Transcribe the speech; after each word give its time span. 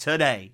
today. 0.00 0.52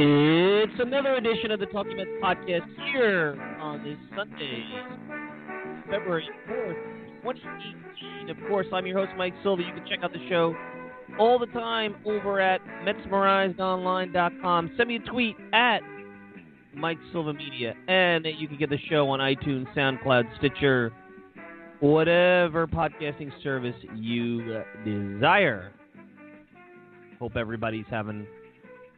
It's 0.00 0.78
another 0.78 1.14
edition 1.14 1.50
of 1.50 1.58
the 1.58 1.66
Talking 1.66 1.96
Mets 1.96 2.08
podcast 2.22 2.68
here 2.92 3.36
on 3.60 3.82
this 3.82 3.96
Sunday, 4.16 4.62
February 5.90 6.24
4th, 6.48 6.76
2018. 7.24 8.30
Of 8.30 8.36
course, 8.48 8.68
I'm 8.72 8.86
your 8.86 8.96
host, 8.96 9.10
Mike 9.18 9.34
Silva. 9.42 9.60
You 9.62 9.72
can 9.74 9.84
check 9.88 10.04
out 10.04 10.12
the 10.12 10.24
show 10.28 10.54
all 11.18 11.36
the 11.40 11.46
time 11.46 11.96
over 12.04 12.40
at 12.40 12.60
MetsmerizedOnline.com. 12.86 14.70
Send 14.76 14.88
me 14.88 14.96
a 14.96 15.00
tweet 15.00 15.34
at 15.52 15.80
Mike 16.76 16.98
Silva 17.10 17.32
Media, 17.32 17.74
and 17.88 18.24
you 18.24 18.46
can 18.46 18.56
get 18.56 18.70
the 18.70 18.78
show 18.88 19.10
on 19.10 19.18
iTunes, 19.18 19.66
SoundCloud, 19.74 20.22
Stitcher, 20.38 20.92
whatever 21.80 22.68
podcasting 22.68 23.32
service 23.42 23.74
you 23.96 24.62
desire. 24.84 25.72
Hope 27.18 27.34
everybody's 27.34 27.86
having 27.90 28.28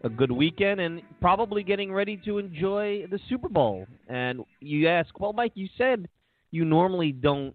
a 0.02 0.08
good 0.08 0.32
weekend 0.32 0.80
and 0.80 1.02
probably 1.20 1.62
getting 1.62 1.92
ready 1.92 2.16
to 2.24 2.38
enjoy 2.38 3.06
the 3.10 3.18
Super 3.28 3.48
Bowl. 3.48 3.86
And 4.08 4.40
you 4.60 4.88
ask, 4.88 5.18
well, 5.20 5.32
Mike, 5.32 5.52
you 5.54 5.68
said 5.76 6.08
you 6.50 6.64
normally 6.64 7.12
don't 7.12 7.54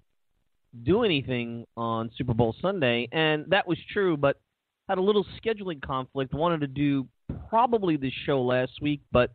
do 0.84 1.03
anything 1.03 1.66
on 1.75 2.11
Super 2.17 2.34
Bowl 2.34 2.55
Sunday, 2.61 3.07
and 3.11 3.45
that 3.47 3.67
was 3.67 3.78
true, 3.91 4.17
but 4.17 4.39
had 4.88 4.97
a 4.97 5.01
little 5.01 5.25
scheduling 5.44 5.81
conflict. 5.81 6.34
Wanted 6.34 6.61
to 6.61 6.67
do 6.67 7.07
probably 7.50 7.97
this 7.97 8.13
show 8.25 8.41
last 8.41 8.73
week, 8.81 9.01
but 9.11 9.31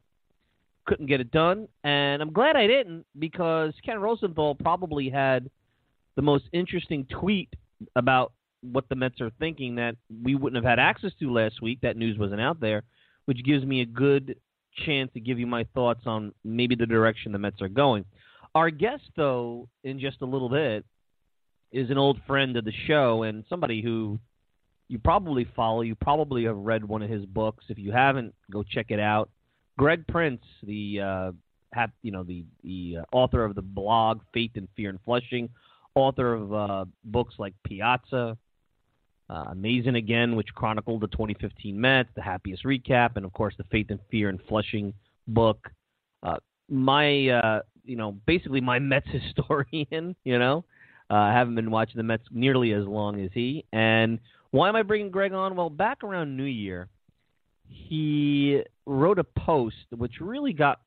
couldn't 0.86 1.06
get 1.06 1.20
it 1.20 1.30
done. 1.30 1.66
And 1.82 2.22
I'm 2.22 2.32
glad 2.32 2.56
I 2.56 2.66
didn't 2.66 3.04
because 3.18 3.72
Ken 3.84 3.98
Rosenthal 3.98 4.54
probably 4.54 5.08
had 5.08 5.50
the 6.16 6.22
most 6.22 6.44
interesting 6.52 7.06
tweet 7.06 7.48
about 7.96 8.32
what 8.62 8.88
the 8.88 8.94
Mets 8.94 9.20
are 9.20 9.30
thinking 9.38 9.74
that 9.76 9.96
we 10.22 10.34
wouldn't 10.34 10.62
have 10.62 10.68
had 10.68 10.78
access 10.78 11.12
to 11.18 11.32
last 11.32 11.62
week. 11.62 11.80
That 11.82 11.96
news 11.96 12.18
wasn't 12.18 12.40
out 12.40 12.60
there 12.60 12.84
which 13.30 13.44
gives 13.44 13.64
me 13.64 13.80
a 13.80 13.86
good 13.86 14.34
chance 14.84 15.08
to 15.14 15.20
give 15.20 15.38
you 15.38 15.46
my 15.46 15.64
thoughts 15.72 16.00
on 16.04 16.34
maybe 16.42 16.74
the 16.74 16.84
direction 16.84 17.30
the 17.30 17.38
Mets 17.38 17.62
are 17.62 17.68
going. 17.68 18.04
Our 18.56 18.70
guest, 18.70 19.04
though, 19.14 19.68
in 19.84 20.00
just 20.00 20.20
a 20.20 20.24
little 20.24 20.48
bit, 20.48 20.84
is 21.70 21.90
an 21.90 21.96
old 21.96 22.20
friend 22.26 22.56
of 22.56 22.64
the 22.64 22.72
show 22.88 23.22
and 23.22 23.44
somebody 23.48 23.82
who 23.82 24.18
you 24.88 24.98
probably 24.98 25.46
follow. 25.54 25.82
You 25.82 25.94
probably 25.94 26.42
have 26.46 26.56
read 26.56 26.84
one 26.84 27.02
of 27.02 27.08
his 27.08 27.24
books. 27.24 27.66
If 27.68 27.78
you 27.78 27.92
haven't, 27.92 28.34
go 28.50 28.64
check 28.64 28.86
it 28.88 28.98
out. 28.98 29.30
Greg 29.78 30.04
Prince, 30.08 30.42
the 30.64 31.00
uh, 31.00 31.86
you 32.02 32.10
know 32.10 32.24
the 32.24 32.44
the 32.64 32.96
uh, 32.98 33.16
author 33.16 33.44
of 33.44 33.54
the 33.54 33.62
blog 33.62 34.22
Faith 34.34 34.50
and 34.56 34.66
Fear 34.74 34.90
in 34.90 34.98
Flushing, 35.04 35.48
author 35.94 36.34
of 36.34 36.52
uh, 36.52 36.84
books 37.04 37.36
like 37.38 37.54
Piazza, 37.62 38.36
uh, 39.30 39.44
Amazing 39.50 39.94
Again, 39.94 40.34
which 40.34 40.48
chronicled 40.54 41.02
the 41.02 41.08
2015 41.08 41.80
Mets, 41.80 42.08
the 42.16 42.22
happiest 42.22 42.64
recap, 42.64 43.16
and 43.16 43.24
of 43.24 43.32
course 43.32 43.54
the 43.56 43.64
Faith 43.64 43.86
and 43.90 44.00
Fear 44.10 44.28
in 44.30 44.38
Flushing 44.48 44.92
book. 45.28 45.70
Uh, 46.22 46.36
my, 46.68 47.28
uh, 47.28 47.60
you 47.84 47.96
know, 47.96 48.16
basically 48.26 48.60
my 48.60 48.78
Mets 48.80 49.06
historian. 49.08 50.16
You 50.24 50.38
know, 50.38 50.64
uh, 51.10 51.14
I 51.14 51.32
haven't 51.32 51.54
been 51.54 51.70
watching 51.70 51.96
the 51.96 52.02
Mets 52.02 52.24
nearly 52.30 52.72
as 52.72 52.84
long 52.86 53.20
as 53.20 53.30
he. 53.32 53.64
And 53.72 54.18
why 54.50 54.68
am 54.68 54.76
I 54.76 54.82
bringing 54.82 55.10
Greg 55.10 55.32
on? 55.32 55.54
Well, 55.54 55.70
back 55.70 56.02
around 56.02 56.36
New 56.36 56.44
Year, 56.44 56.88
he 57.66 58.62
wrote 58.84 59.20
a 59.20 59.24
post 59.24 59.76
which 59.96 60.14
really 60.20 60.52
got, 60.52 60.80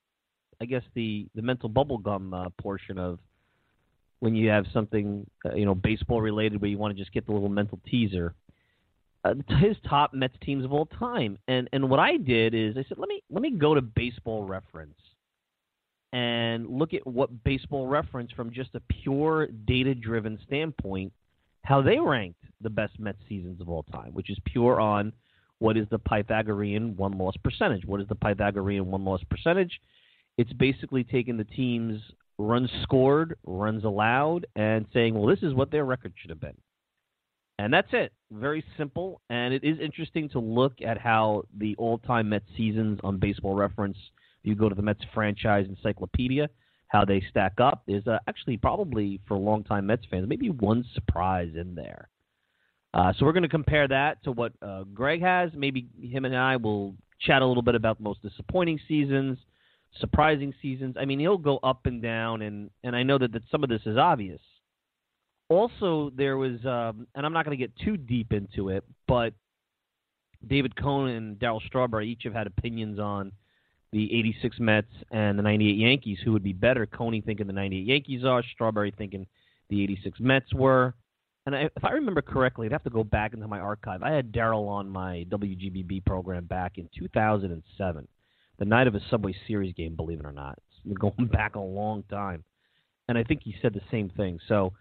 I 0.61 0.65
guess, 0.65 0.83
the 0.95 1.27
the 1.33 1.41
mental 1.41 1.69
bubblegum 1.69 2.33
uh, 2.33 2.49
portion 2.61 2.97
of 2.97 3.19
when 4.23 4.35
you 4.35 4.47
have 4.47 4.65
something 4.71 5.29
uh, 5.45 5.53
you 5.53 5.65
know 5.65 5.75
baseball 5.75 6.21
related 6.21 6.61
where 6.61 6.69
you 6.69 6.77
want 6.77 6.95
to 6.95 6.97
just 6.97 7.11
get 7.11 7.25
the 7.25 7.33
little 7.33 7.49
mental 7.49 7.77
teaser. 7.85 8.33
Uh, 9.25 9.33
his 9.59 9.75
top 9.89 10.13
Mets 10.13 10.35
teams 10.41 10.63
of 10.63 10.71
all 10.71 10.85
time, 10.85 11.37
and 11.49 11.67
and 11.73 11.89
what 11.89 11.99
I 11.99 12.15
did 12.15 12.55
is 12.55 12.77
I 12.77 12.85
said 12.87 12.97
let 12.97 13.09
me 13.09 13.21
let 13.29 13.41
me 13.41 13.51
go 13.51 13.75
to 13.75 13.81
Baseball 13.81 14.45
Reference 14.45 14.95
and 16.13 16.69
look 16.69 16.93
at 16.93 17.05
what 17.05 17.43
Baseball 17.43 17.85
Reference 17.85 18.31
from 18.31 18.53
just 18.53 18.69
a 18.75 18.81
pure 19.01 19.47
data 19.47 19.93
driven 19.93 20.39
standpoint 20.47 21.11
how 21.63 21.81
they 21.81 21.99
ranked 21.99 22.43
the 22.61 22.69
best 22.69 22.97
Mets 22.99 23.17
seasons 23.27 23.59
of 23.59 23.67
all 23.67 23.83
time, 23.83 24.13
which 24.13 24.29
is 24.29 24.37
pure 24.45 24.79
on 24.79 25.11
what 25.59 25.75
is 25.75 25.85
the 25.91 25.99
Pythagorean 25.99 26.95
won 26.95 27.17
loss 27.17 27.35
percentage. 27.43 27.85
What 27.85 27.99
is 27.99 28.07
the 28.07 28.15
Pythagorean 28.15 28.85
won 28.85 29.03
loss 29.03 29.21
percentage? 29.29 29.81
It's 30.37 30.53
basically 30.53 31.03
taking 31.03 31.37
the 31.37 31.43
teams 31.43 32.01
runs 32.37 32.69
scored, 32.81 33.37
runs 33.45 33.83
allowed, 33.83 34.45
and 34.55 34.85
saying, 34.93 35.13
well, 35.13 35.27
this 35.27 35.43
is 35.43 35.53
what 35.53 35.71
their 35.71 35.85
record 35.85 36.13
should 36.19 36.29
have 36.29 36.39
been. 36.39 36.57
And 37.59 37.71
that's 37.71 37.89
it. 37.91 38.11
Very 38.31 38.63
simple. 38.77 39.21
And 39.29 39.53
it 39.53 39.63
is 39.63 39.77
interesting 39.79 40.27
to 40.29 40.39
look 40.39 40.73
at 40.85 40.97
how 40.97 41.43
the 41.57 41.75
all 41.77 41.99
time 41.99 42.29
Mets 42.29 42.45
seasons 42.57 42.99
on 43.03 43.19
baseball 43.19 43.53
reference, 43.53 43.97
you 44.41 44.55
go 44.55 44.69
to 44.69 44.75
the 44.75 44.81
Mets 44.81 45.03
franchise 45.13 45.67
encyclopedia, 45.69 46.49
how 46.87 47.05
they 47.05 47.23
stack 47.29 47.53
up. 47.59 47.83
There's 47.87 48.07
uh, 48.07 48.17
actually 48.27 48.57
probably 48.57 49.19
for 49.27 49.37
longtime 49.37 49.85
Mets 49.85 50.03
fans, 50.09 50.27
maybe 50.27 50.49
one 50.49 50.83
surprise 50.95 51.51
in 51.55 51.75
there. 51.75 52.09
Uh, 52.93 53.13
so 53.17 53.25
we're 53.25 53.33
going 53.33 53.43
to 53.43 53.49
compare 53.49 53.87
that 53.87 54.23
to 54.23 54.31
what 54.31 54.53
uh, 54.61 54.83
Greg 54.93 55.21
has. 55.21 55.51
Maybe 55.55 55.87
him 56.01 56.25
and 56.25 56.35
I 56.35 56.57
will 56.57 56.95
chat 57.21 57.41
a 57.41 57.45
little 57.45 57.63
bit 57.63 57.75
about 57.75 57.97
the 57.97 58.03
most 58.03 58.21
disappointing 58.21 58.79
seasons, 58.87 59.37
surprising 59.99 60.53
seasons. 60.61 60.95
I 60.99 61.05
mean, 61.05 61.19
he'll 61.19 61.37
go 61.37 61.57
up 61.63 61.85
and 61.85 62.01
down, 62.01 62.41
and 62.41 62.69
and 62.83 62.95
I 62.95 63.03
know 63.03 63.17
that, 63.17 63.31
that 63.33 63.43
some 63.51 63.63
of 63.63 63.69
this 63.69 63.81
is 63.85 63.97
obvious. 63.97 64.41
Also, 65.49 66.11
there 66.15 66.37
was, 66.37 66.65
um, 66.65 67.05
and 67.15 67.25
I'm 67.25 67.33
not 67.33 67.45
going 67.45 67.57
to 67.57 67.61
get 67.61 67.75
too 67.77 67.97
deep 67.97 68.31
into 68.31 68.69
it, 68.69 68.83
but 69.07 69.33
David 70.47 70.75
Cone 70.75 71.09
and 71.09 71.37
Darryl 71.37 71.61
Strawberry 71.67 72.09
each 72.09 72.23
have 72.23 72.33
had 72.33 72.47
opinions 72.47 72.99
on 72.99 73.31
the 73.91 74.05
86 74.17 74.59
Mets 74.59 74.87
and 75.11 75.37
the 75.37 75.43
98 75.43 75.77
Yankees. 75.77 76.17
Who 76.23 76.31
would 76.31 76.43
be 76.43 76.53
better? 76.53 76.85
Coney 76.85 77.21
thinking 77.21 77.47
the 77.47 77.53
98 77.53 77.85
Yankees 77.85 78.25
are, 78.25 78.43
Strawberry 78.53 78.93
thinking 78.97 79.27
the 79.69 79.83
86 79.83 80.19
Mets 80.19 80.53
were. 80.53 80.95
And 81.45 81.55
I, 81.55 81.63
if 81.75 81.83
I 81.83 81.91
remember 81.91 82.21
correctly, 82.21 82.67
I'd 82.67 82.71
have 82.71 82.83
to 82.85 82.89
go 82.89 83.03
back 83.03 83.33
into 83.33 83.47
my 83.47 83.59
archive. 83.59 84.01
I 84.01 84.11
had 84.11 84.31
Darryl 84.31 84.67
on 84.67 84.89
my 84.89 85.25
WGBB 85.29 86.05
program 86.05 86.45
back 86.45 86.77
in 86.77 86.89
2007, 86.97 88.07
the 88.59 88.65
night 88.65 88.87
of 88.87 88.95
a 88.95 89.01
Subway 89.09 89.35
Series 89.47 89.73
game, 89.73 89.95
believe 89.95 90.19
it 90.19 90.25
or 90.25 90.31
not. 90.31 90.57
It's 90.57 90.83
been 90.83 90.93
going 90.93 91.27
back 91.31 91.55
a 91.55 91.59
long 91.59 92.03
time. 92.09 92.43
And 93.07 93.17
I 93.17 93.23
think 93.23 93.41
he 93.43 93.55
said 93.61 93.73
the 93.73 93.81
same 93.91 94.09
thing. 94.09 94.39
So 94.47 94.73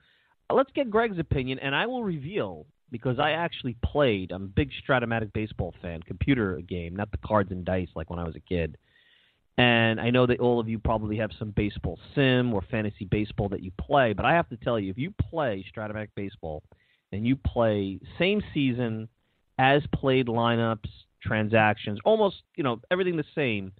uh, 0.49 0.55
let's 0.55 0.71
get 0.75 0.91
Greg's 0.91 1.19
opinion, 1.19 1.59
and 1.59 1.75
I 1.75 1.87
will 1.87 2.05
reveal 2.05 2.67
because 2.91 3.19
I 3.19 3.33
actually 3.33 3.77
played. 3.85 4.31
I'm 4.33 4.45
a 4.45 4.47
big 4.47 4.71
Strat-O-Matic 4.87 5.33
baseball 5.33 5.75
fan, 5.83 6.03
computer 6.03 6.61
game, 6.61 6.95
not 6.95 7.11
the 7.11 7.19
cards 7.19 7.51
and 7.51 7.65
dice 7.65 7.89
like 7.95 8.11
when 8.11 8.19
I 8.19 8.25
was 8.25 8.37
a 8.37 8.41
kid. 8.41 8.77
And 9.59 10.01
I 10.01 10.11
know 10.11 10.27
that 10.27 10.41
all 10.41 10.61
of 10.61 10.69
you 10.69 10.79
probably 10.79 11.17
have 11.19 11.31
some 11.39 11.51
baseball 11.51 11.99
sim 12.15 12.55
or 12.55 12.63
fantasy 12.71 13.05
baseball 13.05 13.49
that 13.51 13.63
you 13.63 13.71
play, 13.79 14.13
but 14.13 14.25
I 14.25 14.33
have 14.33 14.49
to 14.51 14.57
tell 14.57 14.79
you, 14.79 14.91
if 14.91 14.99
you 14.99 15.13
play 15.31 15.65
Strat-O-Matic 15.75 16.09
baseball 16.15 16.63
and 17.13 17.27
you 17.27 17.37
play 17.37 17.99
same 18.19 18.43
season 18.55 19.09
as 19.59 19.83
played 19.95 20.27
lineups, 20.27 20.89
transactions, 21.23 21.99
almost 22.05 22.37
you 22.57 22.65
know 22.65 22.81
everything 22.91 23.17
the 23.17 23.25
same, 23.35 23.73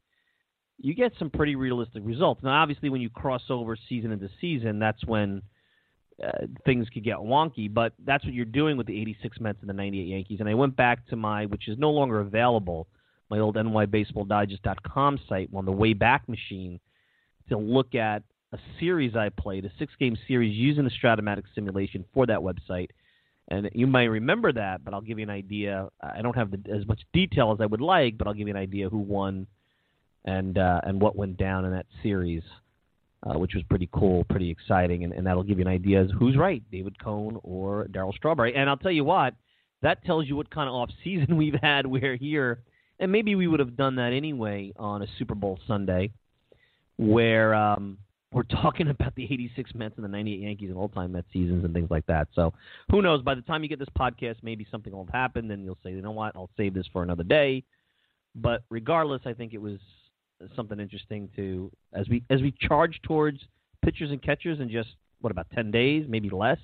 you 0.79 0.95
get 0.95 1.13
some 1.19 1.31
pretty 1.31 1.57
realistic 1.57 2.03
results. 2.05 2.43
Now, 2.43 2.63
obviously, 2.63 2.89
when 2.89 3.01
you 3.01 3.11
cross 3.11 3.43
over 3.51 3.77
season 3.89 4.13
into 4.13 4.29
season, 4.41 4.79
that's 4.79 5.05
when 5.05 5.43
uh, 6.23 6.47
things 6.65 6.89
could 6.89 7.05
get 7.05 7.17
wonky. 7.17 7.73
But 7.73 7.93
that's 8.05 8.25
what 8.25 8.35
you're 8.35 8.45
doing 8.45 8.77
with 8.77 8.87
the 8.87 9.01
86 9.01 9.41
Mets 9.41 9.59
and 9.61 9.69
the 9.69 9.75
98 9.75 10.07
Yankees. 10.07 10.41
And 10.41 10.49
I 10.49 10.55
went 10.55 10.77
back 10.77 11.07
to 11.09 11.17
my, 11.17 11.47
which 11.47 11.69
is 11.69 11.79
no 11.79 11.91
longer 11.91 12.21
available 12.21 12.87
my 13.31 13.39
old 13.39 13.57
nybaseballdigest.com 13.57 15.19
site 15.27 15.49
on 15.55 15.65
the 15.65 15.73
Wayback 15.73 16.29
Machine 16.29 16.79
to 17.49 17.57
look 17.57 17.95
at 17.95 18.23
a 18.53 18.59
series 18.79 19.17
I 19.17 19.31
played, 19.31 19.65
a 19.65 19.71
six 19.79 19.91
game 19.99 20.19
series 20.29 20.55
using 20.55 20.85
the 20.85 20.91
Strat-O-Matic 20.91 21.45
simulation 21.55 22.05
for 22.13 22.27
that 22.27 22.41
website. 22.41 22.89
And 23.53 23.69
you 23.75 23.87
might 23.87 24.05
remember 24.05 24.51
that, 24.51 24.83
but 24.83 24.95
I'll 24.95 25.03
give 25.03 25.19
you 25.19 25.25
an 25.25 25.31
idea. 25.31 25.89
I 26.03 26.23
don't 26.23 26.35
have 26.35 26.51
the, 26.51 26.59
as 26.75 26.87
much 26.87 27.03
detail 27.13 27.53
as 27.53 27.61
I 27.61 27.67
would 27.67 27.83
like, 27.83 28.17
but 28.17 28.27
I'll 28.27 28.33
give 28.33 28.49
you 28.49 28.55
an 28.55 28.61
idea 28.61 28.89
who 28.89 28.97
won 28.97 29.47
and 30.25 30.57
uh, 30.57 30.81
and 30.85 30.99
what 30.99 31.17
went 31.17 31.37
down 31.37 31.67
in 31.67 31.73
that 31.73 31.85
series, 32.03 32.43
uh, 33.25 33.39
which 33.39 33.53
was 33.55 33.63
pretty 33.69 33.91
cool, 33.93 34.25
pretty 34.25 34.51
exciting, 34.51 35.05
and, 35.05 35.13
and 35.13 35.27
that'll 35.27 35.43
give 35.43 35.59
you 35.59 35.67
an 35.67 35.71
idea 35.71 36.03
as 36.03 36.11
who's 36.19 36.35
right, 36.35 36.63
David 36.73 36.99
Cone 36.99 37.39
or 37.43 37.89
Darryl 37.91 38.15
Strawberry. 38.15 38.55
And 38.55 38.71
I'll 38.71 38.79
tell 38.79 38.91
you 38.91 39.05
what, 39.05 39.35
that 39.83 40.03
tells 40.07 40.27
you 40.27 40.35
what 40.35 40.49
kind 40.49 40.67
of 40.67 40.75
off 40.75 40.91
season 41.05 41.37
we've 41.43 41.59
had. 41.61 41.87
Where 41.87 42.17
here 42.17 42.61
and 42.99 43.13
maybe 43.13 43.35
we 43.35 43.49
would 43.49 43.61
have 43.61 43.77
done 43.77 43.97
that 43.97 44.15
anyway 44.15 44.73
on 44.77 45.03
a 45.03 45.07
Super 45.19 45.35
Bowl 45.35 45.59
Sunday, 45.67 46.13
where 46.97 47.55
um, 47.55 47.99
we're 48.33 48.43
talking 48.45 48.89
about 48.91 49.15
the 49.15 49.25
86 49.25 49.75
Mets 49.75 49.95
and 49.97 50.05
the 50.05 50.09
98 50.09 50.41
Yankees 50.41 50.71
and 50.71 50.79
all-time 50.79 51.13
Mets 51.13 51.27
seasons 51.33 51.65
and 51.65 51.73
things 51.75 51.91
like 51.91 52.07
that. 52.07 52.29
So 52.35 52.53
who 52.91 53.03
knows? 53.03 53.23
By 53.23 53.35
the 53.35 53.43
time 53.43 53.63
you 53.63 53.69
get 53.69 53.79
this 53.79 53.89
podcast, 53.99 54.37
maybe 54.43 54.67
something 54.71 54.93
will 54.93 55.05
have 55.05 55.15
happened, 55.15 55.51
and 55.51 55.65
you'll 55.65 55.79
say, 55.83 55.91
you 55.91 56.03
know 56.03 56.11
what, 56.11 56.35
I'll 56.35 56.51
save 56.57 56.75
this 56.75 56.87
for 56.93 57.03
another 57.03 57.25
day. 57.25 57.65
But 58.35 58.63
regardless, 58.71 59.23
I 59.27 59.35
think 59.35 59.55
it 59.55 59.61
was 59.61 59.79
something 60.57 60.81
interesting 60.81 61.29
to 61.37 61.71
as 61.93 62.09
we 62.09 62.25
as 62.31 62.41
we 62.41 62.53
charge 62.61 62.99
towards 63.03 63.39
pitchers 63.85 64.11
and 64.11 64.21
catchers 64.21 64.59
in 64.59 64.71
just 64.71 64.89
what 65.21 65.31
about 65.31 65.47
10 65.55 65.71
days, 65.71 66.07
maybe 66.09 66.31
less 66.31 66.59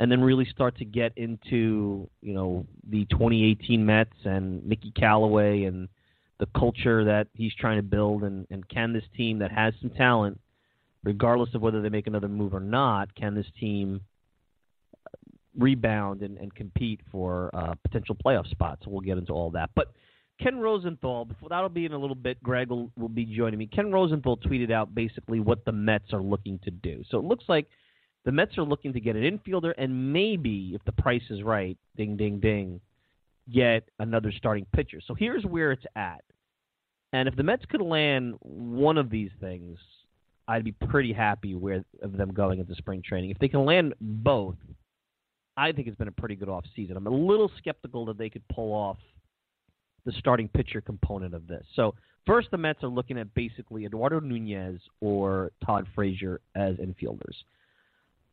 and 0.00 0.10
then 0.10 0.20
really 0.20 0.44
start 0.46 0.76
to 0.78 0.84
get 0.84 1.12
into 1.16 2.08
you 2.20 2.34
know 2.34 2.66
the 2.90 3.04
2018 3.06 3.84
Mets 3.84 4.16
and 4.24 4.64
Mickey 4.64 4.90
Callaway 4.90 5.64
and 5.64 5.88
the 6.40 6.46
culture 6.58 7.04
that 7.04 7.28
he's 7.34 7.54
trying 7.54 7.78
to 7.78 7.82
build 7.82 8.24
and, 8.24 8.46
and 8.50 8.68
can 8.68 8.92
this 8.92 9.04
team 9.16 9.38
that 9.38 9.52
has 9.52 9.72
some 9.80 9.90
talent, 9.90 10.40
regardless 11.04 11.54
of 11.54 11.60
whether 11.60 11.80
they 11.80 11.88
make 11.88 12.06
another 12.06 12.28
move 12.28 12.54
or 12.54 12.60
not, 12.60 13.14
can 13.14 13.34
this 13.34 13.46
team 13.60 14.00
rebound 15.56 16.22
and, 16.22 16.36
and 16.38 16.54
compete 16.54 17.00
for 17.12 17.50
uh, 17.54 17.74
potential 17.82 18.16
playoff 18.16 18.48
spots? 18.50 18.82
We'll 18.86 19.00
get 19.00 19.18
into 19.18 19.32
all 19.32 19.50
that. 19.50 19.70
But 19.76 19.92
Ken 20.40 20.58
Rosenthal, 20.58 21.24
before 21.24 21.48
that'll 21.50 21.68
be 21.68 21.86
in 21.86 21.92
a 21.92 21.98
little 21.98 22.16
bit. 22.16 22.42
Greg 22.42 22.70
will, 22.70 22.90
will 22.96 23.08
be 23.08 23.24
joining 23.24 23.58
me. 23.58 23.66
Ken 23.66 23.92
Rosenthal 23.92 24.36
tweeted 24.38 24.72
out 24.72 24.94
basically 24.94 25.38
what 25.38 25.64
the 25.64 25.72
Mets 25.72 26.12
are 26.12 26.22
looking 26.22 26.58
to 26.64 26.70
do. 26.70 27.04
So 27.10 27.18
it 27.18 27.24
looks 27.24 27.44
like– 27.48 27.68
the 28.24 28.32
Mets 28.32 28.56
are 28.56 28.64
looking 28.64 28.92
to 28.94 29.00
get 29.00 29.16
an 29.16 29.22
infielder 29.22 29.74
and 29.76 30.12
maybe, 30.12 30.72
if 30.74 30.82
the 30.84 30.92
price 30.92 31.22
is 31.30 31.42
right, 31.42 31.76
ding, 31.96 32.16
ding, 32.16 32.40
ding, 32.40 32.80
get 33.52 33.88
another 33.98 34.32
starting 34.32 34.66
pitcher. 34.74 35.00
So 35.06 35.14
here's 35.14 35.44
where 35.44 35.72
it's 35.72 35.84
at. 35.94 36.24
And 37.12 37.28
if 37.28 37.36
the 37.36 37.42
Mets 37.42 37.64
could 37.66 37.82
land 37.82 38.34
one 38.40 38.96
of 38.96 39.10
these 39.10 39.30
things, 39.40 39.78
I'd 40.46 40.64
be 40.64 40.72
pretty 40.72 41.12
happy 41.12 41.54
with 41.54 41.84
of 42.02 42.16
them 42.16 42.32
going 42.32 42.60
into 42.60 42.74
spring 42.74 43.02
training. 43.06 43.30
If 43.30 43.38
they 43.38 43.48
can 43.48 43.64
land 43.64 43.94
both, 44.00 44.56
I 45.56 45.72
think 45.72 45.88
it's 45.88 45.96
been 45.96 46.08
a 46.08 46.12
pretty 46.12 46.36
good 46.36 46.48
off 46.48 46.64
season. 46.74 46.96
I'm 46.96 47.06
a 47.06 47.10
little 47.10 47.50
skeptical 47.58 48.04
that 48.06 48.18
they 48.18 48.28
could 48.28 48.46
pull 48.48 48.72
off 48.72 48.98
the 50.04 50.12
starting 50.12 50.48
pitcher 50.48 50.80
component 50.80 51.34
of 51.34 51.46
this. 51.46 51.64
So 51.74 51.94
first, 52.26 52.50
the 52.50 52.58
Mets 52.58 52.82
are 52.82 52.88
looking 52.88 53.18
at 53.18 53.32
basically 53.34 53.86
Eduardo 53.86 54.20
Nunez 54.20 54.80
or 55.00 55.52
Todd 55.64 55.86
Frazier 55.94 56.40
as 56.54 56.76
infielders. 56.76 57.36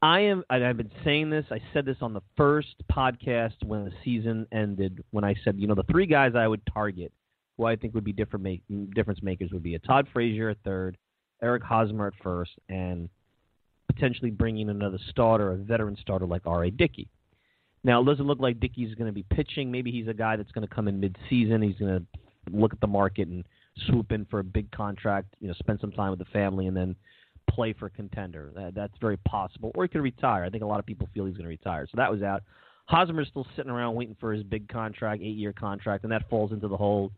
I 0.01 0.21
am. 0.21 0.43
I've 0.49 0.77
been 0.77 0.91
saying 1.05 1.29
this. 1.29 1.45
I 1.51 1.59
said 1.73 1.85
this 1.85 1.97
on 2.01 2.13
the 2.13 2.23
first 2.35 2.75
podcast 2.91 3.63
when 3.63 3.85
the 3.85 3.91
season 4.03 4.47
ended. 4.51 5.03
When 5.11 5.23
I 5.23 5.35
said, 5.43 5.59
you 5.59 5.67
know, 5.67 5.75
the 5.75 5.83
three 5.83 6.07
guys 6.07 6.33
I 6.35 6.47
would 6.47 6.61
target, 6.73 7.11
who 7.57 7.65
I 7.65 7.75
think 7.75 7.93
would 7.93 8.03
be 8.03 8.11
different 8.11 8.43
make, 8.43 8.63
difference 8.95 9.21
makers, 9.21 9.51
would 9.51 9.61
be 9.61 9.75
a 9.75 9.79
Todd 9.79 10.07
Frazier 10.11 10.49
at 10.49 10.57
third, 10.65 10.97
Eric 11.41 11.63
Hosmer 11.63 12.07
at 12.07 12.13
first, 12.23 12.51
and 12.69 13.09
potentially 13.87 14.31
bringing 14.31 14.69
another 14.69 14.99
starter, 15.09 15.51
a 15.51 15.57
veteran 15.57 15.97
starter 16.01 16.25
like 16.25 16.43
R.A. 16.45 16.71
Dickey. 16.71 17.09
Now, 17.83 18.01
it 18.01 18.05
doesn't 18.05 18.27
look 18.27 18.39
like 18.39 18.59
Dickey's 18.59 18.93
going 18.95 19.07
to 19.07 19.13
be 19.13 19.23
pitching. 19.23 19.71
Maybe 19.71 19.91
he's 19.91 20.07
a 20.07 20.13
guy 20.13 20.35
that's 20.35 20.51
going 20.51 20.67
to 20.67 20.73
come 20.73 20.87
in 20.87 20.99
mid-season. 20.99 21.61
He's 21.61 21.77
going 21.77 21.99
to 21.99 22.55
look 22.55 22.73
at 22.73 22.79
the 22.79 22.87
market 22.87 23.27
and 23.27 23.43
swoop 23.87 24.11
in 24.11 24.25
for 24.25 24.39
a 24.39 24.43
big 24.43 24.71
contract. 24.71 25.35
You 25.39 25.47
know, 25.47 25.55
spend 25.55 25.79
some 25.79 25.91
time 25.91 26.11
with 26.11 26.19
the 26.19 26.25
family, 26.25 26.67
and 26.67 26.77
then 26.77 26.95
play 27.49 27.73
for 27.73 27.87
a 27.87 27.89
contender. 27.89 28.51
That, 28.55 28.75
that's 28.75 28.93
very 29.01 29.17
possible. 29.17 29.71
Or 29.75 29.83
he 29.83 29.89
could 29.89 30.01
retire. 30.01 30.43
I 30.43 30.49
think 30.49 30.63
a 30.63 30.67
lot 30.67 30.79
of 30.79 30.85
people 30.85 31.09
feel 31.13 31.25
he's 31.25 31.35
going 31.35 31.45
to 31.45 31.49
retire. 31.49 31.87
So 31.87 31.95
that 31.95 32.11
was 32.11 32.21
out. 32.21 32.43
Hosmer's 32.85 33.27
still 33.29 33.47
sitting 33.55 33.71
around 33.71 33.95
waiting 33.95 34.15
for 34.19 34.33
his 34.33 34.43
big 34.43 34.67
contract, 34.67 35.21
eight 35.21 35.37
year 35.37 35.53
contract, 35.53 36.03
and 36.03 36.11
that 36.11 36.29
falls 36.29 36.51
into 36.51 36.67
the 36.67 36.77
whole 36.77 37.11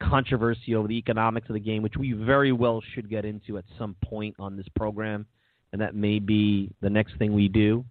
controversy 0.00 0.74
over 0.74 0.88
the 0.88 0.96
economics 0.96 1.48
of 1.48 1.54
the 1.54 1.60
game, 1.60 1.82
which 1.82 1.96
we 1.96 2.12
very 2.12 2.52
well 2.52 2.82
should 2.94 3.08
get 3.08 3.24
into 3.24 3.58
at 3.58 3.64
some 3.78 3.96
point 4.04 4.34
on 4.38 4.56
this 4.56 4.68
program, 4.76 5.26
and 5.72 5.80
that 5.80 5.94
may 5.94 6.18
be 6.18 6.70
the 6.80 6.90
next 6.90 7.16
thing 7.18 7.32
we 7.32 7.48
do. 7.48 7.84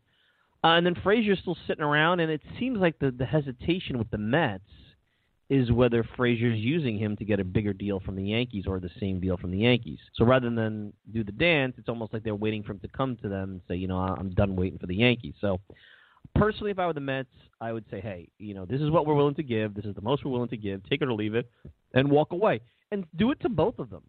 Uh, 0.64 0.78
and 0.78 0.86
then 0.86 0.96
Frazier's 1.04 1.40
still 1.40 1.58
sitting 1.68 1.84
around, 1.84 2.22
and 2.22 2.32
it 2.32 2.42
seems 2.58 2.78
like 2.80 2.98
the, 3.00 3.12
the 3.12 3.26
hesitation 3.26 3.98
with 3.98 4.10
the 4.12 4.18
Mets 4.18 4.64
is 5.50 5.72
whether 5.72 6.08
Frazier's 6.16 6.58
using 6.58 6.98
him 6.98 7.18
to 7.18 7.26
get 7.26 7.40
a 7.40 7.44
bigger 7.44 7.74
deal 7.74 8.00
from 8.00 8.16
the 8.16 8.24
Yankees 8.24 8.64
or 8.66 8.80
the 8.80 8.90
same 9.00 9.20
deal 9.20 9.38
from 9.38 9.52
the 9.52 9.58
Yankees. 9.58 10.00
So 10.16 10.26
rather 10.26 10.50
than 10.50 10.94
do 11.14 11.24
the 11.24 11.34
dance, 11.34 11.76
it's 11.78 11.90
almost 11.90 12.14
like 12.14 12.24
they're 12.24 12.34
waiting 12.34 12.64
for 12.64 12.72
him 12.72 12.80
to 12.80 12.88
come 12.88 13.18
to 13.18 13.30
them 13.30 13.52
and 13.52 13.62
say, 13.68 13.76
you 13.76 13.88
know, 13.88 13.98
I'm 13.98 14.32
done 14.32 14.56
waiting 14.56 14.80
for 14.80 14.88
the 14.88 14.96
Yankees. 14.96 15.36
So 15.42 15.60
personally, 16.36 16.72
if 16.72 16.80
I 16.80 16.88
were 16.88 16.94
the 16.94 17.00
Mets, 17.00 17.30
I 17.62 17.72
would 17.72 17.86
say, 17.90 18.02
hey, 18.02 18.30
you 18.40 18.54
know, 18.54 18.66
this 18.66 18.82
is 18.82 18.90
what 18.90 19.06
we're 19.06 19.16
willing 19.16 19.36
to 19.36 19.44
give. 19.44 19.74
This 19.74 19.86
is 19.86 19.96
the 19.96 20.02
most 20.02 20.26
we're 20.26 20.32
willing 20.32 20.50
to 20.50 20.58
give. 20.58 20.88
Take 20.90 21.02
it 21.02 21.08
or 21.08 21.14
leave 21.14 21.36
it, 21.36 21.50
and 21.94 22.10
walk 22.10 22.32
away. 22.32 22.62
And 22.92 23.06
do 23.16 23.32
it 23.32 23.40
to 23.42 23.50
both 23.50 23.80
of 23.80 23.90
them. 23.90 24.04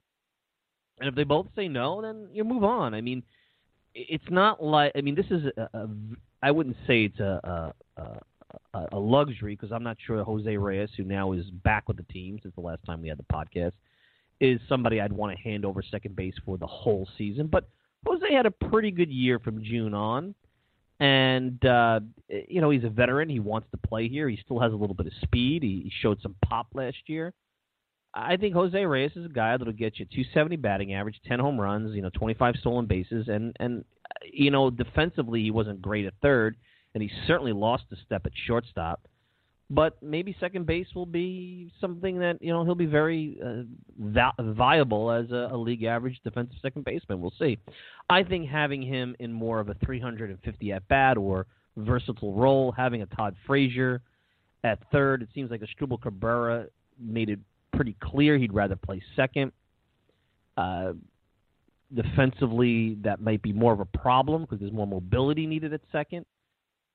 And 1.00 1.09
if 1.09 1.14
they 1.14 1.25
both 1.25 1.47
say 1.56 1.68
no, 1.68 2.02
then 2.02 2.28
you 2.33 2.44
move 2.44 2.64
on. 2.64 2.94
I 2.94 3.00
mean, 3.00 3.23
it's 3.94 4.25
not 4.30 4.62
like 4.62 4.92
I 4.94 5.00
mean, 5.00 5.14
this 5.14 5.26
is 5.30 5.44
a, 5.56 5.78
a 5.78 5.88
I 6.42 6.50
wouldn't 6.50 6.76
say 6.87 7.04
it's 7.04 7.21
a, 7.21 7.73
a, 7.97 8.02
a 8.02 8.21
a, 8.92 8.99
luxury 8.99 9.54
because 9.54 9.73
I'm 9.73 9.83
not 9.83 9.97
sure 10.06 10.23
Jose 10.23 10.56
Reyes, 10.56 10.90
who 10.97 11.04
now 11.04 11.33
is 11.33 11.44
back 11.50 11.88
with 11.88 11.97
the 11.97 12.04
team 12.04 12.38
since 12.42 12.54
the 12.54 12.61
last 12.61 12.85
time 12.85 13.02
we 13.02 13.09
had 13.09 13.18
the 13.18 13.25
podcast, 13.33 13.73
is 14.40 14.61
somebody 14.68 15.00
I'd 15.00 15.12
want 15.12 15.37
to 15.37 15.42
hand 15.42 15.64
over 15.64 15.83
second 15.83 16.16
base 16.16 16.35
for 16.44 16.59
the 16.59 16.66
whole 16.66 17.09
season. 17.16 17.47
But 17.47 17.68
Jose 18.06 18.33
had 18.33 18.47
a 18.47 18.50
pretty 18.50 18.90
good 18.90 19.11
year 19.11 19.38
from 19.38 19.62
June 19.62 19.94
on. 19.94 20.35
And, 21.00 21.64
uh, 21.64 22.00
you 22.28 22.60
know, 22.60 22.70
he's 22.70 22.84
a 22.84 22.88
veteran. 22.88 23.28
He 23.28 23.40
wants 23.40 23.68
to 23.72 23.88
play 23.88 24.08
here. 24.08 24.28
He 24.28 24.38
still 24.44 24.60
has 24.60 24.72
a 24.72 24.76
little 24.76 24.94
bit 24.94 25.06
of 25.06 25.12
speed. 25.22 25.62
He, 25.62 25.82
he 25.84 25.92
showed 26.00 26.20
some 26.22 26.36
pop 26.44 26.68
last 26.74 26.96
year. 27.06 27.32
I 28.14 28.36
think 28.36 28.54
Jose 28.54 28.84
Reyes 28.84 29.10
is 29.16 29.26
a 29.26 29.28
guy 29.28 29.56
that'll 29.56 29.72
get 29.72 29.98
you 29.98 30.04
270 30.04 30.56
batting 30.56 30.94
average, 30.94 31.20
10 31.26 31.40
home 31.40 31.60
runs, 31.60 31.96
you 31.96 32.02
know, 32.02 32.10
25 32.14 32.54
stolen 32.60 32.86
bases, 32.86 33.26
and 33.26 33.56
and 33.58 33.84
you 34.32 34.52
know 34.52 34.70
defensively 34.70 35.42
he 35.42 35.50
wasn't 35.50 35.82
great 35.82 36.06
at 36.06 36.14
third 36.22 36.56
and 36.94 37.02
he 37.02 37.10
certainly 37.26 37.52
lost 37.52 37.84
a 37.92 37.96
step 38.04 38.24
at 38.24 38.32
shortstop. 38.46 39.06
But 39.71 40.00
maybe 40.02 40.37
second 40.40 40.66
base 40.66 40.87
will 40.94 41.06
be 41.06 41.71
something 41.80 42.18
that 42.18 42.40
you 42.42 42.52
know 42.52 42.64
he'll 42.64 42.75
be 42.75 42.87
very 42.87 43.38
uh, 43.44 43.62
va- 43.99 44.35
viable 44.38 45.11
as 45.11 45.30
a, 45.30 45.49
a 45.52 45.56
league 45.56 45.85
average 45.85 46.21
defensive 46.23 46.56
second 46.61 46.85
baseman. 46.85 47.21
We'll 47.21 47.33
see. 47.38 47.59
I 48.11 48.23
think 48.23 48.49
having 48.49 48.83
him 48.83 49.16
in 49.21 49.33
more 49.33 49.61
of 49.61 49.71
a 49.71 49.75
350 49.85 50.73
at 50.73 50.87
bat 50.88 51.16
or 51.16 51.47
versatile 51.78 52.35
role, 52.35 52.73
having 52.73 53.02
a 53.02 53.06
Todd 53.06 53.35
Frazier 53.47 54.02
At 54.64 54.78
third, 54.92 55.23
it 55.23 55.28
seems 55.35 55.50
like 55.50 55.62
Asdrubal 55.62 56.00
Cabrera 56.00 56.66
made 57.00 57.30
it 57.30 57.40
pretty 57.75 57.97
clear 58.00 58.37
he'd 58.37 58.52
rather 58.52 58.76
play 58.76 59.02
second. 59.16 59.50
Uh, 60.56 60.92
defensively, 61.94 62.97
that 63.02 63.21
might 63.21 63.42
be 63.42 63.52
more 63.52 63.73
of 63.73 63.80
a 63.80 63.85
problem 63.85 64.42
because 64.42 64.61
there's 64.61 64.73
more 64.73 64.87
mobility 64.87 65.47
needed 65.47 65.73
at 65.73 65.80
second. 65.90 66.26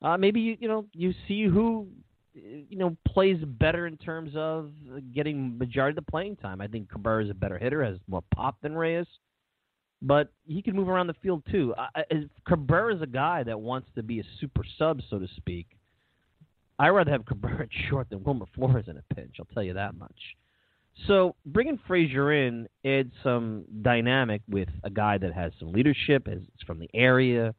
Uh, 0.02 0.18
maybe 0.18 0.40
you 0.40 0.56
you 0.60 0.68
know 0.68 0.86
you 0.94 1.14
see 1.28 1.44
who 1.46 1.88
you 2.34 2.78
know 2.78 2.96
plays 3.08 3.38
better 3.44 3.88
in 3.88 3.98
terms 3.98 4.32
of 4.36 4.72
getting 5.14 5.58
majority 5.58 5.98
of 5.98 6.04
the 6.04 6.12
playing 6.12 6.36
time. 6.38 6.62
I 6.62 6.68
think 6.68 6.90
Cabrera 6.90 7.24
is 7.24 7.30
a 7.30 7.34
better 7.34 7.58
hitter, 7.58 7.84
has 7.84 7.98
more 8.08 8.24
pop 8.34 8.58
than 8.62 8.76
Reyes, 8.76 9.08
but 10.02 10.32
he 10.48 10.62
can 10.62 10.76
move 10.76 10.90
around 10.90 11.08
the 11.08 11.16
field 11.22 11.44
too. 11.52 11.74
Cabrera 12.48 12.96
is 12.96 13.02
a 13.02 13.08
guy 13.08 13.44
that 13.44 13.60
wants 13.60 13.90
to 13.96 14.04
be 14.04 14.20
a 14.20 14.24
super 14.40 14.64
sub, 14.78 15.02
so 15.10 15.20
to 15.20 15.28
speak. 15.38 15.68
I'd 16.78 16.90
rather 16.90 17.12
have 17.12 17.26
Cabrera 17.26 17.64
at 17.64 17.70
short 17.90 18.10
than 18.10 18.24
Wilmer 18.24 18.46
Flores 18.56 18.86
in 18.88 18.98
a 18.98 19.14
pinch. 19.14 19.36
I'll 19.40 19.48
tell 19.54 19.64
you 19.64 19.74
that 19.74 19.98
much. 19.98 20.16
So 21.08 21.36
bringing 21.46 21.80
Frazier 21.88 22.34
in 22.34 22.68
adds 22.86 23.14
some 23.24 23.66
dynamic 23.82 24.42
with 24.50 24.70
a 24.84 24.90
guy 24.90 25.18
that 25.18 25.34
has 25.34 25.52
some 25.60 25.72
leadership, 25.72 26.28
is 26.28 26.44
from 26.66 26.80
the 26.80 26.90
area. 26.94 27.54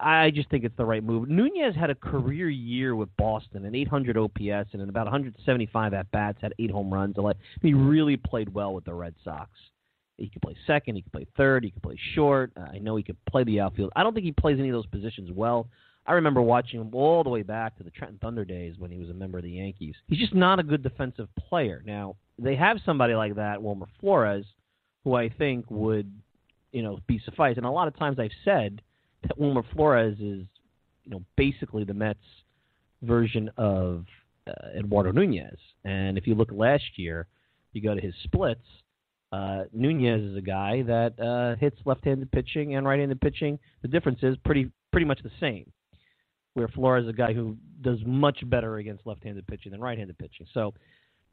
I 0.00 0.30
just 0.30 0.48
think 0.48 0.64
it's 0.64 0.76
the 0.76 0.84
right 0.84 1.04
move. 1.04 1.28
Nunez 1.28 1.74
had 1.74 1.90
a 1.90 1.94
career 1.94 2.48
year 2.48 2.96
with 2.96 3.14
Boston, 3.18 3.66
an 3.66 3.74
800 3.74 4.16
OPS 4.16 4.70
and 4.72 4.88
about 4.88 5.04
175 5.04 5.92
at 5.92 6.10
bats, 6.10 6.38
had 6.40 6.54
eight 6.58 6.70
home 6.70 6.92
runs. 6.92 7.16
He 7.60 7.74
really 7.74 8.16
played 8.16 8.52
well 8.54 8.72
with 8.72 8.84
the 8.84 8.94
Red 8.94 9.14
Sox. 9.22 9.50
He 10.16 10.28
could 10.28 10.42
play 10.42 10.56
second, 10.66 10.94
he 10.94 11.02
could 11.02 11.12
play 11.12 11.26
third, 11.36 11.64
he 11.64 11.70
could 11.70 11.82
play 11.82 11.98
short. 12.14 12.52
Uh, 12.56 12.66
I 12.72 12.78
know 12.78 12.96
he 12.96 13.02
could 13.02 13.16
play 13.26 13.44
the 13.44 13.60
outfield. 13.60 13.92
I 13.96 14.02
don't 14.02 14.14
think 14.14 14.24
he 14.24 14.32
plays 14.32 14.58
any 14.58 14.68
of 14.68 14.74
those 14.74 14.86
positions 14.86 15.30
well. 15.32 15.68
I 16.06 16.12
remember 16.12 16.40
watching 16.40 16.80
him 16.80 16.94
all 16.94 17.24
the 17.24 17.30
way 17.30 17.42
back 17.42 17.76
to 17.76 17.82
the 17.82 17.90
Trenton 17.90 18.18
Thunder 18.22 18.44
days 18.44 18.76
when 18.78 18.90
he 18.90 18.98
was 18.98 19.10
a 19.10 19.14
member 19.14 19.38
of 19.38 19.44
the 19.44 19.50
Yankees. 19.50 19.96
He's 20.06 20.18
just 20.18 20.34
not 20.34 20.60
a 20.60 20.62
good 20.62 20.82
defensive 20.82 21.28
player. 21.48 21.82
Now, 21.84 22.16
they 22.38 22.56
have 22.56 22.78
somebody 22.86 23.14
like 23.14 23.36
that, 23.36 23.62
Wilmer 23.62 23.88
Flores, 24.00 24.44
who 25.02 25.14
I 25.14 25.30
think 25.30 25.70
would, 25.70 26.12
you 26.72 26.82
know, 26.82 27.00
be 27.06 27.20
suffice. 27.24 27.56
And 27.56 27.66
a 27.66 27.70
lot 27.70 27.88
of 27.88 27.96
times 27.98 28.18
I've 28.18 28.30
said 28.44 28.82
Wilmer 29.36 29.64
Flores 29.74 30.14
is, 30.14 30.46
you 31.04 31.10
know, 31.10 31.22
basically 31.36 31.84
the 31.84 31.94
Mets 31.94 32.18
version 33.02 33.50
of 33.56 34.04
uh, 34.46 34.78
Eduardo 34.78 35.12
Nunez. 35.12 35.58
And 35.84 36.16
if 36.18 36.26
you 36.26 36.34
look 36.34 36.50
last 36.52 36.84
year, 36.96 37.26
you 37.72 37.82
go 37.82 37.94
to 37.94 38.00
his 38.00 38.14
splits, 38.24 38.64
uh, 39.32 39.64
Nunez 39.72 40.22
is 40.22 40.36
a 40.36 40.40
guy 40.40 40.82
that 40.82 41.18
uh, 41.18 41.56
hits 41.56 41.76
left-handed 41.84 42.30
pitching 42.30 42.76
and 42.76 42.86
right-handed 42.86 43.20
pitching. 43.20 43.58
The 43.82 43.88
difference 43.88 44.20
is 44.22 44.36
pretty 44.44 44.70
pretty 44.92 45.06
much 45.06 45.20
the 45.24 45.30
same 45.40 45.72
where 46.54 46.68
Flores 46.68 47.04
is 47.04 47.10
a 47.10 47.12
guy 47.12 47.32
who 47.32 47.56
does 47.82 47.98
much 48.06 48.48
better 48.48 48.76
against 48.76 49.04
left-handed 49.06 49.46
pitching 49.48 49.72
than 49.72 49.80
right-handed 49.80 50.16
pitching. 50.18 50.46
So, 50.54 50.72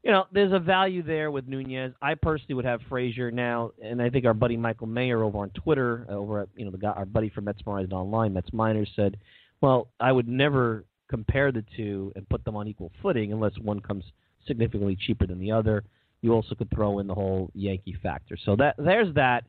you 0.04 0.12
know, 0.12 0.26
there's 0.32 0.52
a 0.52 0.60
value 0.60 1.04
there 1.04 1.30
with 1.30 1.48
Nunez. 1.48 1.94
I 2.02 2.16
personally 2.16 2.56
would 2.56 2.66
have 2.66 2.82
Frazier 2.90 3.30
now, 3.30 3.72
and 3.84 4.02
I 4.02 4.10
think 4.10 4.26
our 4.26 4.34
buddy 4.34 4.58
Michael 4.58 4.88
Mayer 4.88 5.24
over 5.24 5.38
on 5.40 5.52
Twitter, 5.52 6.08
uh, 6.10 6.14
over 6.14 6.42
at 6.42 6.50
you 6.56 6.66
know 6.66 6.72
the 6.72 6.78
guy, 6.78 6.90
our 6.90 7.06
buddy 7.06 7.30
from 7.30 7.46
Metsmerized 7.46 7.94
Online, 7.94 8.34
Mets 8.34 8.52
Minors, 8.52 8.90
said, 8.96 9.18
"Well, 9.62 9.90
I 10.00 10.12
would 10.12 10.28
never 10.28 10.86
compare 11.08 11.52
the 11.52 11.64
two 11.76 12.12
and 12.16 12.28
put 12.30 12.44
them 12.46 12.56
on 12.56 12.68
equal 12.68 12.92
footing 13.02 13.32
unless 13.32 13.58
one 13.60 13.80
comes 13.80 14.04
significantly 14.48 14.96
cheaper 14.96 15.28
than 15.28 15.40
the 15.40 15.52
other." 15.52 15.84
You 16.22 16.34
also 16.34 16.56
could 16.56 16.70
throw 16.72 17.00
in 17.00 17.08
the 17.08 17.16
whole 17.16 17.52
Yankee 17.54 17.98
factor. 18.02 18.38
So 18.44 18.56
that 18.56 18.76
there's 18.78 19.14
that. 19.16 19.44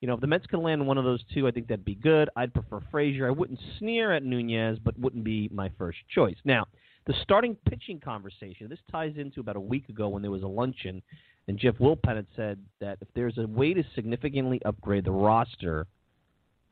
You 0.00 0.06
know, 0.06 0.14
if 0.14 0.20
the 0.20 0.28
Mets 0.28 0.46
could 0.46 0.60
land 0.60 0.86
one 0.86 0.96
of 0.96 1.04
those 1.04 1.20
two, 1.34 1.48
I 1.48 1.50
think 1.50 1.66
that'd 1.66 1.84
be 1.84 1.96
good. 1.96 2.30
I'd 2.36 2.54
prefer 2.54 2.80
Frazier. 2.90 3.26
I 3.26 3.30
wouldn't 3.30 3.58
sneer 3.78 4.12
at 4.12 4.22
Nunez, 4.22 4.78
but 4.78 4.96
wouldn't 4.96 5.24
be 5.24 5.50
my 5.52 5.70
first 5.76 5.98
choice. 6.14 6.36
Now, 6.44 6.68
the 7.08 7.14
starting 7.22 7.56
pitching 7.68 7.98
conversation. 7.98 8.68
This 8.68 8.78
ties 8.92 9.14
into 9.16 9.40
about 9.40 9.56
a 9.56 9.60
week 9.60 9.88
ago 9.88 10.08
when 10.08 10.20
there 10.20 10.30
was 10.30 10.42
a 10.42 10.46
luncheon, 10.48 11.02
and 11.48 11.58
Jeff 11.58 11.74
Wilpon 11.78 12.16
had 12.16 12.26
said 12.36 12.58
that 12.80 12.98
if 13.00 13.08
there's 13.14 13.38
a 13.38 13.46
way 13.46 13.72
to 13.72 13.82
significantly 13.94 14.60
upgrade 14.66 15.04
the 15.04 15.10
roster, 15.10 15.86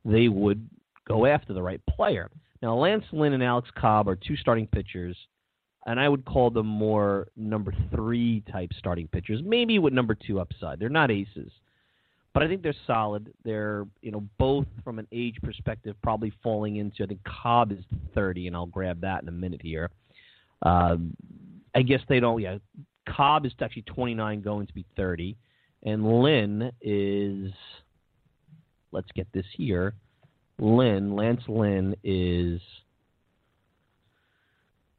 they 0.05 0.27
would 0.27 0.69
go 1.07 1.25
after 1.25 1.53
the 1.53 1.61
right 1.61 1.81
player. 1.89 2.29
Now, 2.61 2.75
Lance 2.75 3.03
Lynn 3.11 3.33
and 3.33 3.43
Alex 3.43 3.67
Cobb 3.75 4.07
are 4.07 4.15
two 4.15 4.37
starting 4.37 4.67
pitchers, 4.67 5.17
and 5.87 5.99
I 5.99 6.07
would 6.07 6.23
call 6.23 6.51
them 6.51 6.67
more 6.67 7.27
number 7.35 7.73
three 7.93 8.43
type 8.51 8.69
starting 8.77 9.07
pitchers, 9.07 9.41
maybe 9.43 9.79
with 9.79 9.91
number 9.91 10.15
two 10.15 10.39
upside. 10.39 10.79
They're 10.79 10.89
not 10.89 11.09
aces 11.09 11.51
but 12.33 12.43
I 12.43 12.47
think 12.49 12.61
they're 12.61 12.75
solid. 12.85 13.33
They're 13.43 13.87
you 14.03 14.11
know 14.11 14.23
both 14.37 14.67
from 14.83 14.99
an 14.99 15.07
age 15.11 15.37
perspective 15.41 15.95
probably 16.03 16.31
falling 16.43 16.75
into. 16.75 17.03
I 17.03 17.07
think 17.07 17.21
Cobb 17.23 17.71
is 17.71 17.79
30, 18.13 18.45
and 18.45 18.55
I'll 18.55 18.67
grab 18.67 19.01
that 19.01 19.23
in 19.23 19.27
a 19.27 19.31
minute 19.31 19.61
here. 19.63 19.89
Uh, 20.61 20.97
I 21.75 21.81
guess 21.81 22.01
they 22.09 22.19
don't. 22.19 22.41
Yeah, 22.41 22.57
Cobb 23.07 23.45
is 23.45 23.53
actually 23.61 23.83
29, 23.83 24.41
going 24.41 24.67
to 24.67 24.73
be 24.73 24.85
30, 24.95 25.37
and 25.83 26.21
Lynn 26.21 26.71
is. 26.81 27.51
Let's 28.91 29.11
get 29.13 29.27
this 29.33 29.45
here. 29.55 29.93
Lynn, 30.59 31.15
Lance 31.15 31.43
Lynn 31.47 31.95
is 32.03 32.61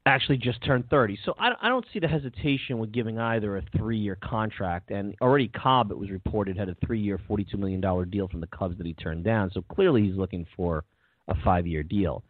actually 0.08 0.38
just 0.38 0.62
turned 0.64 0.88
30. 0.88 1.18
So 1.24 1.34
I, 1.38 1.52
I 1.60 1.68
don't 1.68 1.84
see 1.92 1.98
the 1.98 2.08
hesitation 2.08 2.78
with 2.78 2.92
giving 2.92 3.18
either 3.18 3.56
a 3.56 3.62
three-year 3.76 4.18
contract. 4.22 4.90
And 4.90 5.14
already 5.20 5.48
Cobb, 5.48 5.90
it 5.90 5.98
was 5.98 6.10
reported, 6.10 6.56
had 6.56 6.68
a 6.68 6.76
three-year, 6.84 7.20
$42 7.28 7.58
million 7.58 7.80
deal 8.08 8.28
from 8.28 8.40
the 8.40 8.46
Cubs 8.48 8.78
that 8.78 8.86
he 8.86 8.94
turned 8.94 9.24
down. 9.24 9.50
So 9.52 9.62
clearly 9.62 10.02
he's 10.02 10.16
looking 10.16 10.46
for 10.56 10.84
a 11.28 11.34
five-year 11.44 11.82
deal. 11.82 12.24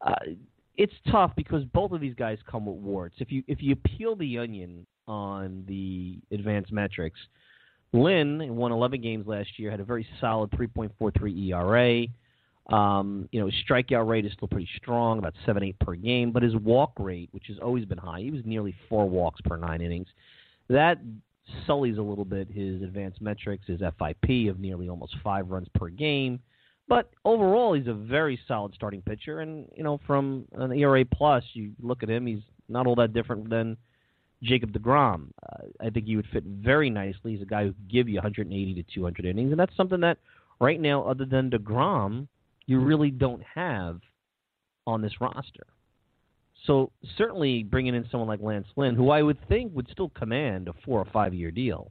Uh, 0.00 0.14
it's 0.76 0.92
tough 1.10 1.32
because 1.36 1.64
both 1.66 1.92
of 1.92 2.00
these 2.00 2.14
guys 2.14 2.38
come 2.50 2.66
with 2.66 2.76
warts. 2.76 3.16
If 3.18 3.30
you 3.30 3.42
if 3.46 3.62
you 3.62 3.76
peel 3.76 4.16
the 4.16 4.38
onion 4.38 4.86
on 5.06 5.64
the 5.66 6.18
advanced 6.34 6.72
metrics, 6.72 7.18
Lynn 7.92 8.56
won 8.56 8.72
11 8.72 9.00
games 9.00 9.26
last 9.26 9.58
year, 9.58 9.70
had 9.70 9.80
a 9.80 9.84
very 9.84 10.06
solid 10.20 10.50
3.43 10.52 11.48
ERA. 11.50 12.06
Um, 12.74 13.28
you 13.32 13.40
know, 13.40 13.46
his 13.46 13.54
strikeout 13.68 14.08
rate 14.08 14.24
is 14.24 14.32
still 14.32 14.48
pretty 14.48 14.68
strong, 14.76 15.18
about 15.18 15.34
seven, 15.44 15.64
eight 15.64 15.78
per 15.80 15.94
game, 15.94 16.30
but 16.30 16.42
his 16.42 16.54
walk 16.56 16.92
rate, 16.98 17.28
which 17.32 17.44
has 17.48 17.58
always 17.58 17.84
been 17.84 17.98
high, 17.98 18.20
he 18.20 18.30
was 18.30 18.42
nearly 18.44 18.74
four 18.88 19.08
walks 19.08 19.40
per 19.42 19.56
nine 19.56 19.80
innings. 19.80 20.06
That 20.68 20.98
sullies 21.66 21.98
a 21.98 22.02
little 22.02 22.24
bit 22.24 22.48
his 22.50 22.82
advanced 22.82 23.20
metrics, 23.20 23.66
his 23.66 23.80
FIP 23.80 24.48
of 24.48 24.60
nearly 24.60 24.88
almost 24.88 25.16
five 25.22 25.50
runs 25.50 25.68
per 25.74 25.88
game. 25.88 26.40
But 26.88 27.10
overall, 27.24 27.74
he's 27.74 27.86
a 27.86 27.94
very 27.94 28.38
solid 28.46 28.74
starting 28.74 29.02
pitcher, 29.02 29.40
and 29.40 29.68
you 29.76 29.82
know, 29.82 30.00
from 30.06 30.46
an 30.52 30.72
ERA 30.72 31.04
plus, 31.04 31.44
you 31.54 31.72
look 31.80 32.02
at 32.02 32.10
him, 32.10 32.26
he's 32.26 32.42
not 32.68 32.86
all 32.86 32.96
that 32.96 33.12
different 33.12 33.48
than 33.48 33.76
Jacob 34.42 34.72
DeGrom. 34.72 35.28
Uh, 35.42 35.66
I 35.80 35.90
think 35.90 36.06
he 36.06 36.16
would 36.16 36.26
fit 36.32 36.44
very 36.44 36.90
nicely. 36.90 37.32
He's 37.32 37.42
a 37.42 37.46
guy 37.46 37.64
who 37.64 37.72
could 37.72 37.90
give 37.90 38.08
you 38.08 38.16
180 38.16 38.74
to 38.74 38.82
200 38.94 39.24
innings, 39.24 39.52
and 39.52 39.60
that's 39.60 39.76
something 39.76 40.00
that 40.00 40.18
right 40.60 40.80
now, 40.80 41.04
other 41.04 41.24
than 41.24 41.50
DeGrom, 41.50 42.26
you 42.66 42.80
really 42.80 43.10
don't 43.10 43.42
have 43.54 44.00
on 44.86 45.02
this 45.02 45.20
roster. 45.20 45.66
So 46.66 46.92
certainly 47.16 47.62
bringing 47.62 47.94
in 47.94 48.06
someone 48.10 48.28
like 48.28 48.40
Lance 48.40 48.68
Lynn, 48.76 48.94
who 48.94 49.10
I 49.10 49.22
would 49.22 49.38
think 49.48 49.74
would 49.74 49.88
still 49.90 50.10
command 50.10 50.68
a 50.68 50.74
four 50.84 51.00
or 51.00 51.06
five 51.12 51.34
year 51.34 51.50
deal, 51.50 51.90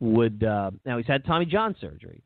would 0.00 0.44
uh, 0.44 0.70
now 0.84 0.98
he's 0.98 1.06
had 1.06 1.24
Tommy 1.24 1.46
John 1.46 1.74
surgery, 1.80 2.22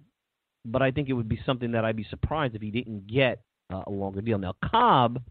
but 0.64 0.83
I 0.83 0.90
think 0.90 1.09
it 1.09 1.14
would 1.14 1.28
be 1.28 1.40
something 1.45 1.73
that 1.73 1.85
I'd 1.85 1.97
be 1.97 2.07
surprised 2.11 2.54
if 2.54 2.62
he 2.62 2.71
didn't 2.71 3.07
get 3.07 3.42
uh, 3.73 3.83
a 3.87 3.90
longer 3.90 4.21
deal. 4.21 4.38
Now 4.38 4.54
Cobb 4.64 5.23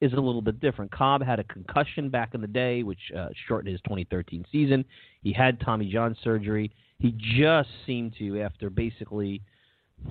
is 0.00 0.12
a 0.12 0.20
little 0.20 0.42
bit 0.42 0.60
different. 0.60 0.90
Cobb 0.90 1.22
had 1.22 1.38
a 1.38 1.44
concussion 1.44 2.10
back 2.10 2.34
in 2.34 2.40
the 2.40 2.46
day, 2.46 2.82
which 2.82 2.98
uh, 3.16 3.28
shortened 3.46 3.72
his 3.72 3.80
2013 3.82 4.44
season. 4.50 4.84
He 5.22 5.32
had 5.32 5.60
Tommy 5.60 5.90
John 5.90 6.16
surgery. 6.22 6.70
He 6.98 7.12
just 7.38 7.68
seemed 7.86 8.14
to, 8.18 8.40
after 8.42 8.70
basically 8.70 9.42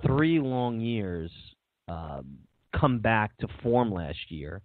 three 0.06 0.40
long 0.40 0.80
years 0.80 1.32
uh, 1.88 2.22
come 2.78 3.00
back 3.00 3.38
to 3.38 3.48
form 3.62 3.92
last 3.92 4.20
year. 4.30 4.62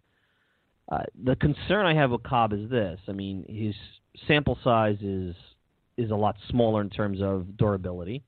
Uh, 0.90 1.02
the 1.24 1.36
concern 1.36 1.84
I 1.84 1.94
have 1.94 2.10
with 2.10 2.22
Cobb 2.22 2.52
is 2.52 2.70
this: 2.70 2.98
I 3.08 3.12
mean, 3.12 3.44
his 3.48 3.74
sample 4.26 4.58
size 4.64 4.96
is 5.02 5.34
is 5.98 6.10
a 6.10 6.14
lot 6.14 6.36
smaller 6.48 6.80
in 6.80 6.88
terms 6.88 7.20
of 7.20 7.56
durability. 7.56 8.22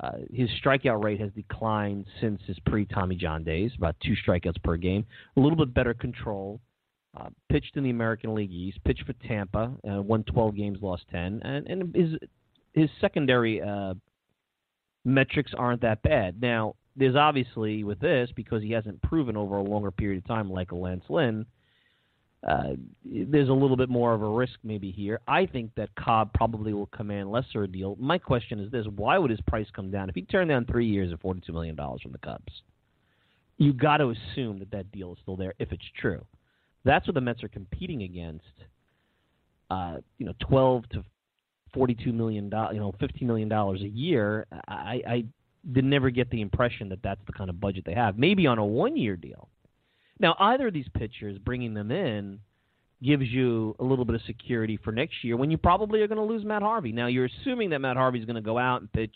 Uh, 0.00 0.12
his 0.32 0.48
strikeout 0.62 1.02
rate 1.02 1.20
has 1.20 1.30
declined 1.32 2.06
since 2.20 2.40
his 2.46 2.58
pre 2.66 2.84
Tommy 2.84 3.14
John 3.14 3.44
days, 3.44 3.70
about 3.76 3.96
two 4.00 4.14
strikeouts 4.26 4.62
per 4.62 4.76
game. 4.76 5.06
A 5.36 5.40
little 5.40 5.56
bit 5.56 5.72
better 5.72 5.94
control. 5.94 6.60
Uh, 7.16 7.28
pitched 7.48 7.76
in 7.76 7.84
the 7.84 7.90
American 7.90 8.34
League 8.34 8.50
East, 8.50 8.82
pitched 8.84 9.04
for 9.06 9.12
Tampa, 9.12 9.72
uh, 9.88 10.02
won 10.02 10.24
12 10.24 10.56
games, 10.56 10.78
lost 10.82 11.04
10, 11.12 11.42
and, 11.44 11.66
and 11.68 11.94
his 11.94 12.16
his 12.72 12.90
secondary 13.00 13.62
uh, 13.62 13.94
metrics 15.04 15.52
aren't 15.56 15.82
that 15.82 16.02
bad. 16.02 16.42
Now, 16.42 16.74
there's 16.96 17.16
obviously 17.16 17.84
with 17.84 18.00
this 18.00 18.30
because 18.34 18.62
he 18.62 18.72
hasn't 18.72 19.00
proven 19.02 19.36
over 19.36 19.58
a 19.58 19.62
longer 19.62 19.90
period 19.90 20.18
of 20.18 20.26
time 20.26 20.50
like 20.50 20.72
a 20.72 20.76
Lance 20.76 21.04
Lynn. 21.08 21.46
Uh, 22.46 22.74
there's 23.04 23.48
a 23.48 23.52
little 23.52 23.76
bit 23.76 23.88
more 23.88 24.12
of 24.12 24.20
a 24.20 24.28
risk 24.28 24.58
maybe 24.62 24.90
here. 24.90 25.18
I 25.26 25.46
think 25.46 25.70
that 25.76 25.94
Cobb 25.94 26.32
probably 26.34 26.74
will 26.74 26.86
command 26.86 27.30
lesser 27.32 27.66
deal. 27.66 27.96
My 27.98 28.18
question 28.18 28.60
is 28.60 28.70
this: 28.70 28.86
Why 28.96 29.16
would 29.16 29.30
his 29.30 29.40
price 29.42 29.66
come 29.74 29.90
down 29.90 30.10
if 30.10 30.14
he 30.14 30.22
turned 30.22 30.50
down 30.50 30.66
three 30.66 30.86
years 30.86 31.10
of 31.10 31.20
forty-two 31.20 31.52
million 31.52 31.74
dollars 31.74 32.02
from 32.02 32.12
the 32.12 32.18
Cubs? 32.18 32.62
You 33.56 33.72
got 33.72 33.98
to 33.98 34.10
assume 34.10 34.58
that 34.58 34.70
that 34.72 34.92
deal 34.92 35.12
is 35.12 35.18
still 35.22 35.36
there 35.36 35.54
if 35.58 35.72
it's 35.72 35.84
true. 35.98 36.24
That's 36.84 37.06
what 37.06 37.14
the 37.14 37.20
Mets 37.20 37.42
are 37.42 37.48
competing 37.48 38.02
against. 38.02 38.44
Uh, 39.70 39.96
you 40.18 40.26
know, 40.26 40.34
12 40.40 40.88
to 40.90 41.04
42 41.72 42.12
million 42.12 42.50
dollars, 42.50 42.74
you 42.74 42.80
know, 42.80 42.92
15 43.00 43.26
million 43.26 43.48
dollars 43.48 43.80
a 43.80 43.88
year. 43.88 44.46
I, 44.68 45.02
I 45.08 45.24
did 45.72 45.84
never 45.84 46.10
get 46.10 46.30
the 46.30 46.42
impression 46.42 46.90
that 46.90 47.02
that's 47.02 47.20
the 47.26 47.32
kind 47.32 47.48
of 47.48 47.58
budget 47.60 47.84
they 47.86 47.94
have. 47.94 48.18
Maybe 48.18 48.46
on 48.46 48.58
a 48.58 48.64
one-year 48.64 49.16
deal. 49.16 49.48
Now, 50.20 50.36
either 50.38 50.68
of 50.68 50.74
these 50.74 50.88
pitchers, 50.94 51.38
bringing 51.38 51.74
them 51.74 51.90
in, 51.90 52.40
gives 53.02 53.28
you 53.28 53.76
a 53.78 53.84
little 53.84 54.04
bit 54.04 54.14
of 54.14 54.22
security 54.26 54.78
for 54.82 54.92
next 54.92 55.22
year 55.22 55.36
when 55.36 55.50
you 55.50 55.58
probably 55.58 56.00
are 56.00 56.08
going 56.08 56.18
to 56.18 56.24
lose 56.24 56.44
Matt 56.44 56.62
Harvey. 56.62 56.92
Now, 56.92 57.06
you're 57.06 57.26
assuming 57.26 57.70
that 57.70 57.80
Matt 57.80 57.96
Harvey 57.96 58.18
is 58.18 58.24
going 58.24 58.36
to 58.36 58.42
go 58.42 58.58
out 58.58 58.80
and 58.80 58.92
pitch, 58.92 59.14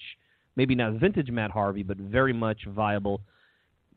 maybe 0.57 0.75
not 0.75 0.95
vintage 0.95 1.31
Matt 1.31 1.51
Harvey, 1.51 1.83
but 1.83 1.97
very 1.97 2.33
much 2.33 2.65
viable. 2.67 3.23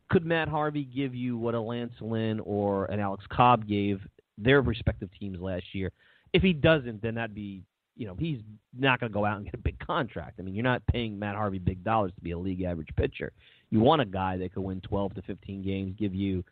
Could 0.08 0.24
Matt 0.24 0.48
Harvey 0.48 0.84
give 0.84 1.14
you 1.14 1.36
what 1.36 1.54
a 1.54 1.60
Lance 1.60 1.94
Lynn 2.00 2.40
or 2.40 2.86
an 2.86 3.00
Alex 3.00 3.24
Cobb 3.30 3.66
gave 3.66 4.00
their 4.38 4.62
respective 4.62 5.10
teams 5.18 5.40
last 5.40 5.64
year? 5.72 5.90
If 6.32 6.42
he 6.42 6.52
doesn't, 6.52 7.02
then 7.02 7.14
that'd 7.16 7.34
be, 7.34 7.62
you 7.96 8.06
know, 8.06 8.16
he's 8.18 8.38
not 8.78 9.00
going 9.00 9.10
to 9.10 9.14
go 9.14 9.24
out 9.24 9.36
and 9.36 9.44
get 9.44 9.54
a 9.54 9.58
big 9.58 9.78
contract. 9.78 10.36
I 10.38 10.42
mean, 10.42 10.54
you're 10.54 10.64
not 10.64 10.86
paying 10.86 11.18
Matt 11.18 11.34
Harvey 11.34 11.58
big 11.58 11.84
dollars 11.84 12.12
to 12.14 12.20
be 12.22 12.30
a 12.30 12.38
league 12.38 12.62
average 12.62 12.88
pitcher. 12.96 13.32
You 13.70 13.80
want 13.80 14.00
a 14.00 14.06
guy 14.06 14.36
that 14.38 14.54
could 14.54 14.62
win 14.62 14.80
12 14.80 15.14
to 15.14 15.22
15 15.22 15.62
games, 15.62 15.94
give 15.98 16.14
you 16.14 16.44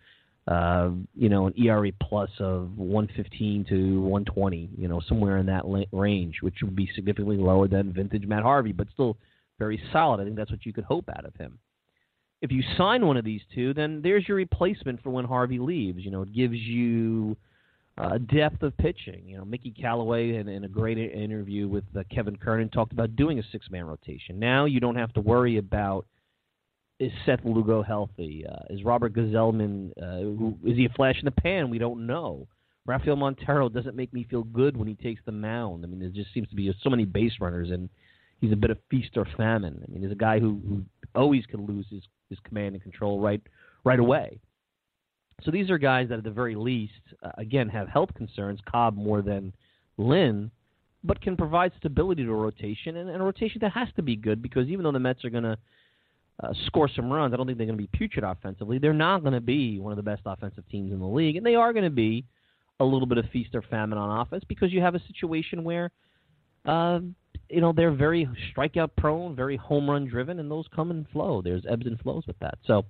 uh, 0.49 0.91
you 1.15 1.29
know, 1.29 1.47
an 1.47 1.55
ERA 1.57 1.93
plus 2.03 2.31
of 2.41 2.77
115 2.77 3.67
to 3.69 4.01
120, 4.01 4.71
you 4.77 4.89
know, 4.89 5.01
somewhere 5.09 5.37
in 5.37 5.47
that 5.47 5.65
range, 5.93 6.37
which 6.41 6.57
would 6.63 6.75
be 6.75 6.91
significantly 6.95 7.37
lower 7.37 7.69
than 7.69 7.93
vintage 7.93 8.27
Matt 8.27 8.43
Harvey, 8.43 8.73
but 8.73 8.89
still 8.93 9.17
very 9.59 9.81
solid. 9.93 10.21
I 10.21 10.25
think 10.25 10.37
that's 10.37 10.51
what 10.51 10.65
you 10.65 10.73
could 10.73 10.85
hope 10.85 11.09
out 11.09 11.25
of 11.25 11.35
him. 11.37 11.59
If 12.43 12.51
you 12.51 12.63
sign 12.79 13.07
one 13.07 13.19
of 13.19 13.25
these 13.25 13.43
two, 13.55 13.75
then 13.75 14.01
there's 14.03 14.27
your 14.27 14.39
replacement 14.39 15.03
for 15.03 15.11
when 15.11 15.27
Harvey 15.27 15.59
leaves. 15.59 16.03
You 16.03 16.11
know, 16.11 16.23
it 16.23 16.33
gives 16.33 16.57
you 16.57 17.37
uh, 17.99 18.17
depth 18.17 18.63
of 18.63 18.75
pitching. 18.79 19.23
You 19.27 19.37
know, 19.37 19.45
Mickey 19.45 19.71
Callaway 19.71 20.37
in, 20.37 20.49
in 20.49 20.65
a 20.65 20.69
great 20.69 20.97
interview 20.97 21.69
with 21.69 21.85
uh, 21.95 22.03
Kevin 22.13 22.37
Kernan 22.37 22.71
talked 22.71 22.93
about 22.93 23.15
doing 23.15 23.39
a 23.39 23.43
six-man 23.53 23.85
rotation. 23.85 24.39
Now 24.39 24.65
you 24.65 24.81
don't 24.81 24.97
have 24.97 25.13
to 25.15 25.21
worry 25.21 25.59
about– 25.59 26.07
is 27.01 27.11
Seth 27.25 27.41
Lugo 27.45 27.83
healthy? 27.83 28.45
Uh, 28.47 28.59
is 28.69 28.85
Robert 28.85 29.15
Gsellman, 29.15 29.91
uh, 30.01 30.21
who, 30.21 30.57
is 30.65 30.77
he 30.77 30.85
a 30.85 30.91
flash 30.91 31.17
in 31.19 31.25
the 31.25 31.31
pan? 31.31 31.71
We 31.71 31.79
don't 31.79 32.07
know. 32.07 32.47
Rafael 32.87 33.17
Montero 33.17 33.69
doesn't 33.71 33.97
make 33.97 34.13
me 34.13 34.27
feel 34.29 34.43
good 34.45 34.77
when 34.77 34.87
he 34.87 34.95
takes 34.95 35.23
the 35.25 35.33
mound. 35.33 35.85
I 35.85 35.89
mean, 35.89 35.99
there 35.99 36.11
just 36.11 36.33
seems 36.35 36.49
to 36.49 36.55
be 36.55 36.73
so 36.83 36.91
many 36.91 37.07
base 37.07 37.33
runners, 37.41 37.71
and 37.71 37.89
he's 38.41 38.53
a 38.53 38.57
bit 38.57 38.71
of 38.71 38.79
feast 38.91 39.17
or 39.17 39.27
famine. 39.37 39.83
I 39.83 39.91
mean, 39.91 40.03
he's 40.03 40.13
a 40.13 40.17
guy 40.17 40.39
who, 40.39 40.61
who 40.69 40.83
always 41.15 41.47
can 41.47 41.67
lose 41.67 41.87
his, 41.91 42.03
his 42.29 42.39
command 42.45 42.75
and 42.75 42.83
control 42.83 43.19
right 43.21 43.41
right 43.83 43.99
away. 43.99 44.39
So 45.43 45.51
these 45.51 45.71
are 45.71 45.79
guys 45.79 46.11
that, 46.11 46.19
at 46.19 46.25
the 46.25 46.31
very 46.31 46.55
least, 46.55 46.93
uh, 47.23 47.31
again, 47.39 47.71
have 47.71 47.89
health 47.89 48.13
concerns. 48.15 48.61
Cobb 48.71 48.95
more 48.95 49.23
than 49.23 49.55
Lynn, 49.97 50.51
but 51.03 51.21
can 51.23 51.35
provide 51.35 51.73
stability 51.79 52.25
to 52.25 52.31
a 52.31 52.35
rotation, 52.35 52.97
and, 52.97 53.09
and 53.09 53.23
a 53.23 53.25
rotation 53.25 53.59
that 53.63 53.73
has 53.73 53.89
to 53.97 54.03
be 54.03 54.17
good 54.17 54.43
because 54.43 54.69
even 54.69 54.85
though 54.85 54.93
the 54.93 54.99
Mets 54.99 55.25
are 55.25 55.31
going 55.31 55.45
to 55.45 55.57
uh, 56.43 56.53
score 56.67 56.89
some 56.89 57.11
runs. 57.11 57.35
I 57.35 57.37
don't 57.37 57.47
think 57.47 57.59
they're 57.59 57.67
going 57.67 57.79
to 57.79 57.83
be 57.83 57.99
putrid 57.99 58.25
offensively. 58.25 58.79
They're 58.79 58.93
not 58.93 59.23
going 59.23 59.35
to 59.35 59.41
be 59.41 59.79
one 59.79 59.93
of 59.93 59.97
the 59.97 60.03
best 60.03 60.23
offensive 60.25 60.65
teams 60.71 60.93
in 60.93 60.99
the 60.99 61.07
league, 61.07 61.37
and 61.37 61.45
they 61.45 61.55
are 61.55 61.73
going 61.73 61.85
to 61.85 61.91
be 61.91 62.25
a 62.79 62.85
little 62.85 63.07
bit 63.07 63.19
of 63.19 63.27
feast 63.31 63.55
or 63.55 63.63
famine 63.63 63.99
on 63.99 64.21
offense 64.21 64.45
because 64.49 64.73
you 64.73 64.81
have 64.81 64.95
a 64.95 65.01
situation 65.07 65.65
where, 65.65 65.91
uh, 66.65 67.01
you 67.51 67.61
know, 67.61 67.73
they're 67.73 67.93
very 67.93 68.29
strikeout 68.55 68.91
prone, 68.97 69.37
very 69.37 69.57
home 69.57 69.91
run 69.91 70.07
driven, 70.07 70.39
and 70.39 70.51
those 70.51 70.65
come 70.75 70.91
and 70.91 71.07
flow. 71.09 71.43
There's 71.43 71.65
ebbs 71.69 71.87
and 71.87 71.99
flows 72.01 72.27
with 72.27 72.39
that. 72.41 72.59
So. 72.67 72.85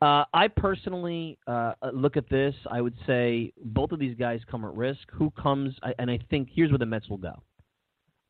Uh, 0.00 0.22
I 0.32 0.46
personally 0.46 1.38
uh, 1.48 1.72
look 1.92 2.16
at 2.16 2.30
this. 2.30 2.54
I 2.70 2.80
would 2.80 2.94
say 3.04 3.52
both 3.64 3.90
of 3.90 3.98
these 3.98 4.16
guys 4.16 4.38
come 4.48 4.64
at 4.64 4.72
risk. 4.74 5.00
Who 5.10 5.32
comes, 5.32 5.74
and 5.98 6.08
I 6.08 6.20
think 6.30 6.50
here's 6.54 6.70
where 6.70 6.78
the 6.78 6.86
Mets 6.86 7.08
will 7.08 7.16
go. 7.16 7.42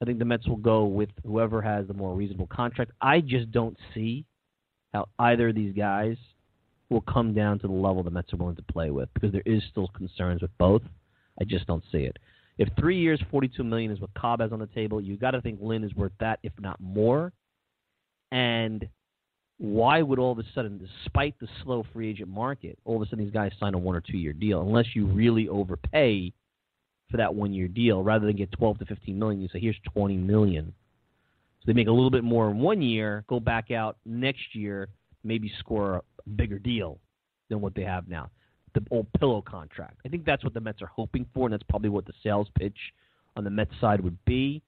I 0.01 0.07
think 0.07 0.19
the 0.19 0.25
Mets 0.25 0.47
will 0.47 0.57
go 0.57 0.85
with 0.85 1.11
whoever 1.27 1.61
has 1.61 1.87
the 1.87 1.93
more 1.95 2.15
reasonable 2.15 2.47
contract. 2.47 2.93
I 3.03 3.21
just 3.21 3.51
don't 3.51 3.77
see 3.93 4.25
how 4.93 5.09
either 5.19 5.49
of 5.49 5.55
these 5.55 5.75
guys 5.75 6.17
will 6.91 7.03
come 7.03 7.35
down 7.35 7.59
to 7.59 7.67
the 7.67 7.73
level 7.73 8.03
the 8.03 8.11
Mets 8.11 8.33
are 8.33 8.37
willing 8.37 8.57
to 8.57 8.63
play 8.63 8.91
with 8.91 9.09
because 9.15 9.33
there 9.33 9.43
is 9.45 9.63
still 9.71 9.89
concerns 9.89 10.43
with 10.43 10.57
both. 10.59 10.83
I 11.41 11.45
just 11.45 11.67
don't 11.67 11.85
see 11.93 11.99
it. 11.99 12.17
If 12.57 12.69
three 12.79 12.99
years, 12.99 13.23
forty-two 13.31 13.63
million 13.63 13.91
is 13.93 14.01
what 14.01 14.13
Cobb 14.15 14.41
has 14.41 14.53
on 14.53 14.59
the 14.59 14.67
table, 14.67 15.01
you 15.01 15.17
got 15.17 15.33
to 15.33 15.41
think 15.41 15.61
Lynn 15.63 15.85
is 15.85 15.95
worth 15.95 16.13
that, 16.19 16.41
if 16.43 16.53
not 16.59 16.81
more. 16.81 17.33
And 18.33 18.89
why 19.59 20.03
would 20.03 20.19
all 20.19 20.33
of 20.33 20.39
a 20.39 20.45
sudden, 20.55 20.79
despite 20.79 21.39
the 21.39 21.49
slow 21.63 21.85
free 21.93 22.11
agent 22.11 22.29
market, 22.29 22.79
all 22.85 22.97
of 22.97 23.03
a 23.03 23.07
sudden 23.07 23.25
these 23.25 23.33
guys 23.33 23.53
sign 23.61 23.75
a 23.75 23.79
one 23.79 23.95
or 23.95 24.01
two 24.01 24.19
year 24.19 24.33
deal? 24.33 24.61
Unless 24.63 24.95
you 24.95 25.07
really 25.07 25.49
overpay 25.49 26.33
for 27.11 27.17
that 27.17 27.35
one 27.35 27.53
year 27.53 27.69
deal, 27.69 28.03
rather 28.03 28.27
than 28.27 28.37
get 28.37 28.51
twelve 28.53 28.79
to 28.79 28.87
fifteen 28.87 29.19
million, 29.19 29.41
you 29.41 29.49
say 29.53 29.61
here's 29.61 29.79
twenty 29.93 30.17
million 30.17 30.73
they 31.69 31.75
make 31.75 31.87
a 31.87 31.93
little 31.93 32.11
bit 32.11 32.25
more 32.25 32.51
in 32.51 32.59
one 32.61 32.81
year, 32.81 33.25
go 33.29 33.39
back 33.39 33.71
out 33.71 33.99
next 34.07 34.55
year, 34.55 34.89
maybe 35.23 35.53
score 35.59 35.97
a 35.97 36.31
bigger 36.31 36.59
deal 36.59 36.99
than 37.51 37.61
what 37.61 37.75
they 37.75 37.83
have 37.83 38.09
now. 38.09 38.31
The 38.73 38.83
old 38.91 39.07
pillow 39.21 39.43
contract. 39.43 40.01
I 40.07 40.09
think 40.09 40.25
that's 40.25 40.43
what 40.43 40.55
the 40.55 40.63
Mets 40.63 40.81
are 40.81 40.87
hoping 40.87 41.27
for, 41.35 41.47
and 41.47 41.53
that's 41.53 41.63
probably 41.65 41.91
what 41.91 42.07
the 42.07 42.15
sales 42.23 42.49
pitch 42.59 42.79
on 43.37 43.45
the 43.45 43.51
Mets 43.51 43.73
side 43.83 44.01
would 44.01 44.17
be. 44.25 44.63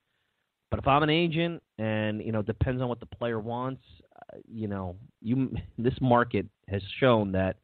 But 0.71 0.79
if 0.79 0.87
I'm 0.87 1.03
an 1.03 1.09
agent, 1.09 1.63
and 1.79 2.21
you 2.23 2.33
know, 2.33 2.41
it 2.41 2.47
depends 2.47 2.83
on 2.83 2.89
what 2.89 3.01
the 3.01 3.07
player 3.07 3.41
wants, 3.41 3.83
uh, 4.17 4.37
you 4.47 4.69
know, 4.69 4.95
you 5.23 5.57
this 5.79 5.95
market 6.03 6.45
has 6.69 6.83
shown 6.99 7.33
that 7.33 7.57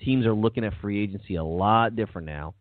teams 0.00 0.26
are 0.26 0.34
looking 0.34 0.64
at 0.64 0.72
free 0.80 1.00
agency 1.00 1.36
a 1.36 1.44
lot 1.44 1.94
different 1.94 2.26
now. 2.26 2.54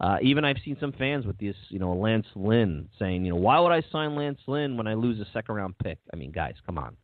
Uh, 0.00 0.16
even 0.22 0.44
I've 0.44 0.56
seen 0.64 0.76
some 0.80 0.92
fans 0.92 1.24
with 1.24 1.38
this, 1.38 1.56
you 1.68 1.78
know, 1.78 1.92
Lance 1.92 2.26
Lynn 2.34 2.88
saying, 2.98 3.24
you 3.24 3.30
know, 3.30 3.38
why 3.38 3.60
would 3.60 3.72
I 3.72 3.82
sign 3.92 4.16
Lance 4.16 4.40
Lynn 4.46 4.76
when 4.76 4.86
I 4.86 4.94
lose 4.94 5.20
a 5.20 5.26
second 5.32 5.54
round 5.54 5.78
pick? 5.78 5.98
I 6.12 6.16
mean, 6.16 6.32
guys, 6.32 6.54
come 6.66 6.78
on. 6.78 6.96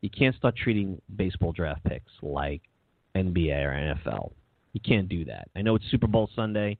You 0.00 0.10
can't 0.10 0.36
start 0.36 0.56
treating 0.56 1.00
baseball 1.16 1.52
draft 1.52 1.82
picks 1.84 2.12
like 2.22 2.62
NBA 3.16 3.64
or 3.64 3.70
NFL. 3.72 4.32
You 4.72 4.80
can't 4.80 5.08
do 5.08 5.24
that. 5.24 5.48
I 5.56 5.62
know 5.62 5.74
it's 5.74 5.84
Super 5.90 6.06
Bowl 6.06 6.30
Sunday. 6.36 6.78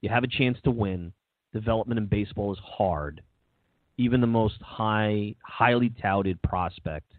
You 0.00 0.10
have 0.10 0.24
a 0.24 0.28
chance 0.28 0.58
to 0.64 0.70
win. 0.70 1.12
Development 1.52 1.98
in 1.98 2.06
baseball 2.06 2.52
is 2.52 2.58
hard. 2.62 3.22
Even 3.96 4.20
the 4.20 4.26
most 4.26 4.60
high, 4.60 5.34
highly 5.42 5.92
touted 6.02 6.42
prospect 6.42 7.10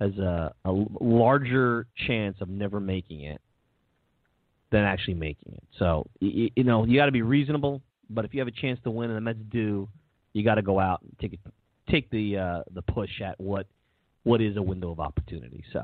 has 0.00 0.16
a, 0.18 0.54
a 0.64 0.70
larger 1.00 1.86
chance 2.06 2.36
of 2.40 2.48
never 2.48 2.78
making 2.78 3.22
it 3.22 3.40
than 4.70 4.84
actually 4.84 5.14
making 5.14 5.54
it. 5.54 5.62
So 5.78 6.06
you, 6.20 6.50
you 6.54 6.64
know 6.64 6.84
you 6.84 6.98
got 6.98 7.06
to 7.06 7.12
be 7.12 7.22
reasonable, 7.22 7.82
but 8.10 8.24
if 8.24 8.34
you 8.34 8.40
have 8.40 8.48
a 8.48 8.52
chance 8.52 8.78
to 8.84 8.90
win 8.90 9.10
and 9.10 9.16
the 9.16 9.20
Mets 9.20 9.38
do, 9.50 9.88
you 10.32 10.44
got 10.44 10.56
to 10.56 10.62
go 10.62 10.78
out 10.78 11.00
and 11.02 11.16
take 11.20 11.34
it, 11.34 11.40
take 11.90 12.10
the 12.10 12.36
uh, 12.36 12.62
the 12.74 12.82
push 12.82 13.20
at 13.24 13.38
what 13.40 13.66
what 14.24 14.40
is 14.40 14.56
a 14.56 14.62
window 14.62 14.90
of 14.90 15.00
opportunity. 15.00 15.64
So 15.72 15.82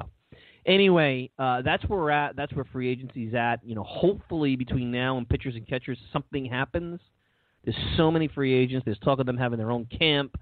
anyway, 0.67 1.31
uh, 1.39 1.63
that's 1.63 1.85
where 1.85 1.99
we're 1.99 2.11
at. 2.11 2.37
That's 2.37 2.53
where 2.53 2.65
free 2.65 2.89
agency's 2.91 3.35
at. 3.35 3.59
You 3.65 3.75
know, 3.75 3.85
hopefully 3.85 4.57
between 4.57 4.91
now 4.91 5.19
and 5.19 5.29
pitchers 5.29 5.55
and 5.55 5.67
catchers, 5.67 5.99
something 6.13 6.45
happens. 6.45 7.01
There's 7.65 7.77
so 7.97 8.11
many 8.11 8.29
free 8.29 8.53
agents. 8.53 8.85
There's 8.85 8.99
talk 8.99 9.19
of 9.19 9.27
them 9.27 9.39
having 9.39 9.59
their 9.59 9.71
own 9.71 9.87
camp. 9.87 10.39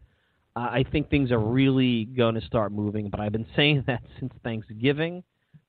Uh, 0.55 0.61
I 0.61 0.85
think 0.91 1.09
things 1.09 1.31
are 1.31 1.39
really 1.39 2.05
going 2.05 2.35
to 2.35 2.41
start 2.43 2.73
moving. 2.73 3.09
But 3.09 3.21
I've 3.21 3.33
been 3.33 3.47
saying 3.57 3.85
that 3.87 4.03
since 4.19 4.33
Thanksgiving. 4.43 5.23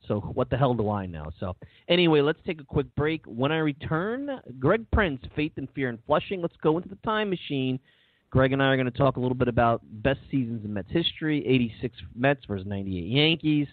So 0.07 0.19
what 0.19 0.49
the 0.49 0.57
hell 0.57 0.73
do 0.73 0.89
I 0.89 1.05
know? 1.05 1.31
So 1.39 1.55
anyway, 1.87 2.21
let's 2.21 2.39
take 2.45 2.59
a 2.59 2.65
quick 2.65 2.93
break. 2.95 3.25
When 3.25 3.51
I 3.51 3.57
return, 3.57 4.29
Greg 4.59 4.85
Prince, 4.91 5.21
Faith 5.35 5.53
and 5.57 5.67
Fear 5.73 5.89
in 5.89 5.99
Flushing. 6.05 6.41
Let's 6.41 6.55
go 6.61 6.77
into 6.77 6.89
the 6.89 6.97
time 7.05 7.29
machine. 7.29 7.79
Greg 8.33 8.51
and 8.51 8.63
I 8.63 8.65
are 8.67 8.77
going 8.77 8.91
to 8.91 8.97
talk 8.97 9.17
a 9.17 9.19
little 9.19 9.35
bit 9.35 9.47
about 9.47 9.81
best 10.01 10.19
seasons 10.31 10.65
in 10.65 10.73
Mets 10.73 10.89
history, 10.89 11.45
86 11.45 11.95
Mets 12.15 12.43
versus 12.47 12.65
98 12.65 13.05
Yankees, 13.05 13.67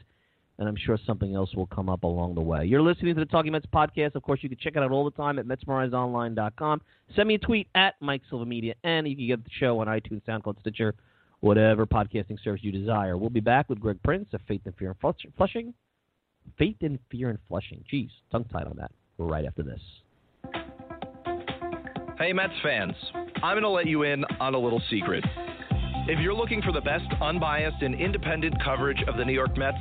and 0.58 0.68
I'm 0.68 0.76
sure 0.76 0.98
something 1.06 1.34
else 1.34 1.54
will 1.54 1.66
come 1.66 1.88
up 1.88 2.02
along 2.02 2.34
the 2.34 2.42
way. 2.42 2.66
You're 2.66 2.82
listening 2.82 3.14
to 3.14 3.20
the 3.20 3.26
Talking 3.26 3.52
Mets 3.52 3.64
podcast. 3.72 4.16
Of 4.16 4.22
course, 4.22 4.40
you 4.42 4.50
can 4.50 4.58
check 4.58 4.76
it 4.76 4.82
out 4.82 4.92
all 4.92 5.06
the 5.06 5.12
time 5.12 5.38
at 5.38 5.46
MetsMerizedOnline.com. 5.46 6.82
Send 7.16 7.26
me 7.26 7.36
a 7.36 7.38
tweet 7.38 7.68
at 7.74 7.94
Mike 8.00 8.20
Silva 8.28 8.44
Media, 8.44 8.74
and 8.84 9.08
you 9.08 9.16
can 9.16 9.26
get 9.26 9.42
the 9.42 9.50
show 9.58 9.78
on 9.78 9.86
iTunes, 9.86 10.22
SoundCloud, 10.28 10.60
Stitcher, 10.60 10.94
whatever 11.40 11.86
podcasting 11.86 12.38
service 12.44 12.62
you 12.62 12.70
desire. 12.70 13.16
We'll 13.16 13.30
be 13.30 13.40
back 13.40 13.70
with 13.70 13.80
Greg 13.80 13.98
Prince 14.04 14.28
of 14.34 14.42
Faith 14.46 14.60
and 14.66 14.76
Fear 14.76 14.94
in 15.02 15.22
Flushing. 15.38 15.72
Faith 16.58 16.76
and 16.82 16.98
Fear 17.10 17.30
in 17.30 17.38
Flushing. 17.48 17.82
Jeez, 17.92 18.10
tongue 18.30 18.44
tied 18.52 18.66
on 18.66 18.76
that. 18.78 18.92
Right 19.18 19.44
after 19.44 19.62
this. 19.62 19.80
Hey, 22.18 22.32
Mets 22.32 22.52
fans. 22.62 22.94
I'm 23.42 23.54
going 23.54 23.62
to 23.62 23.70
let 23.70 23.86
you 23.86 24.02
in 24.02 24.24
on 24.40 24.54
a 24.54 24.58
little 24.58 24.82
secret. 24.90 25.24
If 26.06 26.20
you're 26.20 26.34
looking 26.34 26.60
for 26.62 26.72
the 26.72 26.80
best 26.80 27.04
unbiased 27.20 27.82
and 27.82 27.94
independent 27.94 28.54
coverage 28.62 29.02
of 29.06 29.16
the 29.16 29.24
New 29.24 29.32
York 29.32 29.56
Mets, 29.56 29.78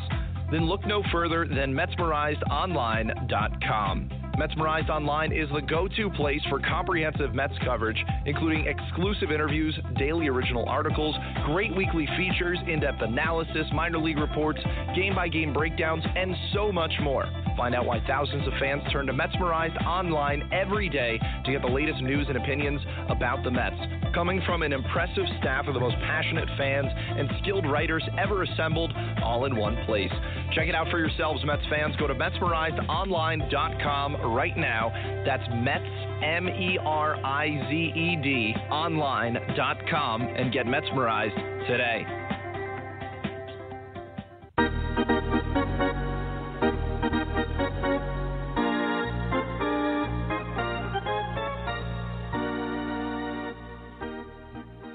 then 0.52 0.68
look 0.68 0.86
no 0.86 1.02
further 1.12 1.48
than 1.48 1.74
MetsMerizedOnline.com. 1.74 4.19
Metsmerized 4.40 4.90
Online 4.90 5.34
is 5.34 5.50
the 5.54 5.62
go 5.62 5.90
to 5.90 6.10
place 6.12 6.40
for 6.48 6.62
comprehensive 6.62 7.36
Mets 7.36 7.56
coverage, 7.66 8.02
including 8.26 8.68
exclusive 8.68 9.34
interviews, 9.34 9.78
daily 9.98 10.30
original 10.30 10.64
articles, 10.70 11.14
great 11.46 11.76
weekly 11.76 12.08
features, 12.16 12.58
in 12.66 12.80
depth 12.80 13.02
analysis, 13.02 13.68
minor 13.74 13.98
league 13.98 14.18
reports, 14.18 14.62
game 14.96 15.14
by 15.14 15.28
game 15.28 15.52
breakdowns, 15.52 16.06
and 16.16 16.34
so 16.54 16.72
much 16.72 16.94
more. 17.02 17.26
Find 17.60 17.76
out 17.76 17.86
why 17.86 18.02
thousands 18.08 18.48
of 18.48 18.54
fans 18.58 18.82
turn 18.90 19.06
to 19.08 19.14
Metsmerized 19.14 19.86
Online 19.86 20.48
every 20.54 20.88
day 20.88 21.20
to 21.44 21.52
get 21.52 21.62
the 21.62 21.68
latest 21.68 22.02
news 22.02 22.26
and 22.30 22.38
opinions 22.38 22.80
about 23.10 23.44
the 23.44 23.52
Mets. 23.52 23.76
Coming 24.16 24.42
from 24.46 24.64
an 24.64 24.72
impressive 24.72 25.26
staff 25.42 25.68
of 25.68 25.74
the 25.74 25.80
most 25.82 25.98
passionate 25.98 26.48
fans 26.58 26.88
and 26.90 27.30
skilled 27.42 27.70
writers 27.70 28.02
ever 28.18 28.44
assembled, 28.44 28.94
all 29.22 29.44
in 29.44 29.58
one 29.58 29.76
place. 29.86 30.14
Check 30.54 30.70
it 30.70 30.76
out 30.76 30.90
for 30.90 31.00
yourselves, 31.00 31.44
Mets 31.44 31.66
fans. 31.70 31.98
Go 31.98 32.08
to 32.08 32.16
MetsmerizedOnline.com 32.16 34.34
right 34.34 34.56
now. 34.56 34.94
That's 35.26 35.44
Mets, 35.52 35.84
M 36.24 36.48
E 36.48 36.80
R 36.82 37.18
I 37.26 37.68
Z 37.70 37.76
E 37.76 38.16
D, 38.24 38.56
online.com, 38.72 40.22
and 40.22 40.54
get 40.54 40.66
Metsmerized 40.66 41.68
today. 41.68 42.19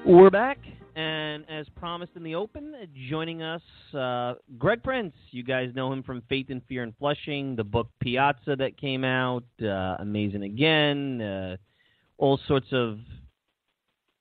We're 0.06 0.28
back, 0.28 0.58
and 0.96 1.48
as 1.48 1.66
promised 1.76 2.12
in 2.14 2.22
the 2.22 2.34
open, 2.34 2.74
joining 3.08 3.40
us, 3.40 3.62
uh, 3.94 4.34
Greg 4.58 4.82
Prince. 4.82 5.14
You 5.30 5.42
guys 5.42 5.70
know 5.74 5.90
him 5.90 6.02
from 6.02 6.22
Faith 6.28 6.48
and 6.50 6.60
Fear 6.68 6.82
in 6.82 6.92
Flushing, 6.98 7.56
the 7.56 7.64
book 7.64 7.88
Piazza 8.00 8.54
that 8.56 8.76
came 8.76 9.02
out, 9.02 9.44
uh, 9.62 9.96
Amazing 10.00 10.42
Again, 10.42 11.22
uh, 11.22 11.56
all 12.18 12.38
sorts 12.46 12.66
of 12.72 12.98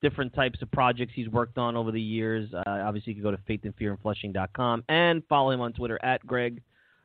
different 0.00 0.32
types 0.32 0.62
of 0.62 0.70
projects 0.70 1.12
he's 1.14 1.28
worked 1.28 1.58
on 1.58 1.76
over 1.76 1.92
the 1.92 2.00
years. 2.00 2.48
Uh, 2.54 2.62
obviously, 2.66 3.12
you 3.12 3.22
can 3.22 3.30
go 3.30 3.36
to 3.36 3.42
faithandfearinflushing.com 3.46 4.84
and 4.88 5.22
follow 5.28 5.50
him 5.50 5.60
on 5.60 5.74
Twitter 5.74 6.02
at 6.02 6.26
Greg 6.26 6.62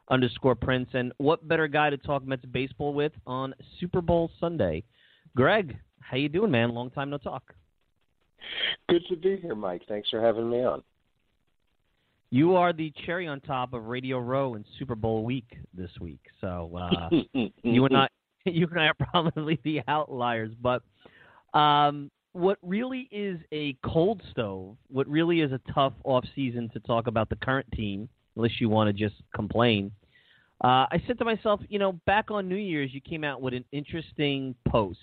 underscore 0.10 0.56
Prince. 0.56 0.88
And 0.94 1.12
what 1.18 1.46
better 1.46 1.68
guy 1.68 1.90
to 1.90 1.98
talk 1.98 2.26
Mets 2.26 2.46
baseball 2.46 2.94
with 2.94 3.12
on 3.28 3.54
Super 3.82 4.00
Bowl 4.00 4.32
Sunday? 4.40 4.86
Greg, 5.36 5.78
how 6.00 6.16
you 6.16 6.30
doing, 6.30 6.50
man? 6.50 6.70
Long 6.70 6.90
time 6.90 7.10
no 7.10 7.18
talk. 7.18 7.44
Good 8.90 9.04
to 9.10 9.16
be 9.16 9.38
here, 9.38 9.56
Mike. 9.56 9.82
Thanks 9.88 10.10
for 10.10 10.22
having 10.22 10.50
me 10.50 10.64
on. 10.64 10.84
You 12.32 12.56
are 12.56 12.74
the 12.74 12.94
cherry 13.06 13.28
on 13.28 13.42
top 13.42 13.74
of 13.74 13.86
Radio 13.86 14.20
Row 14.20 14.54
and 14.54 14.64
Super 14.78 14.96
Bowl 14.96 15.24
week 15.24 15.58
this 15.74 15.90
week. 16.00 16.22
So 16.42 16.72
uh, 16.80 17.10
you 17.64 17.86
and 17.86 17.98
I, 17.98 18.08
you 18.46 18.68
and 18.68 18.80
I 18.80 18.86
are 18.86 18.94
probably 18.94 19.60
the 19.64 19.82
outliers. 19.88 20.52
But 20.62 20.84
um, 21.58 22.12
what 22.34 22.60
really 22.62 23.10
is 23.12 23.40
a 23.52 23.76
cold 23.84 24.22
stove, 24.32 24.78
what 24.90 25.08
really 25.08 25.42
is 25.42 25.52
a 25.52 25.60
tough 25.74 25.94
off 26.04 26.24
season 26.36 26.70
to 26.74 26.80
talk 26.82 27.08
about 27.08 27.30
the 27.30 27.36
current 27.38 27.68
team, 27.72 28.08
unless 28.36 28.52
you 28.60 28.70
want 28.70 28.88
to 28.88 28.94
just 28.94 29.22
complain. 29.34 29.92
Uh, 30.64 30.86
I 30.92 31.02
said 31.08 31.18
to 31.20 31.26
myself, 31.26 31.62
you 31.70 31.80
know, 31.80 31.94
back 32.06 32.32
on 32.32 32.48
New 32.48 32.58
Year's, 32.58 32.94
you 32.94 33.02
came 33.02 33.24
out 33.24 33.42
with 33.42 33.54
an 33.54 33.66
interesting 33.72 34.54
post 34.68 35.00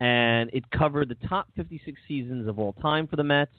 and 0.00 0.50
it 0.52 0.70
covered 0.70 1.08
the 1.08 1.28
top 1.28 1.48
56 1.56 1.98
seasons 2.06 2.48
of 2.48 2.58
all 2.58 2.72
time 2.74 3.06
for 3.06 3.16
the 3.16 3.24
Mets. 3.24 3.52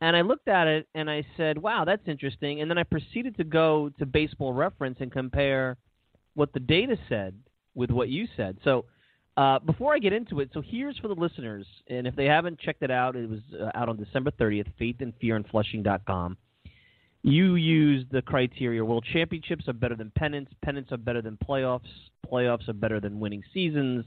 And 0.00 0.14
I 0.14 0.20
looked 0.20 0.48
at 0.48 0.66
it 0.66 0.86
and 0.94 1.10
I 1.10 1.24
said, 1.36 1.56
wow, 1.56 1.84
that's 1.84 2.06
interesting. 2.06 2.60
And 2.60 2.70
then 2.70 2.76
I 2.76 2.82
proceeded 2.82 3.36
to 3.38 3.44
go 3.44 3.90
to 3.98 4.04
baseball 4.04 4.52
reference 4.52 4.98
and 5.00 5.10
compare 5.10 5.76
what 6.34 6.52
the 6.52 6.60
data 6.60 6.96
said 7.08 7.34
with 7.74 7.90
what 7.90 8.08
you 8.08 8.26
said. 8.36 8.58
So 8.64 8.84
uh, 9.36 9.60
before 9.60 9.94
I 9.94 9.98
get 9.98 10.12
into 10.12 10.40
it, 10.40 10.50
so 10.52 10.62
here's 10.64 10.98
for 10.98 11.08
the 11.08 11.14
listeners. 11.14 11.66
And 11.88 12.06
if 12.06 12.14
they 12.14 12.26
haven't 12.26 12.60
checked 12.60 12.82
it 12.82 12.90
out, 12.90 13.16
it 13.16 13.28
was 13.28 13.40
uh, 13.58 13.70
out 13.74 13.88
on 13.88 13.96
December 13.96 14.30
30th, 14.32 14.70
faithandfearinflushing.com. 14.78 16.36
You 17.22 17.54
used 17.54 18.12
the 18.12 18.20
criteria 18.20 18.84
World 18.84 19.06
Championships 19.10 19.66
are 19.68 19.72
better 19.72 19.96
than 19.96 20.12
pennants, 20.14 20.52
pennants 20.62 20.92
are 20.92 20.98
better 20.98 21.22
than 21.22 21.38
playoffs, 21.38 21.88
playoffs 22.30 22.68
are 22.68 22.74
better 22.74 23.00
than 23.00 23.18
winning 23.18 23.42
seasons 23.54 24.04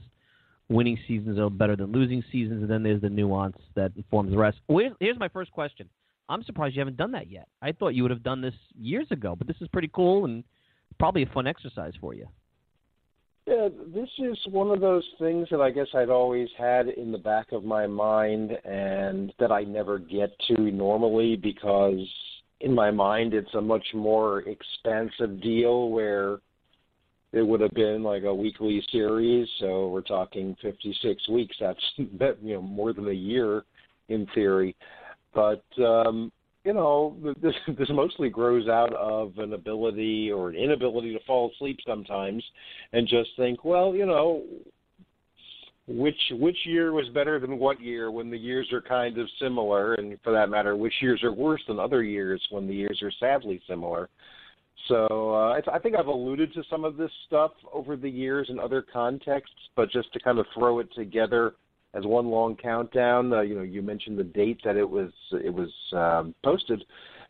winning 0.68 0.98
seasons 1.06 1.38
are 1.38 1.50
better 1.50 1.76
than 1.76 1.92
losing 1.92 2.22
seasons, 2.30 2.62
and 2.62 2.70
then 2.70 2.82
there's 2.82 3.00
the 3.00 3.08
nuance 3.08 3.56
that 3.74 3.92
informs 3.96 4.30
the 4.30 4.38
rest. 4.38 4.58
Well, 4.68 4.90
here's 5.00 5.18
my 5.18 5.28
first 5.28 5.50
question. 5.52 5.88
I'm 6.28 6.42
surprised 6.42 6.76
you 6.76 6.80
haven't 6.80 6.98
done 6.98 7.12
that 7.12 7.30
yet. 7.30 7.48
I 7.62 7.72
thought 7.72 7.94
you 7.94 8.02
would 8.02 8.10
have 8.10 8.22
done 8.22 8.42
this 8.42 8.54
years 8.78 9.06
ago, 9.10 9.34
but 9.34 9.46
this 9.46 9.56
is 9.60 9.68
pretty 9.68 9.90
cool 9.92 10.26
and 10.26 10.44
probably 10.98 11.22
a 11.22 11.26
fun 11.26 11.46
exercise 11.46 11.94
for 12.00 12.12
you. 12.12 12.28
Yeah, 13.46 13.68
this 13.94 14.10
is 14.18 14.36
one 14.50 14.70
of 14.70 14.80
those 14.80 15.08
things 15.18 15.48
that 15.50 15.62
I 15.62 15.70
guess 15.70 15.86
I'd 15.94 16.10
always 16.10 16.50
had 16.58 16.88
in 16.88 17.12
the 17.12 17.18
back 17.18 17.52
of 17.52 17.64
my 17.64 17.86
mind 17.86 18.50
and 18.62 19.32
that 19.38 19.50
I 19.50 19.64
never 19.64 19.98
get 19.98 20.32
to 20.48 20.60
normally 20.70 21.34
because 21.34 22.06
in 22.60 22.74
my 22.74 22.90
mind 22.90 23.32
it's 23.32 23.54
a 23.54 23.60
much 23.60 23.86
more 23.94 24.40
expansive 24.40 25.40
deal 25.40 25.88
where 25.88 26.40
it 27.32 27.42
would 27.42 27.60
have 27.60 27.74
been 27.74 28.02
like 28.02 28.22
a 28.24 28.34
weekly 28.34 28.82
series. 28.90 29.48
So 29.60 29.88
we're 29.88 30.00
talking 30.00 30.56
56 30.62 31.28
weeks. 31.28 31.56
That's 31.60 31.80
you 31.96 32.36
know 32.42 32.62
more 32.62 32.92
than 32.92 33.08
a 33.08 33.12
year 33.12 33.64
in 34.08 34.26
theory. 34.34 34.74
But 35.34 35.64
um, 35.82 36.32
you 36.64 36.72
know, 36.72 37.16
this 37.40 37.54
this 37.78 37.88
mostly 37.90 38.28
grows 38.28 38.68
out 38.68 38.92
of 38.94 39.38
an 39.38 39.52
ability 39.52 40.30
or 40.30 40.50
an 40.50 40.56
inability 40.56 41.12
to 41.14 41.24
fall 41.24 41.50
asleep 41.54 41.78
sometimes, 41.86 42.44
and 42.92 43.08
just 43.08 43.30
think, 43.36 43.64
well, 43.64 43.94
you 43.94 44.06
know, 44.06 44.44
which 45.86 46.20
which 46.32 46.58
year 46.64 46.92
was 46.92 47.08
better 47.14 47.40
than 47.40 47.58
what 47.58 47.80
year 47.80 48.10
when 48.10 48.30
the 48.30 48.38
years 48.38 48.70
are 48.72 48.82
kind 48.82 49.18
of 49.18 49.26
similar, 49.40 49.94
and 49.94 50.18
for 50.22 50.32
that 50.32 50.50
matter, 50.50 50.76
which 50.76 50.92
years 51.00 51.22
are 51.22 51.32
worse 51.32 51.62
than 51.66 51.78
other 51.78 52.02
years 52.02 52.46
when 52.50 52.66
the 52.66 52.74
years 52.74 53.00
are 53.02 53.12
sadly 53.18 53.60
similar. 53.66 54.08
So 54.88 55.34
uh, 55.34 55.60
I 55.72 55.78
think 55.78 55.96
I've 55.96 56.06
alluded 56.06 56.52
to 56.54 56.62
some 56.70 56.84
of 56.84 56.96
this 56.96 57.10
stuff 57.26 57.52
over 57.72 57.96
the 57.96 58.08
years 58.08 58.48
in 58.50 58.58
other 58.58 58.82
contexts, 58.82 59.54
but 59.76 59.90
just 59.90 60.12
to 60.14 60.20
kind 60.20 60.38
of 60.38 60.46
throw 60.54 60.78
it 60.78 60.88
together 60.94 61.54
as 61.94 62.04
one 62.04 62.28
long 62.28 62.56
countdown. 62.56 63.32
Uh, 63.32 63.40
you 63.42 63.54
know, 63.54 63.62
you 63.62 63.82
mentioned 63.82 64.18
the 64.18 64.24
date 64.24 64.60
that 64.64 64.76
it 64.76 64.88
was 64.88 65.10
it 65.32 65.52
was 65.52 65.70
um, 65.92 66.34
posted. 66.42 66.84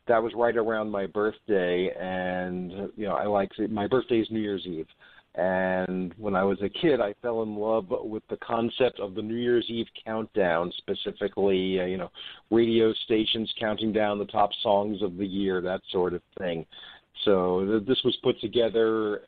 That 0.06 0.22
was 0.22 0.32
right 0.34 0.56
around 0.56 0.90
my 0.90 1.06
birthday, 1.06 1.90
and 2.00 2.72
you 2.96 3.06
know, 3.06 3.14
I 3.14 3.26
like 3.26 3.50
my 3.70 3.86
birthday 3.86 4.20
is 4.20 4.28
New 4.30 4.40
Year's 4.40 4.66
Eve. 4.66 4.86
And 5.34 6.14
when 6.18 6.34
I 6.34 6.42
was 6.42 6.58
a 6.62 6.68
kid, 6.68 7.00
I 7.00 7.14
fell 7.22 7.42
in 7.42 7.54
love 7.54 7.86
with 7.90 8.24
the 8.28 8.38
concept 8.38 8.98
of 8.98 9.14
the 9.14 9.22
New 9.22 9.36
Year's 9.36 9.66
Eve 9.68 9.86
countdown, 10.04 10.72
specifically, 10.78 11.80
uh, 11.80 11.84
you 11.84 11.96
know, 11.96 12.10
radio 12.50 12.92
stations 13.04 13.52
counting 13.60 13.92
down 13.92 14.18
the 14.18 14.24
top 14.24 14.50
songs 14.62 15.00
of 15.00 15.16
the 15.16 15.26
year, 15.26 15.60
that 15.60 15.82
sort 15.92 16.14
of 16.14 16.22
thing. 16.38 16.66
So 17.24 17.82
this 17.86 17.98
was 18.04 18.16
put 18.22 18.40
together 18.40 19.22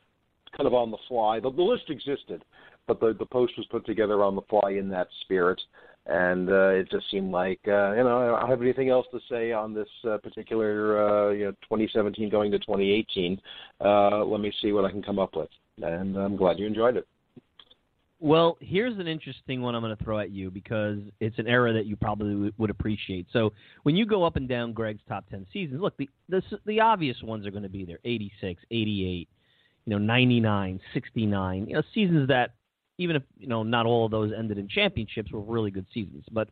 kind 0.55 0.67
of 0.67 0.73
on 0.73 0.91
the 0.91 0.97
fly. 1.07 1.39
The, 1.39 1.51
the 1.51 1.61
list 1.61 1.89
existed, 1.89 2.43
but 2.87 2.99
the 2.99 3.15
the 3.17 3.25
post 3.25 3.53
was 3.57 3.65
put 3.67 3.85
together 3.85 4.23
on 4.23 4.35
the 4.35 4.41
fly 4.49 4.71
in 4.71 4.89
that 4.89 5.07
spirit. 5.21 5.59
And 6.07 6.49
uh, 6.49 6.69
it 6.69 6.89
just 6.89 7.09
seemed 7.11 7.31
like 7.31 7.59
uh, 7.67 7.93
you 7.93 8.03
know 8.03 8.35
I 8.35 8.39
don't 8.39 8.49
have 8.49 8.61
anything 8.61 8.89
else 8.89 9.05
to 9.11 9.19
say 9.29 9.51
on 9.51 9.73
this 9.73 9.87
uh, 10.09 10.17
particular 10.17 11.27
uh, 11.27 11.31
you 11.31 11.45
know 11.45 11.51
2017 11.51 12.29
going 12.29 12.51
to 12.51 12.59
2018. 12.59 13.39
Uh, 13.79 14.25
let 14.25 14.41
me 14.41 14.51
see 14.61 14.71
what 14.71 14.85
I 14.85 14.91
can 14.91 15.03
come 15.03 15.19
up 15.19 15.35
with, 15.35 15.49
and 15.81 16.17
I'm 16.17 16.35
glad 16.35 16.57
you 16.57 16.65
enjoyed 16.65 16.97
it. 16.97 17.07
Well, 18.23 18.59
here's 18.61 18.99
an 18.99 19.07
interesting 19.07 19.63
one 19.63 19.73
I'm 19.73 19.81
going 19.81 19.97
to 19.97 20.03
throw 20.03 20.19
at 20.19 20.29
you 20.29 20.51
because 20.51 20.99
it's 21.19 21.39
an 21.39 21.47
era 21.47 21.73
that 21.73 21.87
you 21.87 21.95
probably 21.95 22.53
would 22.55 22.69
appreciate. 22.69 23.25
So 23.33 23.51
when 23.81 23.95
you 23.95 24.05
go 24.05 24.23
up 24.23 24.35
and 24.35 24.47
down 24.47 24.73
Greg's 24.73 25.01
top 25.09 25.27
10 25.31 25.47
seasons, 25.51 25.81
look, 25.81 25.97
the 25.97 26.07
the, 26.29 26.43
the 26.67 26.79
obvious 26.81 27.17
ones 27.23 27.47
are 27.47 27.51
going 27.51 27.63
to 27.63 27.69
be 27.69 27.83
there 27.83 27.97
86, 28.05 28.61
88, 28.69 29.27
you 29.85 29.91
know, 29.91 29.97
99, 29.97 30.79
69, 30.93 31.65
you 31.65 31.73
know, 31.73 31.81
seasons 31.95 32.27
that 32.27 32.53
even 32.99 33.15
if, 33.15 33.23
you 33.39 33.47
know, 33.47 33.63
not 33.63 33.87
all 33.87 34.05
of 34.05 34.11
those 34.11 34.31
ended 34.37 34.59
in 34.59 34.67
championships 34.67 35.31
were 35.31 35.41
really 35.41 35.71
good 35.71 35.87
seasons. 35.91 36.23
But 36.31 36.49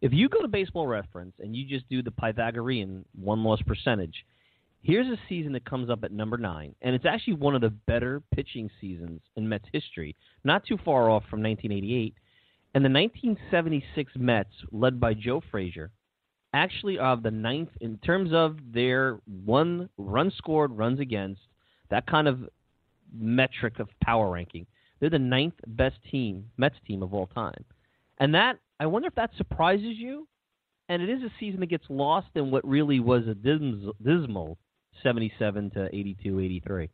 if 0.00 0.12
you 0.12 0.28
go 0.28 0.42
to 0.42 0.48
baseball 0.48 0.88
reference 0.88 1.34
and 1.38 1.54
you 1.54 1.64
just 1.64 1.88
do 1.88 2.02
the 2.02 2.10
Pythagorean 2.10 3.04
won 3.16 3.44
loss 3.44 3.62
percentage, 3.62 4.24
Here's 4.84 5.06
a 5.06 5.20
season 5.28 5.52
that 5.52 5.64
comes 5.64 5.90
up 5.90 6.02
at 6.02 6.10
number 6.10 6.36
nine, 6.36 6.74
and 6.82 6.92
it's 6.92 7.06
actually 7.06 7.34
one 7.34 7.54
of 7.54 7.60
the 7.60 7.70
better 7.70 8.20
pitching 8.34 8.68
seasons 8.80 9.20
in 9.36 9.48
Mets 9.48 9.68
history, 9.72 10.16
not 10.42 10.64
too 10.66 10.76
far 10.84 11.08
off 11.08 11.22
from 11.30 11.40
1988. 11.40 12.14
And 12.74 12.84
the 12.84 12.90
1976 12.90 14.12
Mets, 14.16 14.50
led 14.72 14.98
by 14.98 15.14
Joe 15.14 15.40
Frazier, 15.52 15.92
actually 16.52 16.98
are 16.98 17.16
the 17.16 17.30
ninth 17.30 17.68
in 17.80 17.96
terms 17.98 18.32
of 18.32 18.56
their 18.72 19.20
one 19.44 19.88
run 19.98 20.32
scored, 20.36 20.76
runs 20.76 20.98
against, 20.98 21.42
that 21.90 22.06
kind 22.08 22.26
of 22.26 22.48
metric 23.16 23.78
of 23.78 23.88
power 24.02 24.30
ranking. 24.30 24.66
They're 24.98 25.10
the 25.10 25.18
ninth 25.18 25.54
best 25.64 25.96
team, 26.10 26.46
Mets 26.56 26.76
team 26.88 27.04
of 27.04 27.14
all 27.14 27.28
time. 27.28 27.64
And 28.18 28.34
that, 28.34 28.58
I 28.80 28.86
wonder 28.86 29.06
if 29.06 29.14
that 29.14 29.30
surprises 29.36 29.96
you. 29.96 30.26
And 30.88 31.00
it 31.02 31.08
is 31.08 31.22
a 31.22 31.32
season 31.38 31.60
that 31.60 31.66
gets 31.66 31.86
lost 31.88 32.28
in 32.34 32.50
what 32.50 32.68
really 32.68 32.98
was 32.98 33.22
a 33.28 33.34
dismal 33.34 34.58
77 35.02 35.70
to 35.70 35.88
82, 35.94 36.40
83. 36.40 36.90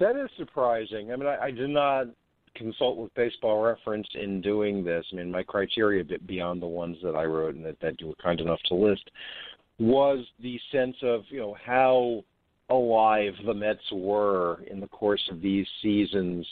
That 0.00 0.16
is 0.16 0.30
surprising. 0.36 1.12
I 1.12 1.16
mean, 1.16 1.26
I, 1.26 1.44
I 1.44 1.50
did 1.50 1.70
not 1.70 2.06
consult 2.54 2.98
with 2.98 3.14
Baseball 3.14 3.62
Reference 3.62 4.06
in 4.14 4.40
doing 4.40 4.84
this. 4.84 5.04
I 5.12 5.16
mean, 5.16 5.30
my 5.30 5.42
criteria, 5.42 6.04
beyond 6.26 6.60
the 6.60 6.66
ones 6.66 6.96
that 7.02 7.14
I 7.14 7.24
wrote 7.24 7.54
and 7.54 7.64
that, 7.64 7.80
that 7.80 8.00
you 8.00 8.08
were 8.08 8.14
kind 8.22 8.40
enough 8.40 8.60
to 8.68 8.74
list, 8.74 9.10
was 9.78 10.24
the 10.40 10.58
sense 10.70 10.96
of 11.02 11.22
you 11.28 11.40
know 11.40 11.56
how 11.64 12.24
alive 12.70 13.34
the 13.46 13.54
Mets 13.54 13.80
were 13.92 14.62
in 14.70 14.80
the 14.80 14.86
course 14.88 15.22
of 15.30 15.40
these 15.40 15.66
seasons. 15.82 16.46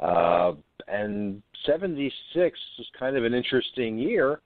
Uh, 0.00 0.52
and 0.86 1.42
76 1.66 2.58
was 2.78 2.86
kind 2.98 3.16
of 3.16 3.24
an 3.24 3.34
interesting 3.34 3.98
year 3.98 4.40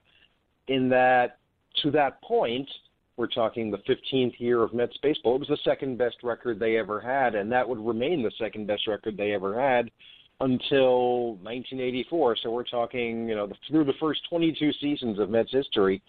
in 0.67 0.89
that 0.89 1.37
to 1.81 1.91
that 1.91 2.21
point, 2.21 2.69
we're 3.17 3.27
talking 3.27 3.69
the 3.69 3.77
15th 3.79 4.39
year 4.39 4.63
of 4.63 4.73
Mets 4.73 4.97
baseball. 5.03 5.35
It 5.35 5.39
was 5.39 5.47
the 5.47 5.57
second 5.63 5.97
best 5.97 6.17
record 6.23 6.59
they 6.59 6.77
ever 6.77 6.99
had, 6.99 7.35
and 7.35 7.51
that 7.51 7.67
would 7.67 7.79
remain 7.79 8.23
the 8.23 8.31
second 8.39 8.67
best 8.67 8.87
record 8.87 9.17
they 9.17 9.33
ever 9.33 9.59
had 9.59 9.91
until 10.39 11.35
1984. 11.35 12.37
So 12.41 12.51
we're 12.51 12.63
talking, 12.63 13.27
you 13.27 13.35
know, 13.35 13.47
the, 13.47 13.55
through 13.69 13.85
the 13.85 13.93
first 13.99 14.21
22 14.29 14.71
seasons 14.81 15.19
of 15.19 15.29
Mets 15.29 15.51
history, 15.51 16.01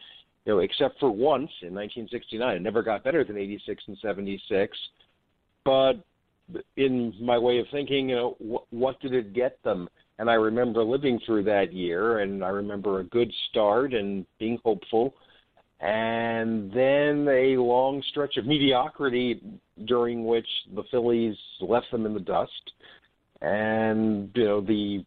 you 0.44 0.54
know, 0.54 0.58
except 0.60 0.98
for 0.98 1.10
once 1.10 1.50
in 1.62 1.74
1969, 1.74 2.56
it 2.56 2.62
never 2.62 2.82
got 2.82 3.04
better 3.04 3.24
than 3.24 3.36
86 3.36 3.82
and 3.86 3.98
76. 4.00 4.76
But 5.64 5.94
in 6.76 7.14
my 7.20 7.38
way 7.38 7.58
of 7.58 7.66
thinking, 7.70 8.08
you 8.08 8.16
know, 8.16 8.36
what, 8.38 8.64
what 8.70 9.00
did 9.00 9.14
it 9.14 9.34
get 9.34 9.62
them? 9.62 9.88
And 10.18 10.30
I 10.30 10.34
remember 10.34 10.84
living 10.84 11.18
through 11.26 11.44
that 11.44 11.72
year, 11.72 12.20
and 12.20 12.44
I 12.44 12.48
remember 12.48 13.00
a 13.00 13.04
good 13.04 13.32
start 13.50 13.94
and 13.94 14.24
being 14.38 14.58
hopeful, 14.64 15.14
and 15.85 16.73
then 16.73 17.29
a 17.29 17.59
long 17.59 18.03
stretch 18.09 18.38
of 18.38 18.47
mediocrity 18.47 19.42
during 19.85 20.25
which 20.25 20.47
the 20.75 20.83
Phillies 20.90 21.37
left 21.61 21.90
them 21.92 22.07
in 22.07 22.14
the 22.14 22.20
dust. 22.20 22.73
And 23.42 24.31
you 24.35 24.44
know 24.44 24.61
the, 24.62 25.05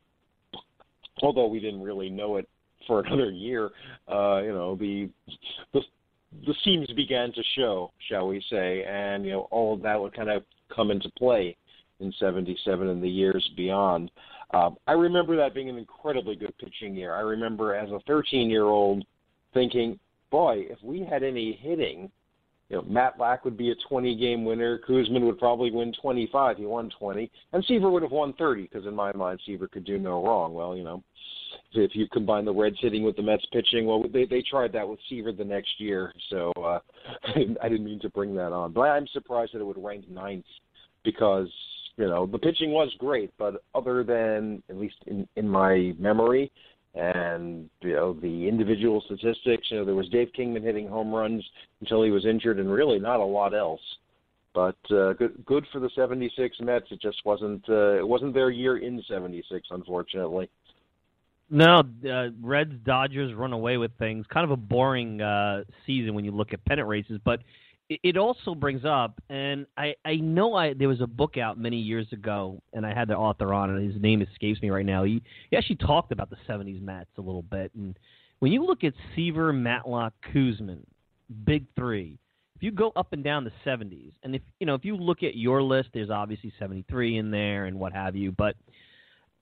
although 1.24 1.48
we 1.48 1.60
didn't 1.60 1.82
really 1.82 2.12
know 2.12 2.38
it 2.38 2.48
for 2.86 3.00
another 3.06 3.32
year, 3.32 3.72
uh, 4.08 4.42
you 4.44 4.54
know 4.54 4.76
the 4.76 5.10
the 5.74 5.82
the 6.46 6.54
seams 6.64 6.88
began 6.96 7.34
to 7.34 7.42
show, 7.56 7.92
shall 8.08 8.28
we 8.28 8.44
say, 8.48 8.84
and 8.84 9.26
you 9.26 9.32
know 9.32 9.48
all 9.50 9.74
of 9.74 9.82
that 9.82 10.00
would 10.00 10.16
kind 10.16 10.30
of 10.30 10.44
come 10.74 10.92
into 10.92 11.10
play 11.18 11.58
in 12.02 12.14
'77 12.20 12.88
and 12.88 13.02
the 13.02 13.10
years 13.10 13.50
beyond. 13.58 14.12
Um, 14.54 14.78
I 14.86 14.92
remember 14.92 15.36
that 15.38 15.56
being 15.56 15.70
an 15.70 15.78
incredibly 15.78 16.36
good 16.36 16.54
pitching 16.60 16.94
year. 16.94 17.16
I 17.16 17.22
remember 17.22 17.74
as 17.74 17.90
a 17.90 18.00
13 18.06 18.50
year 18.50 18.66
old 18.66 19.04
thinking, 19.56 20.00
boy, 20.32 20.66
if 20.70 20.78
we 20.84 21.06
had 21.10 21.24
any 21.24 21.54
hitting, 21.62 22.12
you 22.70 22.78
know, 22.78 22.82
Matlack 22.84 23.44
would 23.46 23.58
be 23.58 23.72
a 23.72 23.76
20 23.88 24.16
game 24.18 24.44
winner. 24.44 24.80
Koosman 24.88 25.26
would 25.26 25.40
probably 25.40 25.72
win 25.72 25.94
25. 26.02 26.58
He 26.58 26.66
won 26.66 26.92
20. 27.00 27.32
And 27.54 27.64
Seaver 27.66 27.90
would 27.90 28.04
have 28.04 28.12
won 28.12 28.34
30 28.34 28.64
because, 28.64 28.86
in 28.86 28.94
my 28.94 29.14
mind, 29.14 29.40
Seaver 29.46 29.68
could 29.68 29.86
do 29.86 29.98
no 29.98 30.24
wrong. 30.24 30.54
Well, 30.54 30.76
you 30.76 30.84
know, 30.84 31.02
if 31.74 31.92
you 31.96 32.08
combine 32.12 32.46
the 32.46 32.54
Reds 32.54 32.78
hitting 32.82 33.04
with 33.04 33.16
the 33.16 33.22
Mets 33.22 33.46
pitching, 33.54 33.86
well, 33.86 34.04
they 34.12 34.26
they 34.26 34.42
tried 34.42 34.74
that 34.74 34.88
with 34.88 35.00
Seaver 35.10 35.32
the 35.32 35.46
next 35.46 35.80
year. 35.80 36.14
So 36.30 36.52
uh, 36.58 36.80
I 37.64 37.70
didn't 37.70 37.86
mean 37.86 38.00
to 38.02 38.10
bring 38.10 38.36
that 38.36 38.52
on, 38.52 38.74
but 38.74 38.82
I'm 38.82 39.08
surprised 39.08 39.54
that 39.54 39.62
it 39.62 39.66
would 39.66 39.82
rank 39.82 40.10
ninth 40.10 40.46
because 41.04 41.48
you 41.96 42.08
know 42.08 42.26
the 42.26 42.38
pitching 42.38 42.72
was 42.72 42.94
great, 43.00 43.32
but 43.38 43.64
other 43.76 44.04
than 44.04 44.62
at 44.70 44.78
least 44.78 44.98
in 45.08 45.28
in 45.36 45.48
my 45.48 45.94
memory 45.98 46.52
and 46.98 47.70
you 47.82 47.94
know 47.94 48.14
the 48.14 48.48
individual 48.48 49.02
statistics, 49.06 49.68
you 49.70 49.78
know 49.78 49.86
there 49.86 49.96
was 49.96 50.10
Dave 50.10 50.30
Kingman 50.36 50.64
hitting 50.64 50.88
home 50.88 51.14
runs 51.14 51.44
until 51.82 52.04
he 52.04 52.12
was 52.12 52.26
injured, 52.26 52.60
and 52.60 52.72
really 52.72 53.00
not 53.00 53.20
a 53.20 53.26
lot 53.26 53.54
else. 53.54 53.82
But 54.54 54.78
uh, 54.92 55.14
good 55.14 55.46
good 55.46 55.66
for 55.72 55.80
the 55.80 55.90
'76 55.96 56.58
Mets. 56.62 56.88
It 56.92 57.02
just 57.02 57.18
wasn't 57.26 57.64
uh, 57.70 57.98
it 57.98 58.08
wasn't 58.08 58.34
their 58.34 58.50
year 58.50 58.78
in 58.78 59.02
'76, 59.08 59.68
unfortunately. 59.70 60.50
No, 61.50 61.84
uh, 62.10 62.30
Reds 62.42 62.74
Dodgers 62.84 63.34
run 63.34 63.54
away 63.54 63.78
with 63.78 63.92
things. 63.98 64.26
Kind 64.34 64.44
of 64.44 64.52
a 64.52 64.58
boring 64.58 65.22
uh, 65.22 65.64
season 65.86 66.14
when 66.14 66.26
you 66.26 66.32
look 66.32 66.54
at 66.54 66.66
pennant 66.66 66.88
races, 66.90 67.22
but 67.24 67.40
it 67.90 68.18
also 68.18 68.54
brings 68.54 68.84
up, 68.84 69.22
and 69.30 69.66
I 69.78 69.96
I 70.04 70.16
know 70.16 70.56
I 70.56 70.74
there 70.74 70.90
was 70.90 71.02
a 71.02 71.08
book 71.08 71.38
out 71.38 71.58
many 71.58 71.78
years 71.78 72.08
ago, 72.12 72.62
and 72.74 72.86
I 72.86 72.94
had 72.94 73.08
the 73.08 73.16
author 73.16 73.54
on, 73.54 73.70
and 73.70 73.92
his 73.92 74.02
name 74.02 74.22
escapes 74.22 74.62
me 74.62 74.70
right 74.70 74.86
now. 74.86 75.04
He 75.04 75.22
he 75.50 75.58
actually 75.58 75.78
talked 75.78 76.12
about 76.12 76.30
the 76.30 76.38
'70s 76.48 76.82
Mets 76.82 77.10
a 77.18 77.22
little 77.22 77.44
bit, 77.44 77.72
and 77.76 77.98
when 78.40 78.52
you 78.52 78.66
look 78.66 78.84
at 78.84 78.94
Seaver, 79.16 79.54
Matlack, 79.54 80.12
Koosman, 80.34 80.84
big 81.46 81.66
three. 81.76 82.20
If 82.56 82.64
you 82.64 82.72
go 82.72 82.92
up 82.96 83.14
and 83.14 83.24
down 83.24 83.44
the 83.44 83.52
'70s, 83.64 84.12
and 84.24 84.36
if 84.36 84.42
you 84.60 84.66
know 84.66 84.74
if 84.74 84.84
you 84.84 84.98
look 84.98 85.24
at 85.24 85.36
your 85.36 85.62
list, 85.62 85.90
there's 85.94 86.10
obviously 86.10 86.52
'73 86.60 87.18
in 87.18 87.32
there 87.32 87.66
and 87.66 87.80
what 87.80 87.94
have 87.94 88.16
you, 88.16 88.32
but 88.32 88.56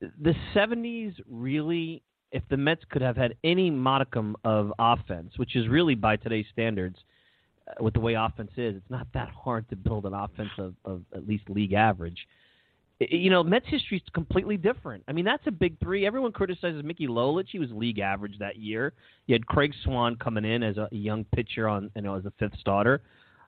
the 0.01 0.36
'70s 0.53 1.15
really, 1.27 2.03
if 2.31 2.43
the 2.49 2.58
Mets 2.58 2.84
could 2.89 3.01
have 3.01 3.15
had 3.15 3.36
any 3.43 3.71
modicum 3.71 4.36
of 4.43 4.73
offense, 4.77 5.31
which 5.38 5.55
is 5.55 5.67
really 5.69 5.95
by 5.95 6.17
today's 6.17 6.45
standards 6.51 6.97
with 7.80 7.93
the 7.93 7.99
way 7.99 8.13
offense 8.13 8.51
is, 8.58 8.75
it's 8.75 8.89
not 8.89 9.08
that 9.13 9.30
hard 9.30 9.67
to 9.69 9.75
build 9.75 10.06
an 10.06 10.13
offense 10.13 10.51
of, 10.58 10.75
of 10.86 11.01
at 11.15 11.28
least 11.28 11.49
league 11.49 11.73
average. 11.73 12.28
You 12.99 13.30
know, 13.30 13.43
Mets 13.43 13.65
history 13.67 13.97
is 13.97 14.04
completely 14.13 14.56
different. 14.56 15.04
I 15.08 15.12
mean, 15.12 15.25
that's 15.25 15.45
a 15.47 15.51
big 15.51 15.78
three. 15.80 16.06
Everyone 16.06 16.32
criticizes 16.32 16.82
Mickey 16.84 17.08
Lolich. 17.08 17.47
He 17.51 17.60
was 17.60 17.69
league 17.71 17.99
average 17.99 18.39
that 18.39 18.56
year. 18.56 18.93
You 19.28 19.34
had 19.34 19.45
Craig 19.45 19.73
Swan 19.84 20.15
coming 20.15 20.45
in 20.45 20.63
as 20.63 20.78
a 20.78 20.88
young 20.91 21.25
pitcher 21.36 21.67
on, 21.67 21.91
you 21.95 22.04
know, 22.04 22.15
as 22.15 22.25
a 22.25 22.32
fifth 22.39 22.58
starter. 22.60 23.01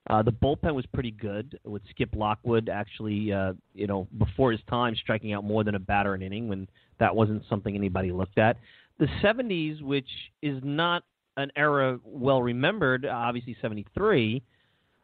Uh, 0.10 0.22
the 0.22 0.32
bullpen 0.32 0.74
was 0.74 0.86
pretty 0.94 1.12
good 1.12 1.60
with 1.66 1.82
Skip 1.90 2.10
Lockwood 2.14 2.70
actually, 2.70 3.32
uh, 3.32 3.54
you 3.74 3.88
know, 3.88 4.08
before 4.18 4.52
his 4.52 4.62
time 4.70 4.96
striking 4.96 5.34
out 5.34 5.44
more 5.44 5.64
than 5.64 5.76
a 5.76 5.80
batter 5.80 6.14
an 6.14 6.22
inning 6.22 6.48
when 6.48 6.68
that 7.00 7.16
wasn't 7.16 7.44
something 7.50 7.76
anybody 7.76 8.12
looked 8.12 8.38
at. 8.38 8.58
The 9.00 9.08
70s, 9.22 9.82
which 9.82 10.10
is 10.42 10.60
not 10.64 11.04
an 11.38 11.52
era 11.56 12.00
well 12.04 12.42
remembered, 12.42 13.06
obviously 13.06 13.56
73, 13.62 14.42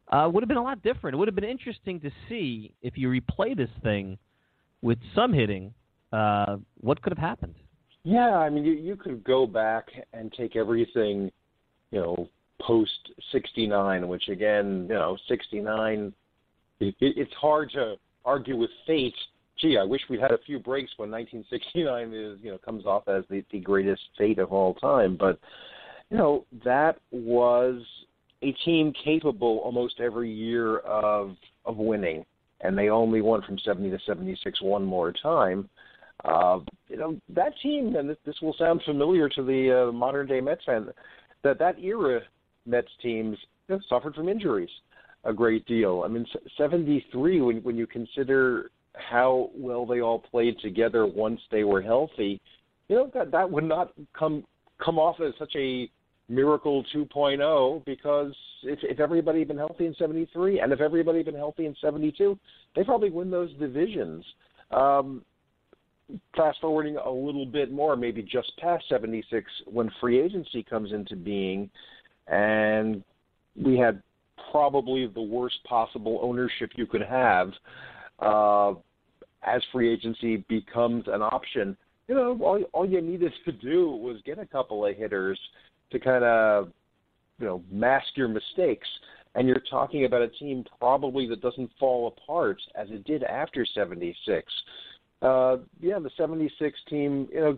uh, 0.08 0.28
would 0.32 0.42
have 0.42 0.48
been 0.48 0.58
a 0.58 0.62
lot 0.62 0.82
different. 0.82 1.14
It 1.14 1.18
would 1.18 1.28
have 1.28 1.34
been 1.34 1.44
interesting 1.44 2.00
to 2.00 2.10
see 2.28 2.74
if 2.82 2.98
you 2.98 3.08
replay 3.08 3.56
this 3.56 3.70
thing 3.82 4.18
with 4.82 4.98
some 5.14 5.32
hitting, 5.32 5.72
uh, 6.12 6.56
what 6.80 7.00
could 7.00 7.12
have 7.12 7.18
happened. 7.18 7.54
Yeah, 8.02 8.36
I 8.36 8.50
mean, 8.50 8.64
you, 8.64 8.74
you 8.74 8.96
could 8.96 9.24
go 9.24 9.46
back 9.46 9.86
and 10.12 10.30
take 10.32 10.56
everything, 10.56 11.30
you 11.90 12.00
know, 12.00 12.28
post 12.60 12.90
69, 13.32 14.06
which 14.08 14.28
again, 14.28 14.86
you 14.88 14.94
know, 14.94 15.16
69, 15.26 16.12
it, 16.80 16.94
it's 17.00 17.32
hard 17.40 17.70
to 17.72 17.94
argue 18.24 18.56
with 18.56 18.70
fate. 18.86 19.14
Gee, 19.58 19.78
I 19.78 19.84
wish 19.84 20.02
we 20.10 20.18
had 20.18 20.32
a 20.32 20.38
few 20.44 20.58
breaks 20.58 20.90
when 20.96 21.10
1969 21.10 22.12
is, 22.12 22.38
you 22.42 22.50
know, 22.50 22.58
comes 22.58 22.84
off 22.84 23.08
as 23.08 23.24
the, 23.30 23.42
the 23.50 23.60
greatest 23.60 24.02
fate 24.18 24.38
of 24.38 24.52
all 24.52 24.74
time. 24.74 25.16
But 25.16 25.38
you 26.14 26.20
know, 26.20 26.46
that 26.64 27.00
was 27.10 27.82
a 28.42 28.52
team 28.64 28.92
capable 29.04 29.58
almost 29.64 29.98
every 29.98 30.30
year 30.30 30.78
of 30.78 31.34
of 31.64 31.76
winning, 31.76 32.24
and 32.60 32.78
they 32.78 32.88
only 32.88 33.20
won 33.20 33.42
from 33.42 33.58
70 33.58 33.90
to 33.90 33.98
76 34.06 34.62
one 34.62 34.84
more 34.84 35.12
time. 35.12 35.68
Uh, 36.24 36.60
you 36.88 36.98
know, 36.98 37.20
that 37.30 37.52
team, 37.60 37.96
and 37.96 38.08
this, 38.08 38.40
will 38.40 38.54
sound 38.56 38.80
familiar 38.86 39.28
to 39.28 39.42
the 39.42 39.88
uh, 39.88 39.92
modern 39.92 40.28
day 40.28 40.40
Mets 40.40 40.64
fan, 40.64 40.86
that 41.42 41.58
that 41.58 41.80
era 41.80 42.20
Mets 42.64 42.86
teams 43.02 43.36
you 43.68 43.74
know, 43.74 43.80
suffered 43.88 44.14
from 44.14 44.28
injuries 44.28 44.70
a 45.24 45.32
great 45.32 45.66
deal. 45.66 46.02
I 46.04 46.08
mean, 46.08 46.24
73 46.56 47.40
when 47.40 47.56
when 47.64 47.76
you 47.76 47.88
consider 47.88 48.70
how 48.92 49.50
well 49.52 49.84
they 49.84 50.00
all 50.00 50.20
played 50.20 50.60
together 50.60 51.06
once 51.06 51.40
they 51.50 51.64
were 51.64 51.82
healthy, 51.82 52.40
you 52.86 52.94
know 52.94 53.10
that 53.14 53.32
that 53.32 53.50
would 53.50 53.64
not 53.64 53.92
come 54.16 54.44
come 54.78 55.00
off 55.00 55.16
as 55.20 55.34
such 55.40 55.56
a 55.56 55.90
miracle 56.28 56.84
2.0 56.94 57.84
because 57.84 58.32
if, 58.62 58.78
if 58.82 59.00
everybody 59.00 59.40
had 59.40 59.48
been 59.48 59.58
healthy 59.58 59.86
in 59.86 59.94
73 59.98 60.60
and 60.60 60.72
if 60.72 60.80
everybody 60.80 61.18
had 61.18 61.26
been 61.26 61.34
healthy 61.34 61.66
in 61.66 61.76
72, 61.80 62.38
they 62.74 62.84
probably 62.84 63.10
win 63.10 63.30
those 63.30 63.52
divisions. 63.54 64.24
Um, 64.70 65.22
fast 66.36 66.58
forwarding 66.60 66.96
a 66.96 67.10
little 67.10 67.46
bit 67.46 67.72
more, 67.72 67.96
maybe 67.96 68.22
just 68.22 68.52
past 68.58 68.84
76, 68.88 69.50
when 69.66 69.90
free 70.00 70.20
agency 70.20 70.62
comes 70.62 70.92
into 70.92 71.16
being, 71.16 71.70
and 72.26 73.02
we 73.62 73.78
had 73.78 74.02
probably 74.50 75.06
the 75.06 75.22
worst 75.22 75.56
possible 75.64 76.20
ownership 76.22 76.70
you 76.76 76.86
could 76.86 77.02
have 77.02 77.50
uh, 78.20 78.72
as 79.42 79.62
free 79.72 79.92
agency 79.92 80.44
becomes 80.48 81.04
an 81.06 81.22
option 81.22 81.76
you 82.08 82.14
know, 82.14 82.38
all 82.42 82.62
all 82.72 82.88
you 82.88 83.00
needed 83.00 83.32
to 83.44 83.52
do 83.52 83.90
was 83.90 84.18
get 84.24 84.38
a 84.38 84.46
couple 84.46 84.84
of 84.86 84.96
hitters 84.96 85.38
to 85.94 86.00
kind 86.00 86.24
of, 86.24 86.68
you 87.38 87.46
know, 87.46 87.62
mask 87.70 88.06
your 88.14 88.28
mistakes. 88.28 88.86
And 89.34 89.48
you're 89.48 89.62
talking 89.68 90.04
about 90.04 90.22
a 90.22 90.28
team 90.28 90.64
probably 90.78 91.26
that 91.28 91.40
doesn't 91.40 91.70
fall 91.80 92.06
apart 92.08 92.60
as 92.76 92.88
it 92.90 93.04
did 93.04 93.24
after 93.24 93.66
'76. 93.66 94.52
Uh, 95.22 95.56
yeah, 95.80 95.98
the 95.98 96.10
'76 96.16 96.78
team, 96.88 97.26
you 97.32 97.40
know, 97.40 97.56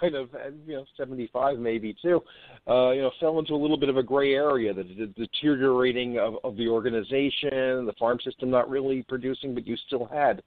kind 0.00 0.14
of, 0.14 0.30
you 0.66 0.74
know, 0.74 0.84
'75 0.96 1.58
maybe 1.58 1.94
too, 2.00 2.20
uh, 2.68 2.90
you 2.90 3.02
know, 3.02 3.10
fell 3.20 3.38
into 3.38 3.52
a 3.52 3.56
little 3.56 3.76
bit 3.76 3.90
of 3.90 3.96
a 3.96 4.02
gray 4.02 4.34
area. 4.34 4.72
The, 4.72 4.82
the 4.82 5.06
deteriorating 5.26 6.18
of, 6.18 6.36
of 6.42 6.56
the 6.56 6.66
organization, 6.68 7.84
the 7.84 7.94
farm 7.98 8.18
system 8.24 8.50
not 8.50 8.70
really 8.70 9.04
producing, 9.06 9.54
but 9.54 9.66
you 9.66 9.76
still 9.86 10.06
had 10.06 10.42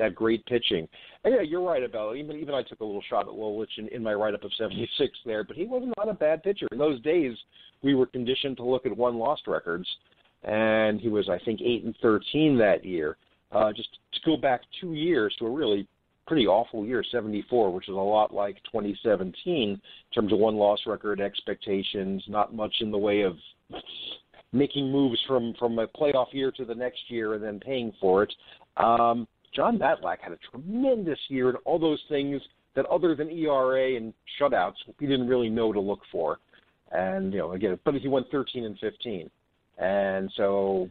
that 0.00 0.14
great 0.14 0.44
pitching. 0.46 0.88
And 1.24 1.34
yeah, 1.34 1.42
you're 1.42 1.62
right 1.62 1.82
about. 1.82 2.16
Even 2.16 2.36
even 2.36 2.54
I 2.54 2.62
took 2.62 2.80
a 2.80 2.84
little 2.84 3.02
shot 3.08 3.28
at 3.28 3.34
Lolich 3.34 3.78
in, 3.78 3.88
in 3.88 4.02
my 4.02 4.14
write 4.14 4.34
up 4.34 4.42
of 4.44 4.50
'76 4.58 5.18
there, 5.24 5.44
but 5.44 5.56
he 5.56 5.66
was 5.66 5.82
not 5.96 6.08
a 6.08 6.14
bad 6.14 6.42
pitcher. 6.42 6.66
In 6.72 6.78
those 6.78 7.00
days, 7.02 7.36
we 7.82 7.94
were 7.94 8.06
conditioned 8.06 8.56
to 8.56 8.64
look 8.64 8.86
at 8.86 8.96
won 8.96 9.16
lost 9.16 9.46
records, 9.46 9.86
and 10.42 11.00
he 11.00 11.08
was 11.08 11.28
I 11.28 11.38
think 11.44 11.60
eight 11.60 11.84
and 11.84 11.94
13 12.02 12.58
that 12.58 12.84
year. 12.84 13.16
Uh, 13.52 13.72
just 13.72 13.88
to 14.12 14.20
go 14.24 14.36
back 14.36 14.60
two 14.80 14.94
years 14.94 15.34
to 15.38 15.46
a 15.46 15.50
really 15.50 15.86
pretty 16.26 16.46
awful 16.46 16.86
year, 16.86 17.02
74, 17.10 17.72
which 17.72 17.88
is 17.88 17.94
a 17.94 17.98
lot 17.98 18.32
like 18.32 18.54
2017 18.70 19.34
in 19.56 19.80
terms 20.14 20.32
of 20.32 20.38
won 20.38 20.54
loss 20.54 20.78
record 20.86 21.20
expectations, 21.20 22.22
not 22.28 22.54
much 22.54 22.72
in 22.80 22.92
the 22.92 22.98
way 22.98 23.22
of 23.22 23.36
making 24.52 24.90
moves 24.90 25.18
from 25.26 25.52
from 25.58 25.78
a 25.78 25.88
playoff 25.88 26.32
year 26.32 26.52
to 26.52 26.64
the 26.64 26.74
next 26.74 27.00
year 27.08 27.34
and 27.34 27.42
then 27.42 27.58
paying 27.58 27.92
for 28.00 28.22
it. 28.22 28.32
Um, 28.76 29.26
Jon 29.54 29.78
Matlack 29.78 30.20
had 30.20 30.32
a 30.32 30.38
tremendous 30.50 31.18
year 31.28 31.48
and 31.48 31.58
all 31.64 31.78
those 31.78 32.02
things 32.08 32.40
that 32.74 32.86
other 32.86 33.14
than 33.14 33.30
ERA 33.30 33.96
and 33.96 34.14
shutouts, 34.40 34.76
we 35.00 35.06
didn't 35.06 35.28
really 35.28 35.48
know 35.48 35.72
to 35.72 35.80
look 35.80 36.00
for. 36.12 36.38
And 36.92 37.32
you 37.32 37.38
know, 37.38 37.52
again, 37.52 37.78
but 37.84 37.94
he 37.94 38.08
went 38.08 38.30
13 38.30 38.64
and 38.64 38.78
15, 38.78 39.30
and 39.78 40.30
so 40.36 40.88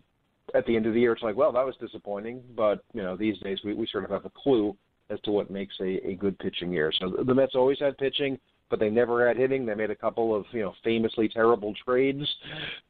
at 0.56 0.66
the 0.66 0.76
end 0.76 0.86
of 0.86 0.94
the 0.94 1.00
year, 1.00 1.14
it's 1.14 1.22
like, 1.22 1.36
well, 1.36 1.52
that 1.52 1.66
was 1.66 1.76
disappointing. 1.80 2.42
But 2.56 2.84
you 2.94 3.02
know, 3.02 3.16
these 3.16 3.38
days 3.40 3.60
we, 3.64 3.74
we 3.74 3.88
sort 3.88 4.06
of 4.06 4.10
have 4.10 4.26
a 4.26 4.32
clue 4.32 4.76
as 5.10 5.20
to 5.22 5.32
what 5.32 5.50
makes 5.50 5.76
a, 5.82 6.08
a 6.08 6.16
good 6.16 6.38
pitching 6.40 6.72
year. 6.72 6.92
So 7.00 7.24
the 7.26 7.34
Mets 7.34 7.56
always 7.56 7.80
had 7.80 7.98
pitching, 7.98 8.40
but 8.70 8.80
they 8.80 8.90
never 8.90 9.28
had 9.28 9.38
hitting. 9.38 9.66
They 9.66 9.76
made 9.76 9.92
a 9.92 9.96
couple 9.96 10.36
of 10.36 10.46
you 10.52 10.62
know 10.62 10.74
famously 10.84 11.28
terrible 11.28 11.74
trades 11.86 12.28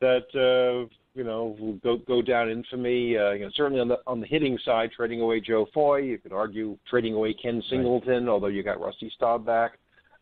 that 0.02 0.28
uh, 0.36 0.94
you 1.16 1.24
know 1.24 1.56
will 1.60 1.74
go 1.76 1.98
go 1.98 2.22
down 2.22 2.50
infamy. 2.50 3.18
Uh, 3.18 3.32
you 3.32 3.46
know, 3.46 3.52
certainly 3.56 3.80
on 3.80 3.88
the 3.88 3.98
on 4.08 4.20
the 4.20 4.28
hitting 4.28 4.58
side, 4.64 4.92
trading 4.96 5.22
away 5.22 5.40
Joe 5.40 5.68
Foy. 5.74 5.98
You 5.98 6.18
could 6.18 6.34
argue 6.34 6.78
trading 6.90 7.14
away 7.14 7.34
Ken 7.34 7.62
Singleton, 7.70 8.26
right. 8.26 8.32
although 8.32 8.48
you 8.48 8.64
got 8.64 8.80
Rusty 8.80 9.12
Staub 9.16 9.46
back. 9.46 9.74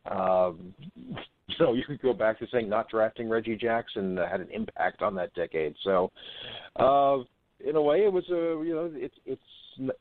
Um, 0.10 0.74
so 1.58 1.74
you 1.74 1.84
could 1.86 2.02
go 2.02 2.14
back 2.14 2.40
to 2.40 2.48
saying 2.52 2.70
not 2.70 2.90
drafting 2.90 3.30
Reggie 3.30 3.56
Jackson 3.56 4.18
uh, 4.18 4.30
had 4.30 4.42
an 4.42 4.50
impact 4.52 5.02
on 5.02 5.16
that 5.16 5.34
decade. 5.34 5.76
So, 5.84 6.12
uh, 6.78 7.18
in 7.68 7.76
a 7.76 7.82
way, 7.82 8.00
it 8.06 8.12
was 8.12 8.26
a 8.30 8.64
you 8.66 8.74
know 8.74 8.92
it's 8.94 9.16
it's 9.26 9.42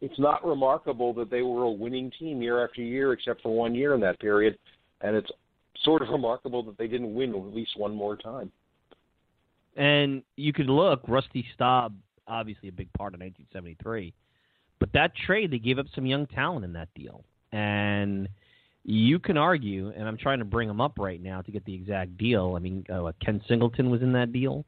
it's 0.00 0.18
not 0.18 0.44
remarkable 0.44 1.12
that 1.14 1.30
they 1.30 1.42
were 1.42 1.64
a 1.64 1.70
winning 1.70 2.10
team 2.18 2.42
year 2.42 2.64
after 2.64 2.80
year, 2.80 3.12
except 3.12 3.42
for 3.42 3.54
one 3.54 3.74
year 3.74 3.94
in 3.94 4.00
that 4.00 4.18
period, 4.20 4.58
and 5.00 5.16
it's 5.16 5.30
sort 5.84 6.02
of 6.02 6.08
remarkable 6.08 6.62
that 6.62 6.78
they 6.78 6.86
didn't 6.86 7.14
win 7.14 7.34
at 7.34 7.54
least 7.54 7.72
one 7.76 7.94
more 7.94 8.16
time. 8.16 8.50
And 9.76 10.22
you 10.36 10.52
could 10.52 10.68
look, 10.68 11.02
Rusty 11.06 11.44
Staub, 11.54 11.94
obviously 12.26 12.68
a 12.68 12.72
big 12.72 12.92
part 12.94 13.14
of 13.14 13.20
1973, 13.20 14.14
but 14.80 14.88
that 14.94 15.12
trade 15.14 15.50
they 15.50 15.58
gave 15.58 15.78
up 15.78 15.86
some 15.94 16.06
young 16.06 16.26
talent 16.26 16.64
in 16.64 16.72
that 16.72 16.88
deal, 16.94 17.24
and 17.52 18.28
you 18.84 19.18
can 19.18 19.36
argue, 19.36 19.92
and 19.96 20.06
I'm 20.06 20.16
trying 20.16 20.38
to 20.38 20.44
bring 20.44 20.68
them 20.68 20.80
up 20.80 20.98
right 20.98 21.22
now 21.22 21.42
to 21.42 21.50
get 21.50 21.64
the 21.64 21.74
exact 21.74 22.16
deal. 22.16 22.54
I 22.56 22.60
mean, 22.60 22.84
uh, 22.92 23.12
Ken 23.24 23.42
Singleton 23.48 23.90
was 23.90 24.00
in 24.00 24.12
that 24.12 24.32
deal. 24.32 24.64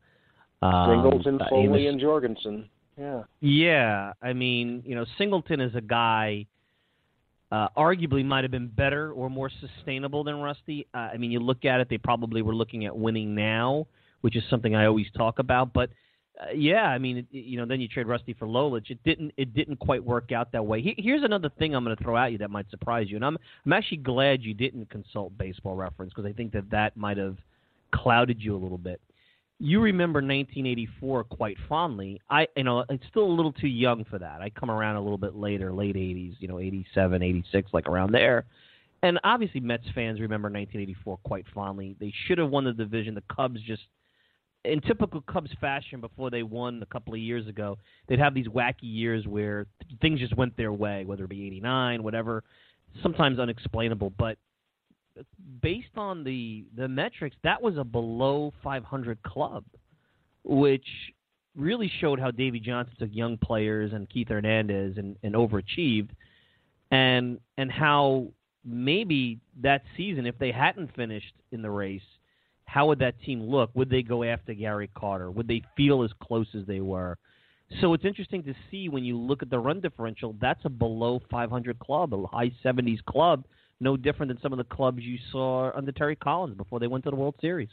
Um, 0.61 0.90
Singleton, 0.90 1.38
Foli, 1.51 1.64
Amos, 1.64 1.88
and 1.88 2.01
Jorgensen. 2.01 2.68
Yeah. 2.99 3.23
Yeah, 3.40 4.12
I 4.21 4.33
mean, 4.33 4.83
you 4.85 4.94
know, 4.94 5.07
Singleton 5.16 5.61
is 5.61 5.75
a 5.75 5.81
guy. 5.81 6.47
Uh, 7.51 7.68
arguably 7.79 8.23
might 8.23 8.44
have 8.44 8.51
been 8.51 8.66
better 8.68 9.12
or 9.12 9.31
more 9.31 9.51
sustainable 9.61 10.23
than 10.23 10.37
Rusty. 10.40 10.87
Uh, 10.92 11.09
I 11.14 11.16
mean, 11.16 11.31
you 11.31 11.40
look 11.40 11.64
at 11.64 11.81
it; 11.81 11.88
they 11.88 11.97
probably 11.97 12.42
were 12.42 12.55
looking 12.55 12.85
at 12.85 12.94
winning 12.94 13.35
now, 13.35 13.87
which 14.20 14.37
is 14.37 14.42
something 14.50 14.74
I 14.74 14.87
always 14.87 15.07
talk 15.16 15.38
about. 15.38 15.72
But 15.72 15.90
uh, 16.40 16.52
yeah, 16.54 16.85
I 16.85 16.98
mean, 16.98 17.18
it, 17.18 17.26
you 17.31 17.59
know, 17.59 17.66
then 17.66 17.81
you 17.81 17.88
trade 17.88 18.07
Rusty 18.07 18.35
for 18.35 18.46
Lolich. 18.46 18.90
It 18.90 19.02
didn't. 19.04 19.33
It 19.37 19.54
didn't 19.54 19.76
quite 19.76 20.04
work 20.04 20.33
out 20.33 20.52
that 20.52 20.64
way. 20.64 20.83
He, 20.83 20.94
here's 20.98 21.24
another 21.24 21.50
thing 21.59 21.74
I'm 21.74 21.85
going 21.85 21.96
to 21.96 22.02
throw 22.02 22.16
at 22.16 22.33
you 22.33 22.38
that 22.38 22.50
might 22.50 22.70
surprise 22.70 23.07
you, 23.09 23.16
and 23.16 23.24
I'm 23.24 23.38
I'm 23.66 23.72
actually 23.72 23.98
glad 23.98 24.42
you 24.42 24.54
didn't 24.54 24.90
consult 24.90 25.37
Baseball 25.37 25.76
Reference 25.76 26.12
because 26.14 26.28
I 26.28 26.33
think 26.33 26.52
that 26.52 26.70
that 26.70 26.96
might 26.96 27.16
have 27.16 27.37
clouded 27.92 28.42
you 28.42 28.54
a 28.54 28.59
little 28.59 28.78
bit 28.78 29.00
you 29.61 29.81
remember 29.81 30.18
1984 30.18 31.24
quite 31.24 31.57
fondly. 31.68 32.20
I, 32.31 32.46
you 32.57 32.64
know, 32.64 32.85
it's 32.88 33.04
still 33.11 33.24
a 33.24 33.35
little 33.35 33.52
too 33.52 33.66
young 33.66 34.04
for 34.04 34.18
that. 34.18 34.40
I 34.40 34.50
come 34.50 34.70
around 34.70 34.96
a 34.96 35.00
little 35.00 35.18
bit 35.18 35.35
later, 35.35 35.72
late 35.72 35.96
80s, 35.96 36.37
you 36.38 36.48
know, 36.48 36.61
87, 36.61 37.22
86, 37.22 37.70
like 37.72 37.88
around 37.88 38.12
there. 38.12 38.44
And 39.02 39.18
obviously, 39.24 39.61
Mets 39.61 39.85
fans 39.94 40.20
remember 40.20 40.46
1984 40.46 41.18
quite 41.24 41.44
fondly. 41.54 41.96
They 42.00 42.12
should 42.26 42.38
have 42.38 42.50
won 42.50 42.64
the 42.64 42.72
division. 42.72 43.14
The 43.14 43.22
Cubs 43.35 43.61
just, 43.62 43.83
in 44.68 44.81
typical 44.81 45.22
Cubs 45.22 45.50
fashion, 45.61 46.00
before 46.00 46.31
they 46.31 46.42
won 46.42 46.83
a 46.83 46.87
couple 46.87 47.14
of 47.14 47.20
years 47.20 47.46
ago, 47.46 47.78
they'd 48.07 48.18
have 48.18 48.35
these 48.35 48.48
wacky 48.48 48.74
years 48.83 49.26
where 49.26 49.66
things 50.00 50.20
just 50.20 50.37
went 50.37 50.57
their 50.57 50.72
way, 50.72 51.04
whether 51.04 51.24
it 51.24 51.31
be 51.31 51.46
89, 51.46 52.02
whatever, 52.02 52.44
sometimes 53.02 53.38
unexplainable. 53.38 54.11
But 54.18 54.38
based 55.62 55.96
on 55.96 56.24
the 56.24 56.66
the 56.76 56.88
metrics, 56.88 57.37
that 57.42 57.61
was 57.61 57.76
a 57.76 57.85
below 57.85 58.52
500 58.62 59.22
club, 59.22 59.64
which 60.44 60.87
really 61.57 61.90
showed 62.00 62.20
how 62.20 62.31
Davey 62.31 62.61
Johnson 62.61 62.94
took 62.98 63.11
young 63.12 63.37
players 63.38 63.92
and 63.92 64.09
Keith 64.09 64.28
Hernandez 64.28 64.96
and, 64.96 65.16
and 65.22 65.35
overachieved, 65.35 66.11
and 66.90 67.38
and 67.57 67.70
how 67.70 68.28
maybe 68.64 69.40
that 69.62 69.83
season, 69.96 70.26
if 70.26 70.38
they 70.38 70.52
hadn't 70.52 70.94
finished 70.94 71.35
in 71.52 71.62
the 71.62 71.70
race, 71.70 72.02
how 72.79 72.87
would 72.87 73.01
that 73.01 73.21
team 73.23 73.43
look? 73.43 73.71
Would 73.75 73.91
they 73.91 74.03
go 74.03 74.23
after 74.23 74.55
Gary 74.55 74.88
Carter? 74.95 75.33
Would 75.33 75.49
they 75.49 75.64
feel 75.77 76.05
as 76.05 76.11
close 76.23 76.47
as 76.57 76.64
they 76.64 76.79
were? 76.79 77.19
So 77.81 77.93
it's 77.93 78.05
interesting 78.05 78.45
to 78.45 78.55
see 78.71 78.88
when 78.88 79.03
you 79.03 79.19
look 79.19 79.43
at 79.43 79.51
the 79.51 79.59
run 79.59 79.81
differential. 79.81 80.37
That's 80.41 80.61
a 80.64 80.69
below 80.69 81.21
500 81.29 81.77
club, 81.81 82.14
a 82.14 82.25
high 82.29 82.53
70s 82.64 83.05
club 83.05 83.45
no 83.81 83.97
different 83.97 84.31
than 84.31 84.41
some 84.41 84.53
of 84.53 84.59
the 84.59 84.77
clubs 84.77 85.03
you 85.03 85.19
saw 85.33 85.73
under 85.77 85.91
Terry 85.91 86.14
Collins 86.14 86.57
before 86.57 86.79
they 86.79 86.87
went 86.87 87.03
to 87.05 87.11
the 87.11 87.17
World 87.17 87.35
Series. 87.41 87.69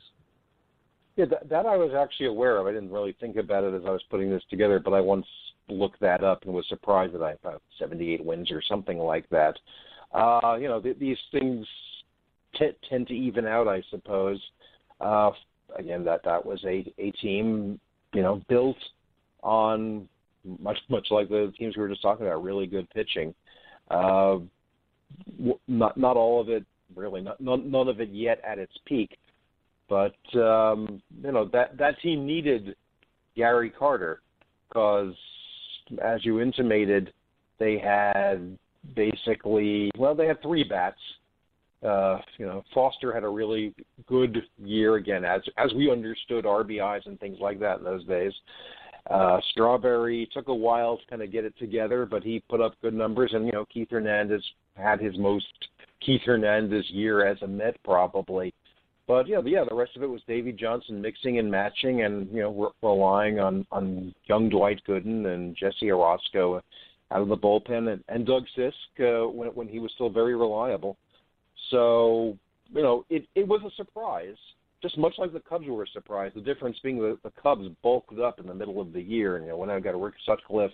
Yeah, 1.18 1.26
that, 1.26 1.50
that 1.50 1.65
I 1.68 1.78
was 1.78 1.91
actually 1.96 2.28
aware 2.28 2.58
of. 2.58 2.65
I 2.65 2.72
didn't 2.72 2.91
really 2.91 3.15
think 3.20 3.36
about 3.38 3.63
it 3.63 3.76
as 3.76 3.84
I 3.86 3.91
was 3.91 4.04
putting 4.10 4.32
this 4.32 4.44
together, 4.50 4.80
but 4.80 4.94
I 4.94 5.02
once 5.02 5.28
looked 5.70 6.00
that 6.02 6.24
up 6.24 6.44
and 6.46 6.54
was 6.54 6.65
surprised 6.68 7.13
that 7.13 7.22
I 7.22 7.34
about 7.34 7.62
78 7.80 8.26
wins 8.26 8.52
or 8.52 8.62
something 8.68 8.98
like 8.98 9.30
that. 9.30 9.56
Uh, 10.12 10.58
you 10.60 10.68
know, 10.68 10.82
th- 10.82 11.00
these 11.00 11.18
things 11.32 11.65
t- 12.58 12.78
tend 12.89 13.08
to 13.08 13.13
even 13.13 13.46
out, 13.46 13.68
I 13.68 13.84
suppose. 13.91 14.39
Uh, 14.39 14.64
again, 14.99 16.03
that 16.05 16.21
that 16.23 16.45
was 16.45 16.63
a 16.65 16.91
a 16.97 17.12
team, 17.12 17.79
you 18.13 18.21
know, 18.21 18.41
built 18.49 18.77
on 19.43 20.08
much 20.60 20.77
much 20.89 21.08
like 21.12 21.29
the 21.29 21.51
teams 21.58 21.75
we 21.75 21.81
were 21.81 21.89
just 21.89 22.01
talking 22.01 22.25
about, 22.25 22.43
really 22.43 22.67
good 22.67 22.89
pitching. 22.91 23.34
Uh, 23.89 24.38
not 25.67 25.97
not 25.97 26.17
all 26.17 26.41
of 26.41 26.49
it 26.49 26.65
really, 26.95 27.21
not 27.21 27.39
none, 27.39 27.69
none 27.69 27.88
of 27.88 27.99
it 27.99 28.10
yet 28.10 28.41
at 28.45 28.60
its 28.60 28.73
peak, 28.86 29.17
but 29.89 30.15
um, 30.39 31.01
you 31.23 31.31
know 31.31 31.49
that 31.51 31.77
that 31.77 31.99
team 32.01 32.25
needed 32.25 32.75
Gary 33.36 33.69
Carter 33.69 34.21
because, 34.67 35.13
as 36.03 36.23
you 36.25 36.41
intimated, 36.41 37.13
they 37.60 37.77
had 37.77 38.58
basically 38.95 39.91
well 39.97 40.15
they 40.15 40.27
had 40.27 40.41
three 40.41 40.63
bats. 40.63 40.99
Uh, 41.86 42.19
you 42.38 42.45
know, 42.45 42.63
Foster 42.74 43.13
had 43.13 43.24
a 43.24 43.30
really 43.30 43.74
good 44.08 44.43
year 44.58 44.95
again, 44.95 45.24
as 45.24 45.41
as 45.58 45.71
we 45.74 45.91
understood 45.91 46.45
RBIs 46.45 47.06
and 47.06 47.19
things 47.19 47.38
like 47.39 47.60
that 47.60 47.80
in 47.80 47.84
those 47.84 48.06
days. 48.06 48.34
Uh, 49.10 49.39
Strawberry 49.52 50.28
took 50.34 50.48
a 50.48 50.54
while 50.54 50.98
to 50.98 51.06
kind 51.08 51.21
of 51.21 51.32
get 51.32 51.45
it 51.45 51.54
together, 51.60 52.08
but 52.08 52.24
he 52.24 52.41
put 52.50 52.60
up 52.60 52.74
good 52.82 52.93
numbers. 52.93 53.32
And 53.34 53.45
you 53.45 53.52
know, 53.52 53.65
Keith 53.71 53.89
Hernandez 53.91 54.43
had 54.76 55.00
his 55.00 55.17
most 55.17 55.45
Keith 56.04 56.21
Hernandez 56.26 56.86
year 56.89 57.26
as 57.26 57.41
a 57.41 57.48
Met 57.48 57.76
probably. 57.84 58.54
But 59.08 59.28
yeah, 59.28 59.41
yeah, 59.45 59.63
the 59.69 59.76
rest 59.76 59.95
of 59.95 60.02
it 60.02 60.10
was 60.10 60.21
Davey 60.28 60.52
Johnson 60.52 61.00
mixing 61.00 61.38
and 61.38 61.50
matching, 61.50 62.02
and 62.02 62.28
you 62.32 62.41
know, 62.41 62.52
re- 62.52 62.89
relying 62.89 63.39
on 63.39 63.67
on 63.71 64.13
young 64.26 64.50
Dwight 64.50 64.82
Gooden 64.88 65.28
and 65.34 65.56
Jesse 65.56 65.88
Orosco 65.88 66.60
out 67.12 67.21
of 67.21 67.28
the 67.28 67.38
bullpen, 67.38 67.93
and, 67.93 68.04
and 68.08 68.26
Doug 68.26 68.45
Sisk 68.58 68.71
uh, 69.00 69.30
when 69.30 69.50
when 69.50 69.67
he 69.67 69.78
was 69.78 69.91
still 69.93 70.10
very 70.10 70.36
reliable. 70.36 70.98
So 71.71 72.38
you 72.73 72.82
know, 72.82 73.06
it 73.10 73.28
it 73.36 73.47
was 73.47 73.62
a 73.65 73.75
surprise 73.75 74.38
just 74.86 74.97
much 74.99 75.15
like 75.17 75.34
the 75.34 75.39
Cubs 75.39 75.65
were 75.67 75.88
surprised. 75.91 76.36
The 76.36 76.41
difference 76.41 76.78
being 76.84 76.99
the, 76.99 77.17
the 77.23 77.32
Cubs 77.41 77.67
bulked 77.82 78.19
up 78.19 78.39
in 78.39 78.45
the 78.45 78.54
middle 78.54 78.80
of 78.80 78.93
the 78.93 79.01
year, 79.01 79.38
and 79.38 79.45
you 79.45 79.51
know 79.51 79.58
when 79.58 79.69
I 79.69 79.80
got 79.80 79.95
a 79.95 79.97
Rick 79.97 80.13
Sutcliffe 80.25 80.71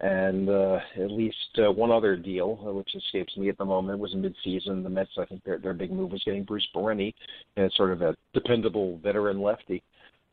and 0.00 0.48
uh, 0.48 0.78
at 0.96 1.10
least 1.10 1.36
uh, 1.58 1.70
one 1.70 1.90
other 1.90 2.16
deal, 2.16 2.62
uh, 2.66 2.72
which 2.72 2.94
escapes 2.94 3.36
me 3.36 3.48
at 3.50 3.58
the 3.58 3.64
moment, 3.64 3.98
was 3.98 4.14
in 4.14 4.22
midseason. 4.22 4.82
The 4.82 4.90
Mets, 4.90 5.10
I 5.18 5.24
think 5.24 5.44
their 5.44 5.58
their 5.58 5.74
big 5.74 5.92
move 5.92 6.10
was 6.10 6.22
getting 6.24 6.44
Bruce 6.44 6.66
Berenyi, 6.74 7.14
and 7.56 7.72
sort 7.76 7.92
of 7.92 8.02
a 8.02 8.14
dependable 8.34 8.98
veteran 9.02 9.40
lefty. 9.40 9.82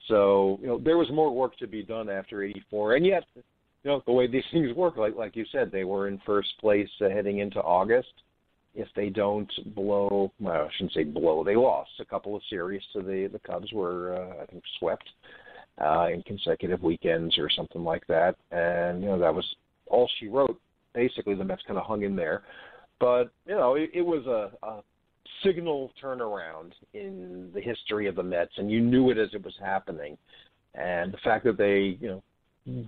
So 0.07 0.59
you 0.61 0.67
know 0.67 0.77
there 0.77 0.97
was 0.97 1.09
more 1.11 1.33
work 1.33 1.57
to 1.57 1.67
be 1.67 1.83
done 1.83 2.09
after 2.09 2.43
'84, 2.43 2.95
and 2.95 3.05
yet 3.05 3.23
you 3.35 3.41
know 3.85 4.03
the 4.05 4.11
way 4.11 4.27
these 4.27 4.43
things 4.51 4.75
work, 4.75 4.97
like 4.97 5.15
like 5.15 5.35
you 5.35 5.45
said, 5.51 5.71
they 5.71 5.83
were 5.83 6.07
in 6.07 6.19
first 6.25 6.49
place 6.59 6.89
uh, 6.99 7.09
heading 7.09 7.39
into 7.39 7.59
August 7.61 8.11
if 8.77 8.87
they 8.95 9.09
don't 9.09 9.51
blow, 9.75 10.31
well, 10.39 10.67
I 10.67 10.69
shouldn't 10.77 10.93
say 10.93 11.03
blow, 11.03 11.43
they 11.43 11.55
lost 11.55 11.89
a 11.99 12.05
couple 12.05 12.35
of 12.35 12.43
series 12.49 12.81
to 12.93 13.01
the 13.01 13.27
the 13.31 13.39
Cubs 13.39 13.73
were 13.73 14.15
uh, 14.15 14.43
I 14.43 14.45
think 14.45 14.63
swept 14.79 15.09
uh, 15.81 16.07
in 16.13 16.21
consecutive 16.21 16.83
weekends 16.83 17.37
or 17.39 17.49
something 17.49 17.83
like 17.83 18.05
that, 18.07 18.35
and 18.51 19.01
you 19.01 19.09
know 19.09 19.19
that 19.19 19.33
was 19.33 19.45
all 19.87 20.07
she 20.19 20.27
wrote. 20.27 20.59
basically 20.93 21.33
the 21.33 21.43
Mets 21.43 21.63
kind 21.67 21.79
of 21.79 21.85
hung 21.85 22.03
in 22.03 22.15
there. 22.15 22.43
But 22.99 23.31
you 23.47 23.55
know, 23.55 23.75
it, 23.75 23.89
it 23.93 24.01
was 24.01 24.25
a, 24.27 24.51
a 24.65 24.81
signal 25.43 25.91
turnaround 26.01 26.71
in 26.93 27.49
the 27.53 27.61
history 27.61 28.07
of 28.07 28.15
the 28.15 28.23
Mets, 28.23 28.53
and 28.57 28.71
you 28.71 28.79
knew 28.79 29.09
it 29.09 29.17
as 29.17 29.29
it 29.33 29.43
was 29.43 29.55
happening. 29.59 30.17
And 30.75 31.11
the 31.11 31.17
fact 31.23 31.45
that 31.45 31.57
they, 31.57 31.97
you 31.99 32.07
know, 32.07 32.23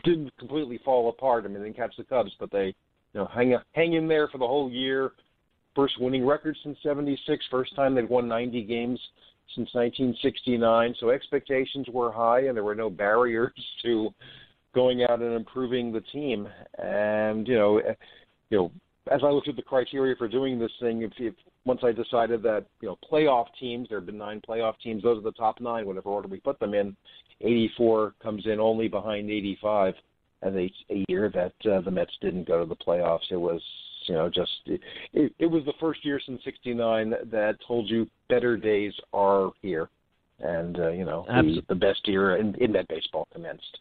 didn't 0.04 0.36
completely 0.38 0.80
fall 0.86 1.10
apart. 1.10 1.46
I 1.46 1.48
mean, 1.48 1.60
they 1.60 1.70
didn't 1.70 1.78
catch 1.78 1.96
the 1.98 2.04
Cubs, 2.04 2.32
but 2.40 2.52
they, 2.52 2.66
you 3.14 3.22
know, 3.22 3.30
hang 3.34 3.56
hang 3.74 3.94
in 3.94 4.08
there 4.08 4.28
for 4.28 4.38
the 4.38 4.48
whole 4.48 4.70
year. 4.70 5.12
First 5.80 6.02
winning 6.02 6.26
record 6.26 6.58
since 6.62 6.78
'76. 6.84 7.46
First 7.50 7.74
time 7.74 7.96
they'd 7.96 8.10
won 8.10 8.28
90 8.28 8.64
games 8.64 9.00
since 9.56 9.74
1969. 9.74 10.94
So 11.00 11.10
expectations 11.10 11.88
were 11.88 12.12
high, 12.12 12.48
and 12.48 12.58
there 12.58 12.66
were 12.66 12.76
no 12.76 12.90
barriers 12.90 13.54
to 13.84 14.10
going 14.76 15.04
out 15.04 15.22
and 15.22 15.34
improving 15.34 15.94
the 15.94 16.02
team. 16.02 16.50
And 16.80 17.48
you 17.48 17.56
know, 17.56 17.78
eh, 17.78 17.94
you 18.50 18.58
know, 18.58 18.72
as 19.10 19.22
I 19.24 19.28
looked 19.28 19.48
at 19.48 19.56
the 19.56 19.62
criteria 19.62 20.18
for 20.18 20.28
doing 20.28 20.60
this 20.60 20.74
thing, 20.82 21.04
if, 21.04 21.14
if 21.18 21.34
once 21.64 21.80
I 21.82 21.94
decided 21.94 22.44
that 22.44 22.66
you 22.82 22.90
know 22.90 22.98
playoff 23.10 23.46
teams, 23.58 23.88
there 23.88 24.00
have 24.00 24.06
been 24.06 24.18
nine 24.18 24.42
playoff 24.46 24.74
teams. 24.84 25.04
Those 25.04 25.20
are 25.20 25.32
the 25.32 25.32
top 25.32 25.62
nine, 25.62 25.86
whatever 25.86 26.10
order 26.10 26.28
we 26.28 26.42
put 26.42 26.60
them 26.60 26.74
in. 26.74 26.94
84 27.40 28.16
comes 28.22 28.46
in 28.48 28.60
only 28.60 28.90
behind 28.90 29.32
85 29.32 29.94
as 30.42 30.54
a, 30.56 30.70
a 30.90 31.06
year 31.08 31.32
that 31.34 31.72
uh, 31.72 31.80
the 31.80 31.92
Mets 31.92 32.18
didn't 32.20 32.50
go 32.50 32.60
to 32.60 32.68
the 32.68 32.76
playoffs. 32.76 33.32
It 33.32 33.38
was 33.38 33.62
you 34.06 34.16
know 34.16 34.30
just 34.30 34.52
it, 34.66 34.82
it, 35.14 35.34
it 35.40 35.46
was 35.46 35.64
the 35.66 35.74
first 35.80 36.06
year 36.06 36.20
since 36.26 36.42
'69 36.44 37.14
that 37.32 37.58
told 37.68 37.90
you 37.90 38.08
better 38.30 38.58
days 38.58 38.94
are 39.14 39.52
here, 39.62 39.90
and 40.40 40.80
uh, 40.80 40.90
you 40.90 41.06
know 41.06 41.26
the, 41.28 41.62
the 41.70 41.76
best 41.76 42.08
year 42.08 42.38
in, 42.38 42.56
in 42.56 42.72
that 42.74 42.88
baseball 42.88 43.28
commenced. 43.34 43.80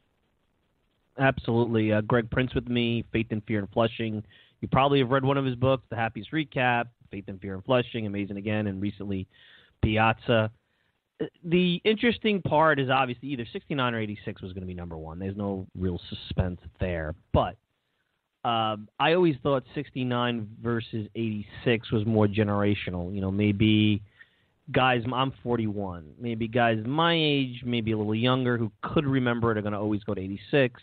Absolutely, 1.18 1.92
uh, 1.92 2.00
Greg 2.02 2.30
Prince 2.30 2.54
with 2.54 2.68
me, 2.68 3.04
Faith 3.12 3.26
and 3.30 3.42
Fear 3.44 3.60
in 3.60 3.66
Flushing. 3.68 4.22
You 4.60 4.68
probably 4.68 5.00
have 5.00 5.10
read 5.10 5.24
one 5.24 5.36
of 5.36 5.44
his 5.44 5.54
books, 5.54 5.84
The 5.90 5.96
Happiest 5.96 6.32
Recap, 6.32 6.86
Faith 7.10 7.24
and 7.28 7.40
Fear 7.40 7.54
in 7.54 7.62
Flushing, 7.62 8.06
Amazing 8.06 8.36
Again, 8.36 8.66
and 8.66 8.80
recently 8.80 9.26
Piazza. 9.82 10.50
The 11.44 11.80
interesting 11.84 12.40
part 12.42 12.78
is 12.78 12.90
obviously 12.90 13.28
either 13.30 13.44
69 13.52 13.94
or 13.94 13.98
86 13.98 14.42
was 14.42 14.52
going 14.52 14.62
to 14.62 14.66
be 14.66 14.74
number 14.74 14.96
one. 14.96 15.18
There's 15.18 15.36
no 15.36 15.66
real 15.76 16.00
suspense 16.08 16.60
there. 16.78 17.14
But 17.32 17.56
uh, 18.44 18.76
I 18.98 19.14
always 19.14 19.36
thought 19.42 19.64
69 19.74 20.48
versus 20.62 21.08
86 21.14 21.92
was 21.92 22.06
more 22.06 22.26
generational. 22.26 23.14
You 23.14 23.20
know, 23.20 23.30
maybe 23.30 24.02
guys, 24.72 25.02
I'm 25.12 25.32
41, 25.42 26.04
maybe 26.20 26.46
guys 26.48 26.78
my 26.86 27.14
age, 27.14 27.62
maybe 27.64 27.92
a 27.92 27.98
little 27.98 28.14
younger 28.14 28.56
who 28.56 28.70
could 28.82 29.06
remember 29.06 29.50
it 29.50 29.58
are 29.58 29.62
going 29.62 29.72
to 29.72 29.78
always 29.78 30.02
go 30.04 30.14
to 30.14 30.20
86. 30.20 30.80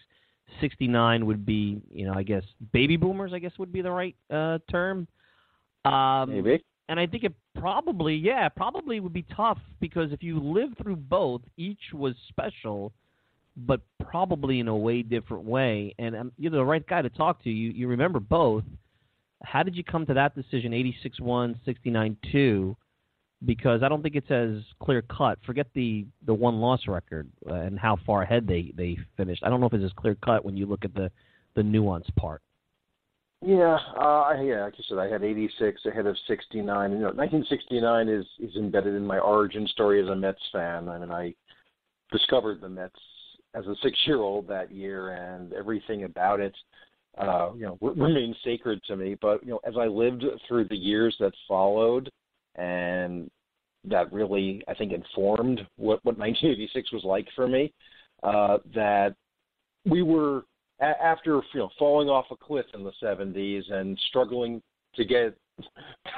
69 0.61 1.25
would 1.25 1.45
be, 1.45 1.81
you 1.91 2.05
know, 2.05 2.13
I 2.13 2.23
guess 2.23 2.43
baby 2.71 2.97
boomers, 2.97 3.33
I 3.33 3.39
guess 3.39 3.51
would 3.57 3.73
be 3.73 3.81
the 3.81 3.91
right 3.91 4.15
uh, 4.31 4.59
term. 4.69 5.07
Um, 5.85 6.29
Maybe. 6.29 6.63
And 6.87 6.99
I 6.99 7.07
think 7.07 7.23
it 7.23 7.33
probably, 7.59 8.15
yeah, 8.15 8.47
probably 8.49 8.99
would 8.99 9.13
be 9.13 9.25
tough 9.35 9.57
because 9.79 10.11
if 10.11 10.21
you 10.21 10.39
lived 10.39 10.77
through 10.77 10.97
both, 10.97 11.41
each 11.57 11.79
was 11.93 12.13
special, 12.29 12.93
but 13.57 13.81
probably 14.09 14.59
in 14.59 14.67
a 14.67 14.75
way 14.75 15.01
different 15.01 15.43
way. 15.43 15.93
And 15.99 16.15
um, 16.15 16.31
you're 16.37 16.51
the 16.51 16.63
right 16.63 16.85
guy 16.85 17.01
to 17.01 17.09
talk 17.09 17.43
to. 17.43 17.49
You 17.49 17.71
you 17.71 17.87
remember 17.87 18.19
both. 18.19 18.63
How 19.43 19.63
did 19.63 19.75
you 19.75 19.83
come 19.83 20.05
to 20.07 20.13
that 20.15 20.35
decision? 20.35 20.73
86 20.73 21.19
1, 21.19 21.59
69 21.65 22.17
2 22.31 22.75
because 23.45 23.83
I 23.83 23.89
don't 23.89 24.01
think 24.01 24.15
it's 24.15 24.31
as 24.31 24.63
clear 24.81 25.01
cut. 25.01 25.39
Forget 25.45 25.67
the 25.73 26.05
the 26.25 26.33
one 26.33 26.59
loss 26.59 26.87
record 26.87 27.29
uh, 27.49 27.53
and 27.53 27.79
how 27.79 27.97
far 28.05 28.23
ahead 28.23 28.47
they 28.47 28.71
they 28.75 28.97
finished. 29.17 29.43
I 29.45 29.49
don't 29.49 29.59
know 29.59 29.67
if 29.67 29.73
it's 29.73 29.83
as 29.83 29.91
clear 29.95 30.15
cut 30.23 30.45
when 30.45 30.57
you 30.57 30.65
look 30.65 30.85
at 30.85 30.93
the 30.93 31.11
the 31.55 31.63
nuance 31.63 32.07
part. 32.17 32.41
Yeah, 33.41 33.77
uh, 33.99 34.33
yeah. 34.41 34.63
Like 34.63 34.77
you 34.77 34.83
said, 34.87 34.97
I 34.97 35.07
had 35.07 35.23
86 35.23 35.85
ahead 35.85 36.07
of 36.07 36.15
69. 36.27 36.91
You 36.91 36.97
know, 36.97 37.11
1969 37.11 38.09
is 38.09 38.25
is 38.39 38.55
embedded 38.55 38.95
in 38.95 39.05
my 39.05 39.19
origin 39.19 39.67
story 39.67 40.01
as 40.01 40.09
a 40.09 40.15
Mets 40.15 40.41
fan. 40.51 40.89
I 40.89 40.97
mean, 40.97 41.11
I 41.11 41.35
discovered 42.11 42.61
the 42.61 42.69
Mets 42.69 42.99
as 43.55 43.65
a 43.67 43.75
six-year-old 43.81 44.47
that 44.47 44.71
year, 44.71 45.11
and 45.11 45.53
everything 45.53 46.03
about 46.03 46.39
it, 46.39 46.55
uh, 47.17 47.51
you 47.55 47.65
know, 47.65 47.77
remains 47.81 48.35
sacred 48.43 48.81
to 48.87 48.95
me. 48.95 49.15
But 49.21 49.43
you 49.43 49.51
know, 49.51 49.59
as 49.65 49.75
I 49.77 49.85
lived 49.85 50.23
through 50.47 50.67
the 50.67 50.75
years 50.75 51.15
that 51.19 51.33
followed, 51.47 52.11
and 52.55 53.29
that 53.85 54.11
really 54.11 54.63
I 54.67 54.73
think 54.73 54.91
informed 54.91 55.59
what 55.77 56.03
what 56.03 56.17
1986 56.17 56.91
was 56.91 57.03
like 57.03 57.27
for 57.35 57.47
me. 57.47 57.73
Uh, 58.23 58.57
that 58.73 59.15
we 59.85 60.01
were 60.01 60.43
a- 60.81 61.03
after 61.03 61.41
you 61.53 61.59
know 61.59 61.69
falling 61.77 62.09
off 62.09 62.25
a 62.31 62.35
cliff 62.35 62.65
in 62.73 62.83
the 62.83 62.91
70s 63.01 63.71
and 63.71 63.97
struggling 64.09 64.61
to 64.95 65.05
get 65.05 65.37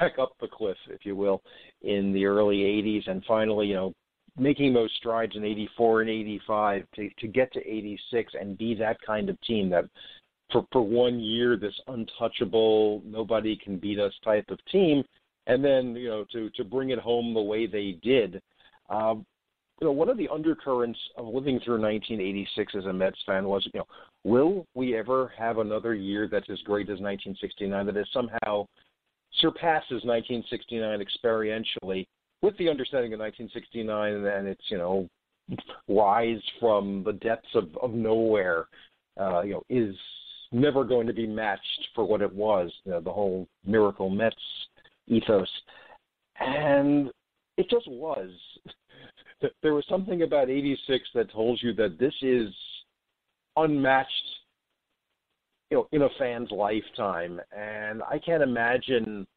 back 0.00 0.18
up 0.18 0.32
the 0.40 0.48
cliff, 0.48 0.76
if 0.88 1.04
you 1.04 1.14
will, 1.14 1.42
in 1.82 2.12
the 2.12 2.24
early 2.24 2.58
80s, 2.58 3.08
and 3.08 3.24
finally 3.26 3.66
you 3.66 3.74
know 3.74 3.92
making 4.38 4.72
those 4.72 4.92
strides 4.98 5.36
in 5.36 5.44
84 5.44 6.02
and 6.02 6.10
85 6.10 6.82
to 6.94 7.10
to 7.18 7.28
get 7.28 7.52
to 7.52 7.60
86 7.60 8.32
and 8.40 8.58
be 8.58 8.74
that 8.74 8.96
kind 9.06 9.28
of 9.28 9.40
team 9.42 9.68
that 9.70 9.84
for 10.50 10.66
for 10.72 10.82
one 10.82 11.20
year 11.20 11.56
this 11.56 11.78
untouchable 11.88 13.02
nobody 13.04 13.56
can 13.56 13.78
beat 13.78 13.98
us 13.98 14.12
type 14.24 14.46
of 14.48 14.58
team 14.70 15.04
and 15.46 15.64
then 15.64 15.96
you 15.96 16.08
know 16.08 16.24
to 16.32 16.50
to 16.50 16.64
bring 16.64 16.90
it 16.90 16.98
home 16.98 17.34
the 17.34 17.40
way 17.40 17.66
they 17.66 17.98
did. 18.02 18.40
Um, 18.88 19.26
you 19.80 19.86
know, 19.86 19.92
one 19.92 20.08
of 20.08 20.16
the 20.16 20.28
undercurrents 20.28 20.98
of 21.16 21.26
living 21.26 21.60
through 21.64 21.80
1986 21.80 22.74
as 22.76 22.84
a 22.86 22.92
Mets 22.92 23.18
fan 23.24 23.44
was, 23.44 23.64
you 23.72 23.78
know, 23.78 23.86
will 24.24 24.66
we 24.74 24.96
ever 24.96 25.32
have 25.38 25.58
another 25.58 25.94
year 25.94 26.28
that's 26.28 26.50
as 26.50 26.58
great 26.62 26.86
as 26.86 27.00
1969 27.00 27.86
that 27.86 27.96
is 27.96 28.08
somehow 28.12 28.66
surpasses 29.40 30.02
1969 30.04 31.00
experientially, 31.00 32.06
with 32.42 32.56
the 32.58 32.68
understanding 32.68 33.12
of 33.12 33.20
1969 33.20 34.24
and 34.24 34.48
its, 34.48 34.62
you 34.68 34.78
know, 34.78 35.08
rise 35.88 36.42
from 36.60 37.02
the 37.04 37.14
depths 37.14 37.48
of, 37.54 37.68
of 37.82 37.92
nowhere, 37.92 38.66
uh, 39.20 39.42
you 39.42 39.52
know, 39.52 39.62
is 39.68 39.94
never 40.52 40.84
going 40.84 41.06
to 41.06 41.12
be 41.12 41.26
matched 41.26 41.88
for 41.94 42.04
what 42.04 42.22
it 42.22 42.32
was. 42.32 42.72
You 42.84 42.92
know, 42.92 43.00
the 43.00 43.12
whole 43.12 43.48
miracle 43.66 44.10
Mets 44.10 44.36
ethos, 45.06 45.48
and 46.40 47.10
it 47.56 47.68
just 47.70 47.88
was. 47.88 48.30
There 49.62 49.74
was 49.74 49.84
something 49.88 50.22
about 50.22 50.50
'86 50.50 51.10
that 51.14 51.30
told 51.30 51.60
you 51.62 51.72
that 51.74 51.96
this 51.96 52.14
is 52.22 52.48
unmatched, 53.56 54.10
you 55.70 55.76
know, 55.76 55.88
in 55.92 56.02
a 56.02 56.08
fan's 56.18 56.50
lifetime, 56.50 57.40
and 57.56 58.02
I 58.02 58.18
can't 58.18 58.42
imagine. 58.42 59.28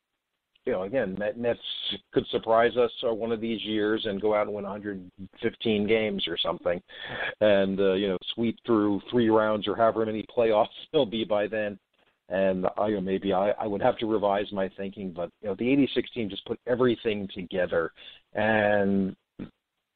You 0.65 0.73
know, 0.73 0.83
again, 0.83 1.17
Mets 1.35 1.59
could 2.13 2.27
surprise 2.27 2.77
us 2.77 2.91
uh, 3.07 3.13
one 3.13 3.31
of 3.31 3.41
these 3.41 3.61
years 3.63 4.05
and 4.05 4.21
go 4.21 4.35
out 4.35 4.45
and 4.45 4.55
win 4.55 4.63
115 4.63 5.87
games 5.87 6.27
or 6.27 6.37
something, 6.37 6.79
and 7.39 7.79
uh, 7.79 7.93
you 7.93 8.09
know, 8.09 8.17
sweep 8.35 8.57
through 8.65 9.01
three 9.09 9.29
rounds 9.29 9.67
or 9.67 9.75
however 9.75 10.05
many 10.05 10.25
playoffs 10.35 10.67
there'll 10.91 11.05
be 11.05 11.23
by 11.23 11.47
then 11.47 11.79
and 12.31 12.65
I, 12.77 12.87
you 12.87 12.95
know, 12.95 13.01
maybe 13.01 13.33
I, 13.33 13.51
I 13.51 13.67
would 13.67 13.81
have 13.81 13.97
to 13.97 14.05
revise 14.05 14.51
my 14.53 14.69
thinking, 14.77 15.11
but 15.11 15.29
you 15.41 15.49
know, 15.49 15.55
the 15.55 15.69
'86 15.69 16.09
team 16.11 16.29
just 16.29 16.45
put 16.45 16.59
everything 16.65 17.27
together. 17.35 17.91
And 18.33 19.15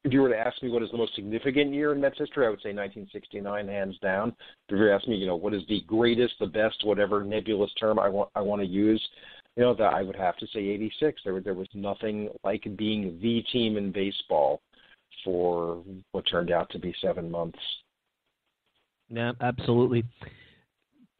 if 0.04 0.12
you 0.12 0.20
were 0.20 0.28
to 0.28 0.38
ask 0.38 0.62
me 0.62 0.70
what 0.70 0.82
is 0.82 0.90
the 0.90 0.98
most 0.98 1.14
significant 1.16 1.72
year 1.72 1.92
in 1.92 2.00
Mets 2.00 2.18
history, 2.18 2.46
I 2.46 2.50
would 2.50 2.60
say 2.60 2.74
1969, 2.74 3.66
hands 3.66 3.98
down. 4.02 4.36
If 4.68 4.78
you 4.78 4.92
ask 4.92 5.08
me, 5.08 5.16
you 5.16 5.26
know, 5.26 5.34
what 5.34 5.54
is 5.54 5.62
the 5.68 5.80
greatest, 5.86 6.34
the 6.38 6.46
best, 6.46 6.84
whatever 6.84 7.24
nebulous 7.24 7.72
term 7.80 7.98
I 7.98 8.08
want 8.10 8.28
I 8.34 8.42
want 8.42 8.60
to 8.60 8.68
use, 8.68 9.02
you 9.56 9.62
know, 9.62 9.74
that 9.74 9.94
I 9.94 10.02
would 10.02 10.16
have 10.16 10.36
to 10.38 10.46
say 10.48 10.60
'86. 10.60 11.22
There 11.24 11.40
there 11.40 11.54
was 11.54 11.68
nothing 11.74 12.28
like 12.44 12.64
being 12.76 13.18
the 13.22 13.42
team 13.52 13.76
in 13.76 13.92
baseball 13.92 14.60
for 15.24 15.82
what 16.12 16.24
turned 16.30 16.50
out 16.50 16.70
to 16.70 16.78
be 16.78 16.94
seven 17.00 17.30
months. 17.30 17.58
Yeah, 19.08 19.32
absolutely 19.40 20.04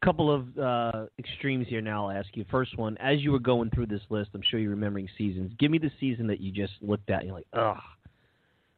couple 0.07 0.33
of 0.33 0.57
uh, 0.59 1.07
extremes 1.19 1.67
here 1.69 1.81
now. 1.81 2.09
I'll 2.09 2.17
ask 2.17 2.29
you. 2.35 2.45
First 2.51 2.79
one, 2.79 2.97
as 2.99 3.21
you 3.21 3.33
were 3.33 3.41
going 3.41 3.71
through 3.71 3.87
this 3.87 4.03
list, 4.09 4.31
I'm 4.35 4.43
sure 4.49 4.61
you're 4.61 4.71
remembering 4.71 5.09
seasons. 5.19 5.53
Give 5.59 5.71
me 5.71 5.79
the 5.79 5.91
season 5.99 6.29
that 6.29 6.41
you 6.41 6.53
just 6.53 6.75
looked 6.81 7.11
at 7.11 7.21
and 7.21 7.27
you're 7.27 7.37
like, 7.37 7.47
ugh, 7.53 7.83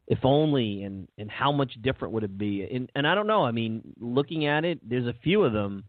if 0.07 0.21
only, 0.25 0.85
and 0.85 1.07
and 1.19 1.31
how 1.31 1.53
much 1.53 1.73
different 1.83 2.15
would 2.15 2.25
it 2.25 2.39
be? 2.39 2.67
And 2.73 2.91
and 2.95 3.07
I 3.07 3.15
don't 3.15 3.27
know. 3.27 3.45
I 3.45 3.51
mean, 3.51 3.83
looking 4.01 4.47
at 4.47 4.65
it, 4.65 4.81
there's 4.89 5.07
a 5.07 5.15
few 5.23 5.43
of 5.45 5.53
them. 5.53 5.85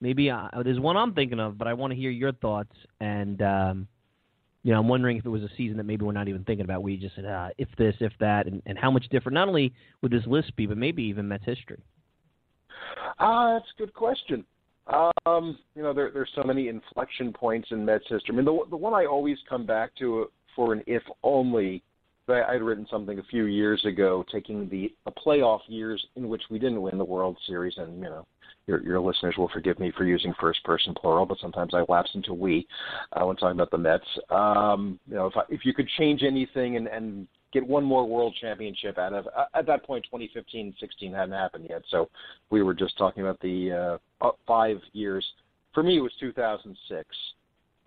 Maybe 0.00 0.30
I, 0.30 0.48
uh, 0.52 0.62
there's 0.62 0.80
one 0.80 0.96
I'm 0.96 1.14
thinking 1.14 1.40
of, 1.40 1.56
but 1.56 1.66
I 1.66 1.74
want 1.74 1.92
to 1.92 1.96
hear 1.96 2.10
your 2.10 2.32
thoughts. 2.32 2.72
And 3.00 3.40
um, 3.42 3.88
you 4.62 4.72
know, 4.72 4.80
I'm 4.80 4.88
wondering 4.88 5.18
if 5.18 5.26
it 5.26 5.30
was 5.30 5.42
a 5.42 5.50
season 5.56 5.76
that 5.76 5.84
maybe 5.84 6.04
we're 6.04 6.12
not 6.12 6.28
even 6.28 6.42
thinking 6.44 6.64
about. 6.64 6.82
We 6.82 6.96
just 6.96 7.14
said, 7.14 7.26
uh, 7.26 7.50
if 7.58 7.68
this, 7.76 7.94
if 8.00 8.12
that, 8.20 8.46
and, 8.46 8.62
and 8.66 8.78
how 8.78 8.90
much 8.90 9.06
different. 9.10 9.34
Not 9.34 9.48
only 9.48 9.72
would 10.00 10.10
this 10.10 10.26
list 10.26 10.56
be, 10.56 10.66
but 10.66 10.78
maybe 10.78 11.02
even 11.04 11.28
Mets 11.28 11.44
history. 11.44 11.82
Ah, 13.18 13.50
uh, 13.50 13.52
that's 13.54 13.66
a 13.76 13.78
good 13.78 13.94
question. 13.94 14.44
Um, 15.26 15.58
you 15.74 15.82
know, 15.82 15.94
there, 15.94 16.10
there's 16.12 16.30
so 16.34 16.42
many 16.42 16.68
inflection 16.68 17.32
points 17.32 17.68
in 17.70 17.84
Mets 17.84 18.04
history. 18.08 18.34
I 18.34 18.36
mean, 18.36 18.44
the 18.44 18.58
the 18.70 18.76
one 18.76 18.92
I 18.92 19.06
always 19.06 19.38
come 19.48 19.64
back 19.64 19.94
to 19.96 20.30
for 20.54 20.72
an 20.72 20.82
if 20.86 21.02
only 21.22 21.82
I 22.28 22.52
had 22.52 22.62
written 22.62 22.86
something 22.90 23.18
a 23.18 23.24
few 23.24 23.44
years 23.44 23.84
ago, 23.84 24.24
taking 24.32 24.68
the, 24.68 24.92
the 25.04 25.12
playoff 25.12 25.60
years 25.68 26.04
in 26.16 26.28
which 26.28 26.42
we 26.50 26.58
didn't 26.58 26.80
win 26.80 26.96
the 26.96 27.04
World 27.04 27.36
Series, 27.46 27.74
and 27.76 27.98
you 27.98 28.04
know, 28.04 28.26
your, 28.66 28.82
your 28.82 29.00
listeners 29.00 29.34
will 29.36 29.50
forgive 29.52 29.78
me 29.78 29.92
for 29.96 30.04
using 30.04 30.32
first 30.40 30.64
person 30.64 30.94
plural, 30.94 31.26
but 31.26 31.38
sometimes 31.40 31.74
I 31.74 31.84
lapse 31.88 32.10
into 32.14 32.32
we 32.32 32.66
uh, 33.12 33.26
when 33.26 33.36
talking 33.36 33.58
about 33.58 33.70
the 33.70 33.78
Mets. 33.78 34.04
Um, 34.30 34.98
you 35.06 35.16
know, 35.16 35.26
if 35.26 35.36
I, 35.36 35.42
if 35.50 35.64
you 35.64 35.74
could 35.74 35.88
change 35.98 36.22
anything 36.22 36.76
and, 36.76 36.86
and 36.86 37.28
get 37.52 37.66
one 37.66 37.84
more 37.84 38.06
World 38.06 38.34
Championship 38.40 38.96
out 38.96 39.12
of 39.12 39.26
uh, 39.26 39.44
at 39.54 39.66
that 39.66 39.84
point, 39.84 40.04
2015, 40.04 40.74
16 40.80 41.12
hadn't 41.12 41.32
happened 41.32 41.66
yet, 41.68 41.82
so 41.90 42.08
we 42.50 42.62
were 42.62 42.74
just 42.74 42.96
talking 42.96 43.22
about 43.22 43.38
the 43.40 43.98
uh, 44.22 44.30
five 44.46 44.78
years. 44.92 45.24
For 45.74 45.82
me, 45.82 45.98
it 45.98 46.00
was 46.00 46.12
2006. 46.20 47.06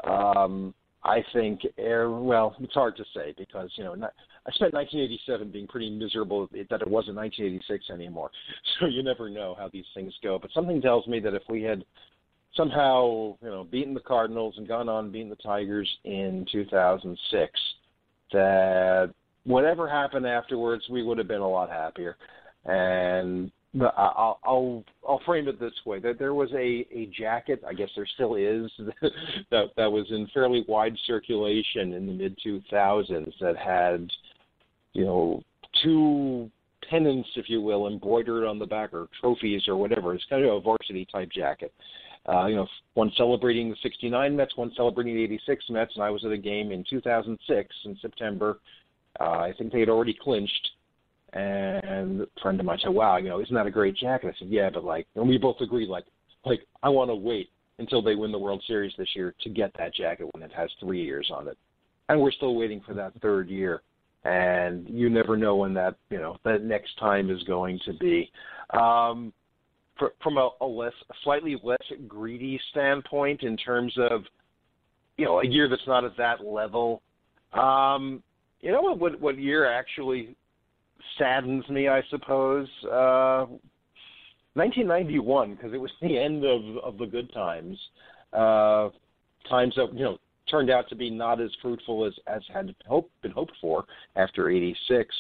Um, 0.03 0.75
I 1.03 1.23
think, 1.33 1.61
er, 1.79 2.11
well, 2.11 2.55
it's 2.59 2.73
hard 2.73 2.97
to 2.97 3.03
say 3.15 3.33
because 3.37 3.69
you 3.75 3.83
know 3.83 3.93
not, 3.93 4.13
I 4.45 4.51
spent 4.51 4.73
1987 4.73 5.51
being 5.51 5.67
pretty 5.67 5.89
miserable 5.89 6.47
that 6.51 6.81
it 6.81 6.87
wasn't 6.87 7.17
1986 7.17 7.89
anymore. 7.89 8.31
So 8.79 8.87
you 8.87 9.03
never 9.03 9.29
know 9.29 9.55
how 9.57 9.69
these 9.69 9.85
things 9.93 10.13
go. 10.21 10.37
But 10.39 10.51
something 10.53 10.81
tells 10.81 11.07
me 11.07 11.19
that 11.21 11.33
if 11.33 11.43
we 11.49 11.63
had 11.63 11.83
somehow 12.55 13.37
you 13.41 13.49
know 13.49 13.63
beaten 13.63 13.93
the 13.93 13.99
Cardinals 13.99 14.55
and 14.57 14.67
gone 14.67 14.89
on 14.89 15.11
beating 15.11 15.29
the 15.29 15.35
Tigers 15.37 15.89
in 16.03 16.45
2006, 16.51 17.51
that 18.33 19.13
whatever 19.45 19.87
happened 19.87 20.27
afterwards, 20.27 20.83
we 20.89 21.03
would 21.03 21.17
have 21.17 21.27
been 21.27 21.41
a 21.41 21.49
lot 21.49 21.69
happier. 21.69 22.17
And 22.65 23.51
I'll, 23.81 24.39
I'll 24.43 24.83
I'll 25.07 25.21
frame 25.25 25.47
it 25.47 25.59
this 25.59 25.73
way: 25.85 25.99
that 25.99 26.19
there 26.19 26.33
was 26.33 26.51
a 26.53 26.85
a 26.91 27.09
jacket, 27.17 27.63
I 27.67 27.73
guess 27.73 27.89
there 27.95 28.07
still 28.15 28.35
is, 28.35 28.71
that 29.51 29.67
that 29.75 29.91
was 29.91 30.05
in 30.09 30.27
fairly 30.33 30.65
wide 30.67 30.95
circulation 31.05 31.93
in 31.93 32.07
the 32.07 32.13
mid 32.13 32.37
2000s 32.45 33.33
that 33.41 33.57
had, 33.57 34.09
you 34.93 35.05
know, 35.05 35.43
two 35.83 36.49
pennants, 36.89 37.29
if 37.35 37.49
you 37.49 37.61
will, 37.61 37.87
embroidered 37.87 38.45
on 38.45 38.59
the 38.59 38.65
back 38.65 38.93
or 38.93 39.07
trophies 39.19 39.67
or 39.67 39.75
whatever. 39.75 40.13
It's 40.13 40.25
kind 40.29 40.45
of 40.45 40.53
a 40.53 40.61
varsity 40.61 41.07
type 41.11 41.29
jacket. 41.31 41.73
Uh, 42.27 42.47
you 42.47 42.55
know, 42.55 42.67
one 42.93 43.11
celebrating 43.15 43.69
the 43.69 43.75
69 43.81 44.35
Mets, 44.35 44.57
one 44.57 44.71
celebrating 44.75 45.15
the 45.15 45.23
86 45.23 45.65
Mets, 45.69 45.91
and 45.95 46.03
I 46.03 46.09
was 46.09 46.25
at 46.25 46.31
a 46.31 46.37
game 46.37 46.71
in 46.71 46.83
2006 46.89 47.75
in 47.85 47.97
September. 48.01 48.59
Uh, 49.19 49.23
I 49.23 49.53
think 49.57 49.71
they 49.71 49.79
had 49.79 49.89
already 49.89 50.13
clinched 50.13 50.69
and 51.33 52.21
a 52.21 52.27
friend 52.41 52.59
of 52.59 52.65
mine 52.65 52.79
said, 52.81 52.93
"Wow, 52.93 53.17
you 53.17 53.29
know, 53.29 53.41
isn't 53.41 53.53
that 53.53 53.67
a 53.67 53.71
great 53.71 53.95
jacket?" 53.95 54.33
I 54.35 54.39
said, 54.39 54.49
"Yeah, 54.49 54.69
but 54.69 54.83
like," 54.83 55.07
and 55.15 55.27
we 55.27 55.37
both 55.37 55.59
agreed, 55.61 55.89
like, 55.89 56.05
like 56.45 56.65
I 56.83 56.89
want 56.89 57.09
to 57.09 57.15
wait 57.15 57.49
until 57.79 58.01
they 58.01 58.15
win 58.15 58.31
the 58.31 58.39
World 58.39 58.63
Series 58.65 58.93
this 58.97 59.09
year 59.15 59.35
to 59.41 59.49
get 59.49 59.71
that 59.77 59.93
jacket 59.93 60.27
when 60.33 60.43
it 60.43 60.51
has 60.53 60.69
three 60.79 61.03
years 61.03 61.29
on 61.33 61.47
it, 61.47 61.57
and 62.09 62.19
we're 62.19 62.31
still 62.31 62.55
waiting 62.55 62.81
for 62.85 62.93
that 62.93 63.13
third 63.21 63.49
year, 63.49 63.81
and 64.23 64.87
you 64.89 65.09
never 65.09 65.35
know 65.35 65.57
when 65.57 65.73
that 65.73 65.95
you 66.09 66.17
know 66.17 66.37
that 66.43 66.63
next 66.63 66.97
time 66.97 67.29
is 67.29 67.43
going 67.43 67.79
to 67.85 67.93
be. 67.93 68.31
Um, 68.71 69.33
for, 69.97 70.13
from 70.21 70.37
a, 70.37 70.51
a 70.61 70.65
less, 70.65 70.93
slightly 71.23 71.59
less 71.63 71.81
greedy 72.07 72.59
standpoint, 72.71 73.43
in 73.43 73.57
terms 73.57 73.93
of 73.97 74.23
you 75.17 75.25
know 75.25 75.41
a 75.41 75.45
year 75.45 75.67
that's 75.67 75.87
not 75.87 76.05
at 76.05 76.15
that 76.17 76.45
level. 76.45 77.01
Um, 77.53 78.23
you 78.61 78.71
know 78.71 78.81
what? 78.81 78.99
What, 78.99 79.19
what 79.19 79.37
year 79.37 79.69
actually 79.71 80.35
saddens 81.17 81.67
me, 81.69 81.87
I 81.87 82.01
suppose. 82.09 82.67
Uh, 82.83 83.45
1991, 84.53 85.53
because 85.55 85.73
it 85.73 85.77
was 85.77 85.91
the 86.01 86.17
end 86.17 86.43
of 86.43 86.77
of 86.77 86.97
the 86.97 87.05
good 87.05 87.31
times. 87.31 87.77
Uh, 88.33 88.89
times 89.49 89.73
that 89.75 89.93
you 89.93 90.03
know 90.03 90.17
turned 90.49 90.69
out 90.69 90.89
to 90.89 90.95
be 90.95 91.09
not 91.09 91.39
as 91.39 91.51
fruitful 91.61 92.05
as 92.05 92.13
as 92.27 92.41
had 92.51 92.73
hope, 92.87 93.09
been 93.21 93.31
hoped 93.31 93.53
for 93.61 93.85
after 94.15 94.49
'86. 94.49 95.15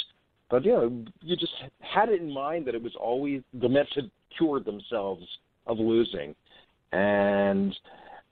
But 0.49 0.65
you 0.65 0.71
know, 0.71 1.05
you 1.21 1.35
just 1.35 1.53
had 1.81 2.09
it 2.09 2.21
in 2.21 2.31
mind 2.31 2.65
that 2.67 2.75
it 2.75 2.81
was 2.81 2.95
always 2.99 3.41
the 3.53 3.69
Mets 3.69 3.91
had 3.95 4.09
cured 4.35 4.65
themselves 4.65 5.25
of 5.67 5.77
losing, 5.77 6.33
and 6.91 7.75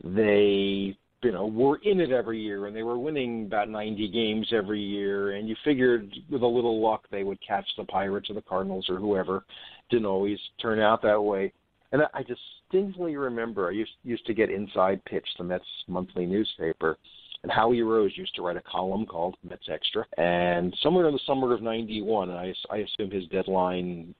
they 0.03 0.97
you 1.25 1.31
know 1.31 1.47
were 1.47 1.79
in 1.83 1.99
it 1.99 2.11
every 2.11 2.39
year 2.39 2.67
and 2.67 2.75
they 2.75 2.83
were 2.83 2.99
winning 2.99 3.45
about 3.47 3.67
90 3.67 4.07
games 4.09 4.47
every 4.53 4.79
year 4.79 5.31
and 5.31 5.49
you 5.49 5.55
figured 5.65 6.13
with 6.29 6.43
a 6.43 6.47
little 6.47 6.81
luck 6.81 7.05
they 7.09 7.23
would 7.23 7.39
catch 7.45 7.65
the 7.77 7.83
Pirates 7.83 8.29
or 8.29 8.35
the 8.35 8.41
Cardinals 8.41 8.85
or 8.89 8.97
whoever. 8.97 9.43
Didn't 9.89 10.05
always 10.05 10.37
turn 10.61 10.79
out 10.79 11.01
that 11.01 11.21
way. 11.21 11.51
And 11.91 12.03
I 12.13 12.21
distinctly 12.21 13.15
remember 13.15 13.67
I 13.67 13.71
used 13.71 13.91
used 14.03 14.25
to 14.27 14.35
get 14.35 14.51
inside 14.51 15.03
pitch 15.05 15.27
the 15.39 15.43
Mets 15.43 15.65
monthly 15.87 16.27
newspaper 16.27 16.97
and 17.41 17.51
Howie 17.51 17.81
Rose 17.81 18.11
used 18.15 18.35
to 18.35 18.43
write 18.43 18.57
a 18.57 18.61
column 18.61 19.07
called 19.07 19.35
Mets 19.43 19.67
Extra. 19.71 20.05
And 20.17 20.75
somewhere 20.83 21.07
in 21.07 21.13
the 21.13 21.19
summer 21.25 21.53
of 21.53 21.63
91 21.63 22.29
I 22.29 22.53
I 22.69 22.77
assume 22.77 23.09
his 23.09 23.25
deadline 23.29 24.13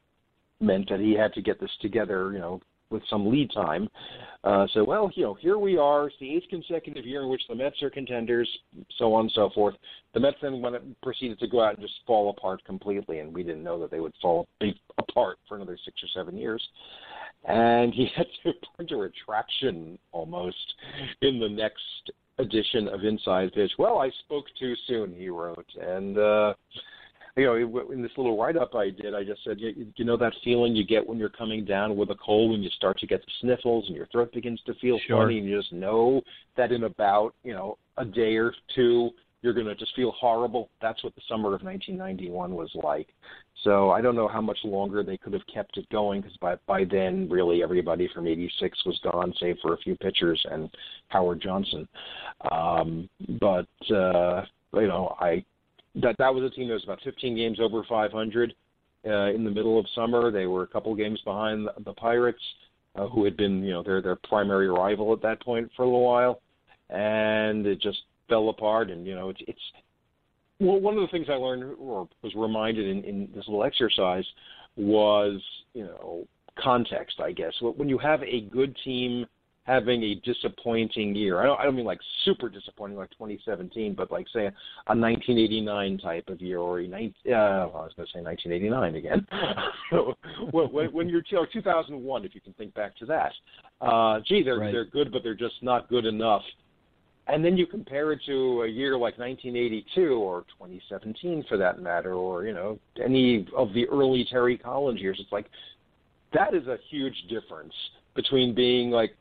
meant 0.59 0.89
that 0.89 0.99
he 0.99 1.13
had 1.13 1.33
to 1.33 1.41
get 1.43 1.59
this 1.59 1.77
together 1.81 2.31
you 2.33 2.39
know 2.39 2.61
with 2.89 3.03
some 3.09 3.29
lead 3.29 3.51
time. 3.51 3.89
Uh, 4.43 4.67
so, 4.73 4.83
well, 4.83 5.11
you 5.15 5.23
know, 5.23 5.33
here 5.33 5.57
we 5.57 5.77
are. 5.77 6.07
It's 6.07 6.15
the 6.19 6.35
eighth 6.35 6.49
consecutive 6.49 7.05
year 7.05 7.23
in 7.23 7.29
which 7.29 7.41
the 7.49 7.55
Mets 7.55 7.81
are 7.81 7.89
contenders, 7.89 8.47
so 8.97 9.13
on 9.13 9.21
and 9.21 9.31
so 9.33 9.49
forth. 9.55 9.75
The 10.13 10.19
Mets 10.19 10.37
then 10.41 10.61
went, 10.61 11.01
proceeded 11.01 11.39
to 11.39 11.47
go 11.47 11.63
out 11.63 11.73
and 11.73 11.81
just 11.81 11.95
fall 12.05 12.29
apart 12.29 12.63
completely, 12.63 13.19
and 13.19 13.33
we 13.33 13.43
didn't 13.43 13.63
know 13.63 13.79
that 13.79 13.89
they 13.89 13.99
would 13.99 14.13
fall 14.21 14.47
apart 14.99 15.37
for 15.47 15.55
another 15.55 15.77
six 15.83 16.01
or 16.03 16.07
seven 16.13 16.37
years. 16.37 16.61
And 17.47 17.93
he 17.93 18.07
had 18.15 18.27
to 18.43 18.53
put 18.77 18.91
a 18.91 18.95
retraction 18.95 19.97
almost 20.11 20.73
in 21.21 21.39
the 21.39 21.49
next 21.49 22.11
edition 22.37 22.87
of 22.87 23.03
Inside 23.03 23.53
Pitch. 23.53 23.71
Well, 23.79 23.97
I 23.97 24.11
spoke 24.25 24.45
too 24.59 24.75
soon, 24.87 25.13
he 25.15 25.29
wrote, 25.29 25.67
and. 25.81 26.17
uh 26.17 26.53
you 27.35 27.45
know, 27.45 27.83
in 27.91 28.01
this 28.01 28.11
little 28.15 28.37
write 28.37 28.55
up 28.55 28.75
I 28.75 28.89
did, 28.89 29.13
I 29.13 29.23
just 29.23 29.43
said, 29.43 29.59
you, 29.59 29.87
you 29.95 30.05
know 30.05 30.17
that 30.17 30.33
feeling 30.43 30.75
you 30.75 30.85
get 30.85 31.05
when 31.05 31.17
you're 31.17 31.29
coming 31.29 31.65
down 31.65 31.97
with 31.97 32.09
a 32.09 32.15
cold 32.15 32.53
and 32.53 32.63
you 32.63 32.69
start 32.71 32.97
to 32.99 33.07
get 33.07 33.21
the 33.21 33.31
sniffles 33.41 33.85
and 33.87 33.95
your 33.95 34.07
throat 34.07 34.31
begins 34.33 34.61
to 34.65 34.73
feel 34.75 34.99
sure. 35.05 35.23
funny 35.23 35.39
and 35.39 35.47
you 35.47 35.59
just 35.59 35.73
know 35.73 36.21
that 36.55 36.71
in 36.71 36.85
about, 36.85 37.33
you 37.43 37.53
know, 37.53 37.77
a 37.97 38.05
day 38.05 38.35
or 38.37 38.53
two 38.73 39.11
you're 39.41 39.53
going 39.53 39.67
to 39.67 39.75
just 39.75 39.95
feel 39.95 40.11
horrible. 40.11 40.69
That's 40.81 41.03
what 41.03 41.13
the 41.13 41.21
summer 41.29 41.53
of 41.53 41.61
1991 41.61 42.55
was 42.55 42.71
like. 42.73 43.07
So 43.63 43.91
I 43.91 44.01
don't 44.01 44.15
know 44.15 44.27
how 44.27 44.41
much 44.41 44.57
longer 44.63 45.03
they 45.03 45.17
could 45.17 45.33
have 45.33 45.45
kept 45.53 45.77
it 45.77 45.87
going 45.89 46.21
because 46.21 46.35
by 46.37 46.55
by 46.67 46.83
then 46.83 47.27
really 47.29 47.63
everybody 47.63 48.09
from 48.13 48.27
'86 48.27 48.85
was 48.85 48.99
gone, 49.03 49.33
save 49.39 49.57
for 49.61 49.73
a 49.73 49.77
few 49.77 49.95
pitchers 49.95 50.43
and 50.51 50.69
Howard 51.09 51.41
Johnson. 51.41 51.87
Um, 52.51 53.09
but 53.39 53.67
uh, 53.91 54.45
you 54.73 54.87
know, 54.87 55.15
I 55.19 55.43
that 56.01 56.15
that 56.17 56.33
was 56.33 56.43
a 56.43 56.53
team 56.53 56.67
that 56.67 56.73
was 56.73 56.83
about 56.83 57.01
15 57.03 57.35
games 57.35 57.59
over 57.59 57.83
500 57.87 58.53
uh, 59.05 59.09
in 59.31 59.43
the 59.43 59.51
middle 59.51 59.79
of 59.79 59.85
summer. 59.95 60.31
They 60.31 60.45
were 60.45 60.63
a 60.63 60.67
couple 60.67 60.93
games 60.95 61.19
behind 61.23 61.67
the, 61.67 61.83
the 61.83 61.93
Pirates, 61.93 62.41
uh, 62.95 63.07
who 63.07 63.23
had 63.23 63.37
been 63.37 63.63
you 63.63 63.73
know 63.73 63.83
their 63.83 64.01
their 64.01 64.15
primary 64.15 64.69
rival 64.69 65.13
at 65.13 65.21
that 65.21 65.41
point 65.41 65.69
for 65.75 65.83
a 65.83 65.85
little 65.85 66.03
while, 66.03 66.41
and 66.89 67.65
it 67.65 67.81
just 67.81 67.99
fell 68.29 68.49
apart. 68.49 68.89
And 68.89 69.05
you 69.05 69.15
know 69.15 69.29
it's 69.29 69.41
it's 69.47 69.59
well 70.59 70.79
one 70.79 70.95
of 70.95 71.01
the 71.01 71.07
things 71.07 71.27
I 71.29 71.35
learned 71.35 71.75
or 71.79 72.07
was 72.21 72.33
reminded 72.35 72.87
in, 72.87 73.03
in 73.03 73.29
this 73.35 73.47
little 73.47 73.63
exercise 73.63 74.25
was 74.75 75.41
you 75.73 75.83
know 75.83 76.27
context. 76.59 77.19
I 77.19 77.31
guess 77.31 77.53
when 77.61 77.89
you 77.89 77.97
have 77.97 78.21
a 78.23 78.41
good 78.41 78.75
team 78.83 79.25
having 79.65 80.03
a 80.03 80.15
disappointing 80.15 81.15
year. 81.15 81.41
I 81.41 81.45
don't, 81.45 81.59
I 81.59 81.63
don't 81.63 81.75
mean 81.75 81.85
like 81.85 81.99
super 82.23 82.49
disappointing 82.49 82.97
like 82.97 83.09
2017, 83.11 83.95
but 83.95 84.11
like 84.11 84.27
say 84.31 84.45
a, 84.45 84.53
a 84.87 84.95
1989 84.95 85.97
type 85.97 86.29
of 86.29 86.39
year 86.39 86.59
or 86.59 86.79
a 86.79 86.87
19, 86.87 87.09
uh, 87.09 87.31
well, 87.31 87.71
I 87.73 87.85
was 87.85 87.93
going 87.95 88.07
to 88.07 88.13
say 88.13 88.21
1989 88.21 88.95
again. 88.95 89.27
so 89.89 90.13
when, 90.51 90.93
when 90.93 91.09
you're 91.09 91.23
or 91.35 91.47
2001, 91.51 92.25
if 92.25 92.35
you 92.35 92.41
can 92.41 92.53
think 92.53 92.75
back 92.75 92.95
to 92.97 93.05
that, 93.07 93.31
uh, 93.81 94.19
gee, 94.27 94.43
they're 94.43 94.59
right. 94.59 94.71
they're 94.71 94.85
good, 94.85 95.11
but 95.11 95.23
they're 95.23 95.33
just 95.33 95.55
not 95.61 95.89
good 95.89 96.05
enough. 96.05 96.43
And 97.27 97.43
then 97.43 97.57
you 97.57 97.65
compare 97.65 98.11
it 98.11 98.19
to 98.27 98.61
a 98.61 98.67
year 98.67 98.91
like 98.91 99.17
1982 99.17 100.13
or 100.13 100.41
2017 100.59 101.43
for 101.49 101.57
that 101.57 101.81
matter, 101.81 102.13
or 102.13 102.45
you 102.45 102.53
know 102.53 102.77
any 103.03 103.47
of 103.57 103.73
the 103.73 103.87
early 103.87 104.27
Terry 104.29 104.59
Collins 104.59 105.01
years. 105.01 105.17
It's 105.19 105.31
like 105.31 105.47
that 106.35 106.53
is 106.53 106.67
a 106.67 106.77
huge 106.91 107.15
difference 107.27 107.73
between 108.15 108.53
being 108.53 108.91
like 108.91 109.15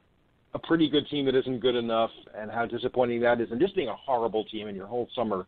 a 0.55 0.59
pretty 0.59 0.89
good 0.89 1.09
team 1.09 1.27
that 1.27 1.35
isn't 1.35 1.61
good 1.61 1.75
enough 1.75 2.11
and 2.37 2.51
how 2.51 2.65
disappointing 2.65 3.21
that 3.21 3.41
is 3.41 3.51
and 3.51 3.61
just 3.61 3.75
being 3.75 3.89
a 3.89 3.97
horrible 3.97 4.45
team 4.45 4.69
and 4.69 4.77
your 4.77 4.87
whole 4.87 5.09
summer 5.15 5.47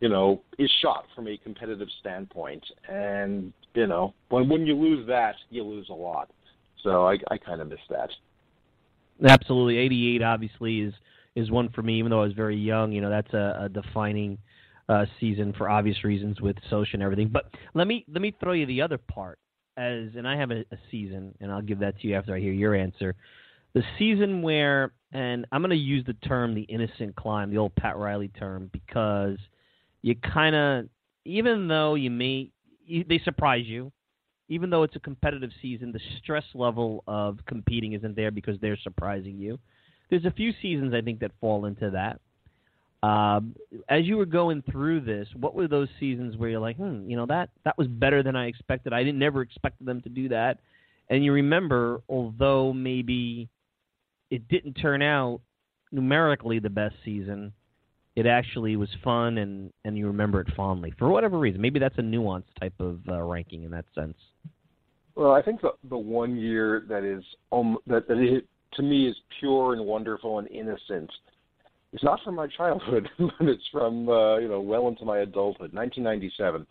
you 0.00 0.08
know 0.08 0.42
is 0.58 0.70
shot 0.82 1.04
from 1.14 1.28
a 1.28 1.36
competitive 1.38 1.88
standpoint. 2.00 2.64
And 2.88 3.52
you 3.74 3.86
know 3.86 4.14
when 4.28 4.48
when 4.48 4.66
you 4.66 4.74
lose 4.74 5.06
that 5.08 5.34
you 5.50 5.62
lose 5.62 5.88
a 5.90 5.94
lot. 5.94 6.30
So 6.82 7.06
i 7.06 7.16
i 7.30 7.38
kind 7.38 7.60
of 7.60 7.68
miss 7.68 7.80
that. 7.90 8.10
Absolutely. 9.26 9.78
88 9.78 10.22
obviously 10.22 10.80
is 10.80 10.94
is 11.34 11.50
one 11.50 11.68
for 11.70 11.82
me 11.82 11.98
even 11.98 12.10
though 12.10 12.20
i 12.20 12.24
was 12.24 12.34
very 12.34 12.56
young. 12.56 12.92
You 12.92 13.00
know 13.00 13.10
that's 13.10 13.32
a, 13.32 13.58
a 13.62 13.68
defining 13.68 14.38
uh 14.88 15.06
season 15.20 15.52
for 15.56 15.68
obvious 15.68 16.02
reasons 16.04 16.40
with 16.40 16.56
social 16.70 16.94
and 16.94 17.02
everything. 17.02 17.28
But 17.28 17.50
let 17.74 17.86
me 17.86 18.04
let 18.12 18.22
me 18.22 18.34
throw 18.40 18.52
you 18.52 18.66
the 18.66 18.82
other 18.82 18.98
part 18.98 19.38
as 19.76 20.08
and 20.16 20.26
i 20.26 20.36
have 20.36 20.50
a, 20.50 20.64
a 20.72 20.78
season 20.90 21.32
and 21.40 21.52
i'll 21.52 21.62
give 21.62 21.78
that 21.78 21.96
to 22.00 22.08
you 22.08 22.16
after 22.16 22.34
i 22.34 22.40
hear 22.40 22.52
your 22.52 22.74
answer 22.74 23.14
the 23.74 23.82
season 23.98 24.42
where, 24.42 24.92
and 25.12 25.46
I'm 25.52 25.62
going 25.62 25.70
to 25.70 25.76
use 25.76 26.04
the 26.06 26.14
term 26.14 26.54
the 26.54 26.62
innocent 26.62 27.16
climb, 27.16 27.50
the 27.50 27.58
old 27.58 27.74
Pat 27.76 27.96
Riley 27.96 28.28
term, 28.28 28.70
because 28.72 29.38
you 30.02 30.14
kind 30.16 30.54
of 30.54 30.88
even 31.24 31.68
though 31.68 31.94
you 31.94 32.10
may 32.10 32.50
you, 32.86 33.04
they 33.08 33.20
surprise 33.24 33.66
you, 33.66 33.92
even 34.48 34.70
though 34.70 34.82
it's 34.82 34.96
a 34.96 35.00
competitive 35.00 35.50
season, 35.60 35.92
the 35.92 36.00
stress 36.18 36.44
level 36.54 37.04
of 37.06 37.38
competing 37.46 37.92
isn't 37.92 38.16
there 38.16 38.30
because 38.30 38.58
they're 38.60 38.78
surprising 38.78 39.38
you. 39.38 39.58
There's 40.10 40.24
a 40.24 40.30
few 40.30 40.52
seasons 40.62 40.94
I 40.94 41.02
think 41.02 41.20
that 41.20 41.32
fall 41.40 41.66
into 41.66 41.90
that. 41.90 42.20
Um, 43.06 43.54
as 43.88 44.06
you 44.06 44.16
were 44.16 44.26
going 44.26 44.62
through 44.72 45.02
this, 45.02 45.28
what 45.38 45.54
were 45.54 45.68
those 45.68 45.88
seasons 46.00 46.36
where 46.36 46.48
you're 46.48 46.60
like, 46.60 46.76
hmm, 46.76 47.08
you 47.08 47.16
know 47.16 47.26
that 47.26 47.50
that 47.64 47.78
was 47.78 47.86
better 47.86 48.22
than 48.22 48.34
I 48.34 48.46
expected. 48.46 48.92
I 48.92 49.04
didn't 49.04 49.20
never 49.20 49.42
expected 49.42 49.86
them 49.86 50.00
to 50.00 50.08
do 50.08 50.28
that, 50.30 50.58
and 51.08 51.24
you 51.24 51.32
remember, 51.32 52.00
although 52.08 52.72
maybe 52.72 53.48
it 54.30 54.48
didn't 54.48 54.74
turn 54.74 55.02
out 55.02 55.40
numerically 55.92 56.58
the 56.58 56.70
best 56.70 56.94
season, 57.04 57.52
it 58.16 58.26
actually 58.26 58.76
was 58.76 58.88
fun 59.04 59.38
and 59.38 59.72
and 59.84 59.96
you 59.96 60.06
remember 60.06 60.40
it 60.40 60.48
fondly 60.56 60.92
for 60.98 61.08
whatever 61.08 61.38
reason. 61.38 61.60
Maybe 61.60 61.78
that's 61.78 61.98
a 61.98 62.02
nuanced 62.02 62.54
type 62.60 62.74
of 62.80 63.00
uh, 63.08 63.22
ranking 63.22 63.64
in 63.64 63.70
that 63.70 63.84
sense. 63.94 64.16
Well, 65.14 65.32
I 65.32 65.42
think 65.42 65.60
the 65.60 65.72
the 65.88 65.96
one 65.96 66.36
year 66.36 66.84
that 66.88 67.04
is 67.04 67.24
um 67.52 67.78
that 67.86 68.08
that 68.08 68.18
it, 68.18 68.44
to 68.74 68.82
me 68.82 69.08
is 69.08 69.16
pure 69.40 69.72
and 69.72 69.84
wonderful 69.84 70.38
and 70.38 70.48
innocent. 70.48 71.10
It's 71.92 72.04
not 72.04 72.20
from 72.22 72.34
my 72.34 72.48
childhood, 72.48 73.08
but 73.18 73.48
it's 73.48 73.66
from 73.72 74.08
uh, 74.08 74.38
you 74.38 74.48
know 74.48 74.60
well 74.60 74.88
into 74.88 75.04
my 75.04 75.18
adulthood. 75.18 75.72
1997. 75.72 76.66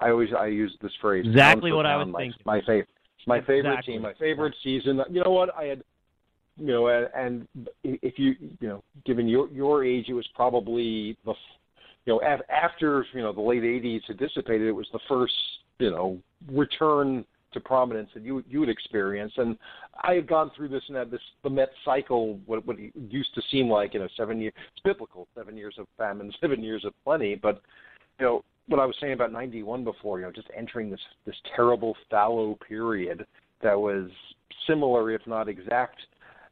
I 0.00 0.10
always 0.10 0.28
I 0.38 0.46
use 0.46 0.76
this 0.82 0.92
phrase. 1.00 1.24
Exactly 1.26 1.72
what 1.72 1.86
I 1.86 1.96
was 1.96 2.08
my, 2.08 2.20
thinking. 2.20 2.42
My 2.44 2.60
favorite, 2.60 2.88
my 3.26 3.36
Exactly. 3.36 3.54
favorite 3.54 3.84
team, 3.84 4.02
my 4.02 4.14
favorite 4.14 4.54
season. 4.62 5.00
You 5.10 5.22
know 5.24 5.30
what? 5.30 5.54
I 5.56 5.64
had 5.64 5.82
you 6.60 6.72
know, 6.72 6.88
and, 6.88 7.08
and 7.14 7.68
if 7.84 8.18
you, 8.18 8.34
you 8.60 8.68
know, 8.68 8.84
given 9.06 9.28
your 9.28 9.48
your 9.48 9.84
age, 9.84 10.06
it 10.08 10.14
was 10.14 10.26
probably 10.34 11.16
the, 11.24 11.34
you 12.04 12.12
know, 12.14 12.20
af- 12.20 12.48
after 12.50 13.06
you 13.12 13.22
know 13.22 13.32
the 13.32 13.40
late 13.40 13.62
'80s 13.62 14.02
had 14.06 14.18
dissipated, 14.18 14.68
it 14.68 14.72
was 14.72 14.88
the 14.92 15.00
first, 15.08 15.34
you 15.78 15.90
know, 15.90 16.18
return 16.52 17.24
to 17.52 17.60
prominence 17.60 18.10
that 18.14 18.22
you 18.22 18.44
you 18.48 18.60
would 18.60 18.68
experience. 18.68 19.32
And 19.36 19.56
I 20.02 20.14
had 20.14 20.28
gone 20.28 20.50
through 20.56 20.68
this 20.68 20.82
and 20.88 20.96
had 20.96 21.10
this 21.10 21.20
the 21.42 21.50
Met 21.50 21.70
cycle, 21.84 22.38
what 22.46 22.66
what 22.66 22.78
it 22.78 22.92
used 23.08 23.34
to 23.34 23.42
seem 23.50 23.68
like, 23.68 23.94
you 23.94 24.00
know, 24.00 24.08
seven 24.16 24.40
years. 24.40 24.54
It's 24.72 24.82
biblical, 24.84 25.28
seven 25.34 25.56
years 25.56 25.74
of 25.78 25.86
famine, 25.96 26.32
seven 26.40 26.62
years 26.62 26.84
of 26.84 26.92
plenty. 27.04 27.34
But 27.34 27.62
you 28.18 28.26
know, 28.26 28.44
what 28.68 28.80
I 28.80 28.86
was 28.86 28.96
saying 29.00 29.14
about 29.14 29.32
'91 29.32 29.84
before, 29.84 30.20
you 30.20 30.26
know, 30.26 30.32
just 30.32 30.48
entering 30.56 30.90
this 30.90 31.00
this 31.26 31.36
terrible 31.56 31.96
fallow 32.10 32.58
period 32.68 33.26
that 33.62 33.78
was 33.78 34.10
similar, 34.66 35.10
if 35.10 35.26
not 35.26 35.48
exact 35.48 35.96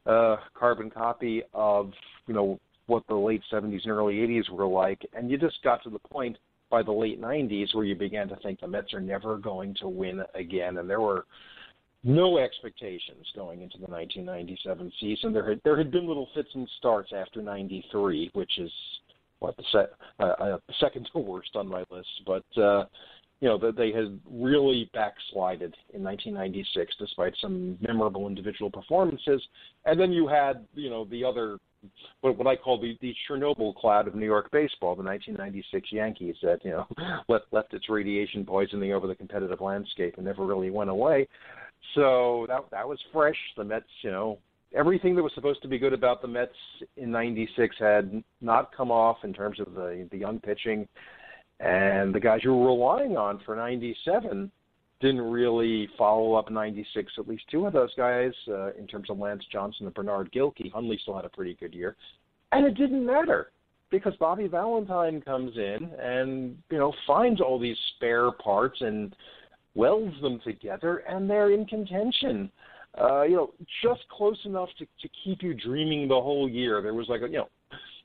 uh, 0.09 0.37
carbon 0.53 0.89
copy 0.89 1.43
of 1.53 1.91
you 2.27 2.33
know 2.33 2.59
what 2.87 3.03
the 3.07 3.15
late 3.15 3.41
70s 3.51 3.83
and 3.83 3.91
early 3.91 4.15
80s 4.15 4.49
were 4.49 4.65
like, 4.65 5.05
and 5.13 5.29
you 5.29 5.37
just 5.37 5.61
got 5.63 5.83
to 5.83 5.91
the 5.91 5.99
point 5.99 6.35
by 6.71 6.81
the 6.81 6.91
late 6.91 7.21
90s 7.21 7.75
where 7.75 7.85
you 7.85 7.95
began 7.95 8.27
to 8.27 8.35
think 8.37 8.59
the 8.59 8.67
Mets 8.67 8.93
are 8.95 8.99
never 8.99 9.37
going 9.37 9.75
to 9.79 9.87
win 9.87 10.23
again, 10.33 10.77
and 10.77 10.89
there 10.89 10.99
were 11.01 11.25
no 12.03 12.39
expectations 12.39 13.27
going 13.35 13.61
into 13.61 13.77
the 13.77 13.85
1997 13.85 14.91
season. 14.99 15.33
There 15.33 15.47
had 15.47 15.61
there 15.63 15.77
had 15.77 15.91
been 15.91 16.07
little 16.07 16.29
fits 16.33 16.49
and 16.55 16.67
starts 16.79 17.11
after 17.15 17.41
'93, 17.41 18.31
which 18.33 18.57
is 18.57 18.71
what 19.39 19.55
the 19.57 19.63
se- 19.71 19.93
uh, 20.19 20.23
uh, 20.23 20.57
second 20.79 21.07
to 21.13 21.19
worst 21.19 21.55
on 21.55 21.67
my 21.67 21.83
list, 21.91 22.09
but. 22.25 22.61
uh 22.61 22.85
you 23.41 23.47
know 23.47 23.57
that 23.57 23.75
they 23.77 23.91
had 23.91 24.19
really 24.29 24.89
backslided 24.93 25.75
in 25.93 26.03
1996 26.03 26.95
despite 26.99 27.33
some 27.41 27.77
memorable 27.81 28.27
individual 28.27 28.69
performances 28.69 29.41
and 29.85 29.99
then 29.99 30.11
you 30.11 30.27
had 30.27 30.65
you 30.75 30.89
know 30.89 31.05
the 31.05 31.23
other 31.23 31.57
what, 32.21 32.37
what 32.37 32.47
I 32.47 32.55
call 32.55 32.79
the, 32.79 32.97
the 33.01 33.13
Chernobyl 33.27 33.75
cloud 33.75 34.07
of 34.07 34.15
New 34.15 34.25
York 34.25 34.51
baseball, 34.51 34.95
the 34.95 35.03
1996 35.03 35.91
Yankees 35.91 36.35
that 36.41 36.63
you 36.63 36.71
know 36.71 36.87
left 37.29 37.45
left 37.51 37.73
its 37.73 37.89
radiation 37.89 38.45
poisoning 38.45 38.93
over 38.93 39.07
the 39.07 39.15
competitive 39.15 39.61
landscape 39.61 40.15
and 40.17 40.25
never 40.25 40.45
really 40.45 40.69
went 40.69 40.89
away. 40.89 41.27
So 41.95 42.45
that 42.49 42.65
that 42.71 42.87
was 42.87 42.99
fresh. 43.11 43.37
The 43.55 43.63
Mets, 43.63 43.85
you 44.01 44.11
know, 44.11 44.39
everything 44.75 45.15
that 45.15 45.23
was 45.23 45.31
supposed 45.35 45.61
to 45.61 45.67
be 45.67 45.79
good 45.79 45.93
about 45.93 46.21
the 46.21 46.27
Mets 46.27 46.51
in 46.97 47.11
'96 47.11 47.75
had 47.79 48.23
not 48.41 48.75
come 48.75 48.91
off 48.91 49.17
in 49.23 49.33
terms 49.33 49.59
of 49.59 49.73
the 49.73 50.07
the 50.11 50.17
young 50.17 50.39
pitching, 50.39 50.87
and 51.59 52.13
the 52.13 52.19
guys 52.19 52.41
you 52.43 52.53
were 52.53 52.67
relying 52.67 53.17
on 53.17 53.39
for 53.45 53.55
'97 53.55 54.51
didn't 55.01 55.21
really 55.21 55.87
follow 55.97 56.33
up 56.33 56.51
96. 56.51 57.13
At 57.17 57.27
least 57.27 57.43
two 57.49 57.65
of 57.65 57.73
those 57.73 57.93
guys, 57.95 58.33
uh, 58.49 58.73
in 58.73 58.85
terms 58.85 59.09
of 59.09 59.17
Lance 59.17 59.43
Johnson 59.51 59.85
and 59.85 59.95
Bernard 59.95 60.31
Gilkey, 60.33 60.71
Hundley 60.71 60.99
still 61.01 61.15
had 61.15 61.25
a 61.25 61.29
pretty 61.29 61.55
good 61.59 61.73
year, 61.73 61.95
and 62.51 62.65
it 62.65 62.75
didn't 62.75 63.05
matter 63.05 63.51
because 63.89 64.13
Bobby 64.19 64.47
Valentine 64.47 65.21
comes 65.21 65.55
in 65.57 65.89
and 65.99 66.57
you 66.69 66.77
know 66.77 66.93
finds 67.07 67.41
all 67.41 67.59
these 67.59 67.77
spare 67.95 68.31
parts 68.31 68.81
and 68.81 69.15
welds 69.75 70.19
them 70.21 70.39
together, 70.43 70.97
and 71.09 71.29
they're 71.29 71.51
in 71.51 71.65
contention. 71.65 72.51
Uh, 72.99 73.21
you 73.21 73.35
know, 73.35 73.53
just 73.83 74.01
close 74.09 74.39
enough 74.45 74.69
to 74.77 74.85
to 75.01 75.09
keep 75.23 75.41
you 75.41 75.53
dreaming 75.53 76.07
the 76.07 76.15
whole 76.15 76.49
year. 76.49 76.81
There 76.81 76.93
was 76.93 77.07
like 77.07 77.21
a 77.21 77.27
you 77.27 77.37
know 77.37 77.49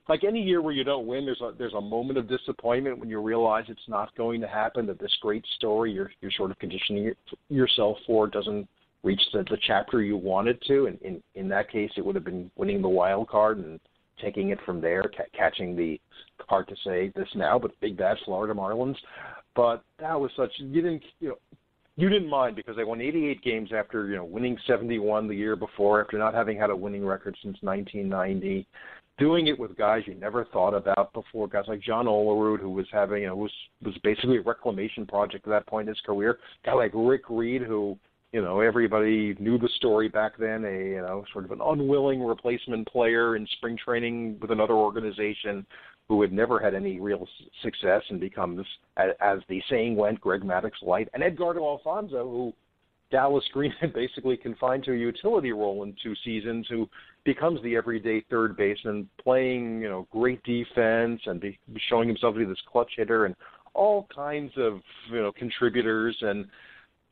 like 0.08 0.24
any 0.24 0.42
year 0.42 0.60
where 0.60 0.72
you 0.72 0.84
don't 0.84 1.06
win, 1.06 1.24
there's 1.24 1.40
a 1.40 1.52
there's 1.56 1.74
a 1.74 1.80
moment 1.80 2.18
of 2.18 2.28
disappointment 2.28 2.98
when 2.98 3.08
you 3.08 3.20
realize 3.20 3.64
it's 3.68 3.88
not 3.88 4.14
going 4.16 4.40
to 4.40 4.48
happen. 4.48 4.86
That 4.86 4.98
this 4.98 5.16
great 5.20 5.44
story 5.56 5.92
you're 5.92 6.10
you're 6.20 6.30
sort 6.32 6.50
of 6.50 6.58
conditioning 6.58 7.12
yourself 7.48 7.96
for 8.06 8.26
doesn't 8.26 8.68
reach 9.02 9.22
the, 9.32 9.44
the 9.50 9.58
chapter 9.66 10.02
you 10.02 10.16
wanted 10.16 10.60
to. 10.66 10.86
And 10.86 11.00
in 11.02 11.22
in 11.34 11.48
that 11.48 11.70
case, 11.70 11.90
it 11.96 12.04
would 12.04 12.14
have 12.14 12.24
been 12.24 12.50
winning 12.56 12.82
the 12.82 12.88
wild 12.88 13.28
card 13.28 13.58
and 13.58 13.80
taking 14.20 14.50
it 14.50 14.58
from 14.64 14.80
there, 14.80 15.02
ca- 15.02 15.24
catching 15.36 15.74
the 15.74 16.00
hard 16.48 16.68
to 16.68 16.76
say 16.84 17.10
this 17.16 17.28
now, 17.34 17.58
but 17.58 17.78
big 17.80 17.96
bad 17.96 18.16
Florida 18.24 18.54
Marlins. 18.54 18.96
But 19.56 19.82
that 19.98 20.20
was 20.20 20.30
such 20.36 20.50
you 20.58 20.82
didn't 20.82 21.02
you 21.20 21.28
know 21.28 21.38
you 21.96 22.08
didn't 22.08 22.28
mind 22.28 22.56
because 22.56 22.76
they 22.76 22.84
won 22.84 23.00
88 23.00 23.42
games 23.42 23.70
after 23.74 24.06
you 24.08 24.16
know 24.16 24.24
winning 24.24 24.58
71 24.66 25.28
the 25.28 25.34
year 25.34 25.56
before 25.56 26.02
after 26.02 26.18
not 26.18 26.34
having 26.34 26.58
had 26.58 26.70
a 26.70 26.76
winning 26.76 27.06
record 27.06 27.36
since 27.42 27.56
1990 27.62 28.66
doing 29.18 29.46
it 29.46 29.58
with 29.58 29.76
guys 29.76 30.02
you 30.06 30.14
never 30.14 30.44
thought 30.46 30.74
about 30.74 31.12
before, 31.12 31.48
guys 31.48 31.64
like 31.68 31.80
John 31.80 32.06
Olerud, 32.06 32.60
who 32.60 32.70
was 32.70 32.86
having, 32.92 33.22
you 33.22 33.28
know, 33.28 33.36
was 33.36 33.52
was 33.82 33.94
basically 34.02 34.38
a 34.38 34.42
reclamation 34.42 35.06
project 35.06 35.46
at 35.46 35.50
that 35.50 35.66
point 35.66 35.88
in 35.88 35.94
his 35.94 36.00
career. 36.04 36.38
guy 36.64 36.74
like 36.74 36.92
Rick 36.94 37.22
Reed, 37.28 37.62
who, 37.62 37.96
you 38.32 38.42
know, 38.42 38.60
everybody 38.60 39.36
knew 39.38 39.58
the 39.58 39.68
story 39.76 40.08
back 40.08 40.32
then, 40.38 40.64
a 40.64 40.88
you 40.90 41.00
know, 41.00 41.24
sort 41.32 41.44
of 41.44 41.52
an 41.52 41.60
unwilling 41.64 42.22
replacement 42.22 42.88
player 42.88 43.36
in 43.36 43.46
spring 43.56 43.78
training 43.82 44.38
with 44.40 44.50
another 44.50 44.74
organization 44.74 45.64
who 46.08 46.20
had 46.20 46.32
never 46.32 46.58
had 46.58 46.74
any 46.74 47.00
real 47.00 47.26
success 47.62 48.02
and 48.10 48.20
becomes, 48.20 48.66
as 48.98 49.38
the 49.48 49.62
saying 49.70 49.96
went, 49.96 50.20
Greg 50.20 50.42
Maddux 50.42 50.72
light, 50.82 51.08
and 51.14 51.22
Edgardo 51.22 51.64
Alfonzo, 51.64 52.28
who 52.28 52.52
Dallas 53.14 53.44
Green 53.52 53.72
basically 53.94 54.36
confined 54.36 54.82
to 54.84 54.92
a 54.92 54.96
utility 54.96 55.52
role 55.52 55.84
in 55.84 55.94
two 56.02 56.14
seasons, 56.24 56.66
who 56.68 56.88
becomes 57.24 57.62
the 57.62 57.76
everyday 57.76 58.24
third 58.28 58.56
baseman, 58.56 59.08
playing 59.22 59.80
you 59.80 59.88
know 59.88 60.08
great 60.10 60.42
defense 60.42 61.20
and 61.26 61.40
be, 61.40 61.56
showing 61.88 62.08
himself 62.08 62.34
to 62.34 62.40
be 62.40 62.44
this 62.44 62.58
clutch 62.70 62.90
hitter 62.96 63.26
and 63.26 63.36
all 63.72 64.08
kinds 64.12 64.50
of 64.56 64.80
you 65.12 65.22
know 65.22 65.30
contributors. 65.30 66.16
And 66.22 66.46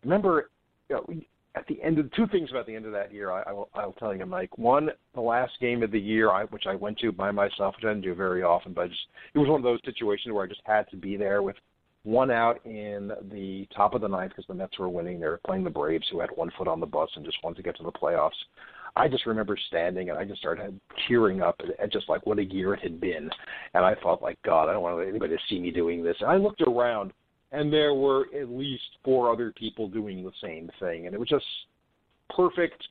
remember, 0.03 0.50
you 0.90 0.96
know, 0.96 1.07
at 1.55 1.68
the 1.68 1.80
end 1.80 2.00
of 2.00 2.12
two 2.14 2.26
things 2.26 2.50
about 2.50 2.66
the 2.66 2.74
end 2.74 2.84
of 2.84 2.92
that 2.92 3.14
year, 3.14 3.30
I, 3.30 3.42
I 3.42 3.53
will 3.53 3.68
I'll 3.72 3.92
tell 3.92 4.12
you, 4.12 4.26
Mike. 4.26 4.59
One, 4.59 4.90
the 5.14 5.20
last 5.20 5.53
game 5.61 5.84
of 5.84 5.92
the 5.92 6.00
year, 6.00 6.32
I, 6.32 6.46
which 6.46 6.64
I 6.66 6.74
went 6.74 6.98
to 6.98 7.12
by 7.12 7.30
myself, 7.30 7.76
which 7.76 7.84
I 7.84 7.90
didn't 7.90 8.03
do 8.03 8.16
very 8.16 8.42
often, 8.42 8.72
but 8.72 8.86
I 8.86 8.88
just 8.88 9.07
it 9.34 9.38
was 9.38 9.48
one 9.48 9.61
of 9.61 9.64
those 9.64 9.78
situations 9.84 10.34
where 10.34 10.44
I 10.44 10.48
just 10.48 10.62
had 10.64 10.90
to 10.90 10.96
be 10.96 11.16
there 11.16 11.44
with 11.44 11.55
one 12.05 12.30
out 12.30 12.64
in 12.66 13.12
the 13.30 13.66
top 13.74 13.94
of 13.94 14.00
the 14.00 14.09
ninth 14.09 14.32
because 14.32 14.46
the 14.48 14.55
Mets 14.55 14.78
were 14.78 14.88
winning. 14.88 15.20
They 15.20 15.26
were 15.26 15.40
playing 15.46 15.64
the 15.64 15.70
Braves, 15.70 16.07
who 16.11 16.20
had 16.20 16.30
one 16.34 16.50
foot 16.59 16.68
on 16.68 16.80
the 16.80 16.86
bus 16.86 17.11
and 17.14 17.24
just 17.24 17.42
wanted 17.44 17.57
to 17.57 17.62
get 17.62 17.76
to 17.76 17.84
the 17.84 17.92
playoffs. 17.92 18.30
I 18.94 19.09
just 19.09 19.24
remember 19.24 19.57
standing 19.68 20.11
and 20.11 20.18
I 20.18 20.24
just 20.24 20.40
started 20.40 20.78
tearing 21.09 21.40
up 21.40 21.59
at 21.78 21.92
just 21.92 22.09
like 22.09 22.26
what 22.26 22.38
a 22.38 22.44
year 22.44 22.74
it 22.74 22.80
had 22.80 23.00
been. 23.00 23.30
And 23.74 23.84
I 23.84 23.94
thought, 24.03 24.22
like, 24.22 24.38
God, 24.44 24.68
I 24.68 24.72
don't 24.72 24.82
want 24.82 25.09
anybody 25.09 25.34
to 25.34 25.42
see 25.48 25.59
me 25.59 25.70
doing 25.70 26.03
this. 26.03 26.16
And 26.20 26.30
I 26.30 26.36
looked 26.36 26.61
around 26.61 27.12
and 27.53 27.72
there 27.72 27.94
were 27.94 28.26
at 28.38 28.50
least 28.50 28.82
four 29.05 29.32
other 29.32 29.53
people 29.57 29.88
doing 29.88 30.24
the 30.24 30.32
same 30.42 30.70
thing. 30.80 31.07
And 31.07 31.14
it 31.14 31.18
was 31.18 31.28
just 31.28 31.44
perfect, 32.34 32.82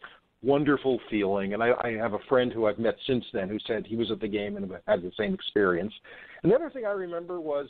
wonderful 0.41 0.99
feeling. 1.09 1.53
And 1.53 1.61
I, 1.61 1.71
I 1.83 1.91
have 1.91 2.13
a 2.13 2.19
friend 2.29 2.51
who 2.51 2.65
I've 2.65 2.79
met 2.79 2.95
since 3.05 3.25
then 3.33 3.49
who 3.49 3.59
said 3.67 3.85
he 3.85 3.95
was 3.95 4.09
at 4.09 4.19
the 4.19 4.27
game 4.27 4.57
and 4.57 4.71
had 4.87 5.03
the 5.03 5.11
same 5.17 5.33
experience. 5.33 5.93
And 6.41 6.51
the 6.51 6.55
other 6.55 6.71
thing 6.71 6.85
I 6.85 6.91
remember 6.91 7.39
was 7.41 7.67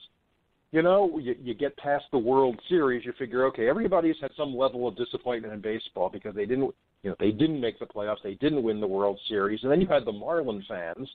you 0.72 0.82
know, 0.82 1.20
you, 1.20 1.36
you 1.42 1.54
get 1.54 1.76
past 1.78 2.06
the 2.12 2.18
World 2.18 2.60
Series, 2.70 3.06
you 3.06 3.14
figure, 3.20 3.46
okay, 3.46 3.68
everybody's 3.68 4.16
had 4.22 4.32
some 4.38 4.56
level 4.56 4.88
of 4.88 4.96
disappointment 4.96 5.54
in 5.54 5.62
baseball 5.62 6.10
because 6.10 6.34
they 6.34 6.46
didn't, 6.46 6.74
you 7.04 7.10
know, 7.10 7.16
they 7.20 7.32
didn't 7.32 7.60
make 7.60 7.78
the 7.80 7.86
playoffs, 7.86 8.24
they 8.24 8.36
didn't 8.36 8.64
win 8.64 8.80
the 8.80 8.88
World 8.88 9.20
Series, 9.28 9.60
and 9.64 9.72
then 9.72 9.82
you 9.82 9.88
had 9.88 10.06
the 10.06 10.12
Marlin 10.12 10.64
fans 10.68 11.10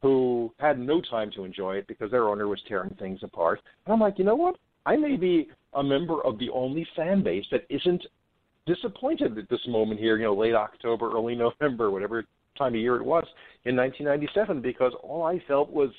who 0.00 0.52
had 0.58 0.78
no 0.78 1.00
time 1.00 1.30
to 1.34 1.44
enjoy 1.44 1.76
it 1.76 1.86
because 1.86 2.10
their 2.10 2.28
owner 2.28 2.48
was 2.48 2.60
tearing 2.68 2.94
things 2.98 3.20
apart. 3.22 3.60
And 3.84 3.92
I'm 3.92 4.00
like, 4.00 4.18
you 4.18 4.24
know 4.24 4.36
what? 4.36 4.56
I 4.86 4.96
may 4.96 5.16
be 5.16 5.48
a 5.74 5.82
member 5.82 6.24
of 6.24 6.38
the 6.38 6.50
only 6.50 6.86
fan 6.96 7.22
base 7.22 7.44
that 7.50 7.66
isn't 7.68 8.02
disappointed 8.64 9.36
at 9.36 9.48
this 9.50 9.60
moment 9.68 10.00
here, 10.00 10.16
you 10.16 10.24
know, 10.24 10.34
late 10.34 10.54
October, 10.54 11.10
early 11.12 11.34
November, 11.60 11.90
whatever 11.90 12.24
time 12.56 12.74
of 12.74 12.80
year 12.80 12.96
it 12.96 13.04
was 13.04 13.24
in 13.64 13.76
1997, 13.76 14.62
because 14.62 14.92
all 15.02 15.24
I 15.24 15.42
felt 15.46 15.70
was 15.70 15.90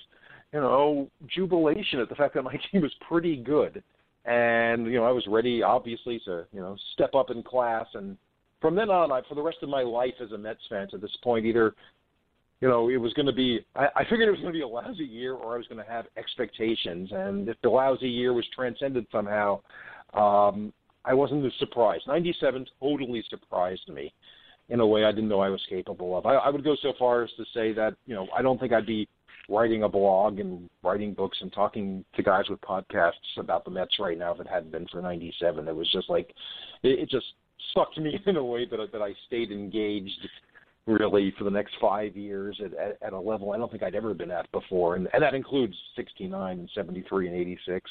you 0.53 0.59
know, 0.59 1.09
jubilation 1.27 1.99
at 1.99 2.09
the 2.09 2.15
fact 2.15 2.33
that 2.35 2.43
my 2.43 2.55
team 2.71 2.81
was 2.81 2.93
pretty 3.07 3.37
good, 3.37 3.83
and 4.25 4.85
you 4.85 4.95
know, 4.95 5.05
I 5.05 5.11
was 5.11 5.25
ready, 5.27 5.63
obviously, 5.63 6.19
to 6.25 6.45
you 6.51 6.59
know, 6.59 6.75
step 6.93 7.15
up 7.15 7.29
in 7.29 7.43
class. 7.43 7.85
And 7.93 8.17
from 8.61 8.75
then 8.75 8.89
on, 8.89 9.11
I, 9.11 9.21
for 9.27 9.35
the 9.35 9.41
rest 9.41 9.57
of 9.61 9.69
my 9.69 9.83
life 9.83 10.15
as 10.21 10.31
a 10.31 10.37
Mets 10.37 10.61
fan, 10.69 10.87
to 10.89 10.97
this 10.97 11.15
point, 11.23 11.45
either 11.45 11.73
you 12.61 12.67
know, 12.67 12.89
it 12.89 12.97
was 12.97 13.13
going 13.13 13.25
to 13.25 13.33
be, 13.33 13.65
I, 13.75 13.87
I 13.95 14.03
figured 14.03 14.27
it 14.27 14.31
was 14.31 14.41
going 14.41 14.53
to 14.53 14.57
be 14.57 14.63
a 14.63 14.67
lousy 14.67 15.05
year 15.05 15.33
or 15.33 15.53
I 15.53 15.57
was 15.57 15.67
going 15.67 15.83
to 15.83 15.89
have 15.89 16.05
expectations. 16.17 17.09
And 17.11 17.47
if 17.47 17.55
the 17.63 17.69
lousy 17.69 18.09
year 18.09 18.33
was 18.33 18.45
transcended 18.53 19.07
somehow, 19.11 19.61
um, 20.13 20.73
I 21.05 21.13
wasn't 21.13 21.45
as 21.45 21.53
surprised. 21.59 22.03
97 22.07 22.65
totally 22.81 23.23
surprised 23.29 23.87
me 23.87 24.13
in 24.67 24.81
a 24.81 24.85
way 24.85 25.05
I 25.05 25.11
didn't 25.11 25.29
know 25.29 25.39
I 25.39 25.49
was 25.49 25.65
capable 25.69 26.17
of. 26.17 26.25
I, 26.25 26.35
I 26.35 26.49
would 26.49 26.63
go 26.63 26.75
so 26.81 26.93
far 26.99 27.23
as 27.23 27.29
to 27.37 27.45
say 27.53 27.71
that, 27.73 27.95
you 28.05 28.13
know, 28.13 28.27
I 28.37 28.41
don't 28.41 28.59
think 28.59 28.73
I'd 28.73 28.85
be 28.85 29.07
writing 29.49 29.83
a 29.83 29.89
blog 29.89 30.39
and 30.39 30.69
writing 30.83 31.13
books 31.13 31.37
and 31.41 31.51
talking 31.51 32.05
to 32.15 32.23
guys 32.23 32.45
with 32.49 32.61
podcasts 32.61 33.11
about 33.37 33.65
the 33.65 33.71
Mets 33.71 33.99
right 33.99 34.17
now 34.17 34.33
if 34.33 34.39
it 34.39 34.47
hadn't 34.47 34.71
been 34.71 34.87
for 34.87 35.01
97. 35.01 35.67
It 35.67 35.75
was 35.75 35.89
just 35.91 36.09
like, 36.09 36.29
it, 36.83 36.99
it 36.99 37.09
just 37.09 37.25
sucked 37.73 37.97
me 37.97 38.19
in 38.25 38.37
a 38.37 38.43
way 38.43 38.65
that, 38.65 38.91
that 38.91 39.01
I 39.01 39.13
stayed 39.27 39.51
engaged 39.51 40.27
really 40.85 41.33
for 41.37 41.43
the 41.43 41.49
next 41.51 41.73
five 41.79 42.15
years 42.15 42.59
at, 42.63 42.73
at, 42.73 42.97
at 43.01 43.13
a 43.13 43.19
level 43.19 43.51
I 43.51 43.57
don't 43.57 43.69
think 43.69 43.83
I'd 43.83 43.95
ever 43.95 44.13
been 44.13 44.31
at 44.31 44.51
before, 44.51 44.95
and, 44.95 45.07
and 45.13 45.21
that 45.21 45.35
includes 45.35 45.75
'69 45.95 46.59
and 46.59 46.69
'73 46.73 47.27
and 47.27 47.35
'86. 47.35 47.89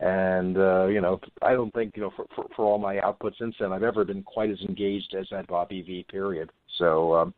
And 0.00 0.56
uh, 0.56 0.86
you 0.86 1.00
know, 1.00 1.18
I 1.42 1.54
don't 1.54 1.74
think 1.74 1.96
you 1.96 2.02
know 2.02 2.12
for, 2.14 2.26
for 2.36 2.46
for 2.54 2.64
all 2.64 2.78
my 2.78 3.00
output 3.00 3.34
since 3.40 3.56
then, 3.58 3.72
I've 3.72 3.82
ever 3.82 4.04
been 4.04 4.22
quite 4.22 4.50
as 4.50 4.60
engaged 4.60 5.16
as 5.18 5.26
that 5.32 5.48
Bobby 5.48 5.82
V 5.82 6.06
period. 6.08 6.50
So. 6.78 7.14
um 7.14 7.34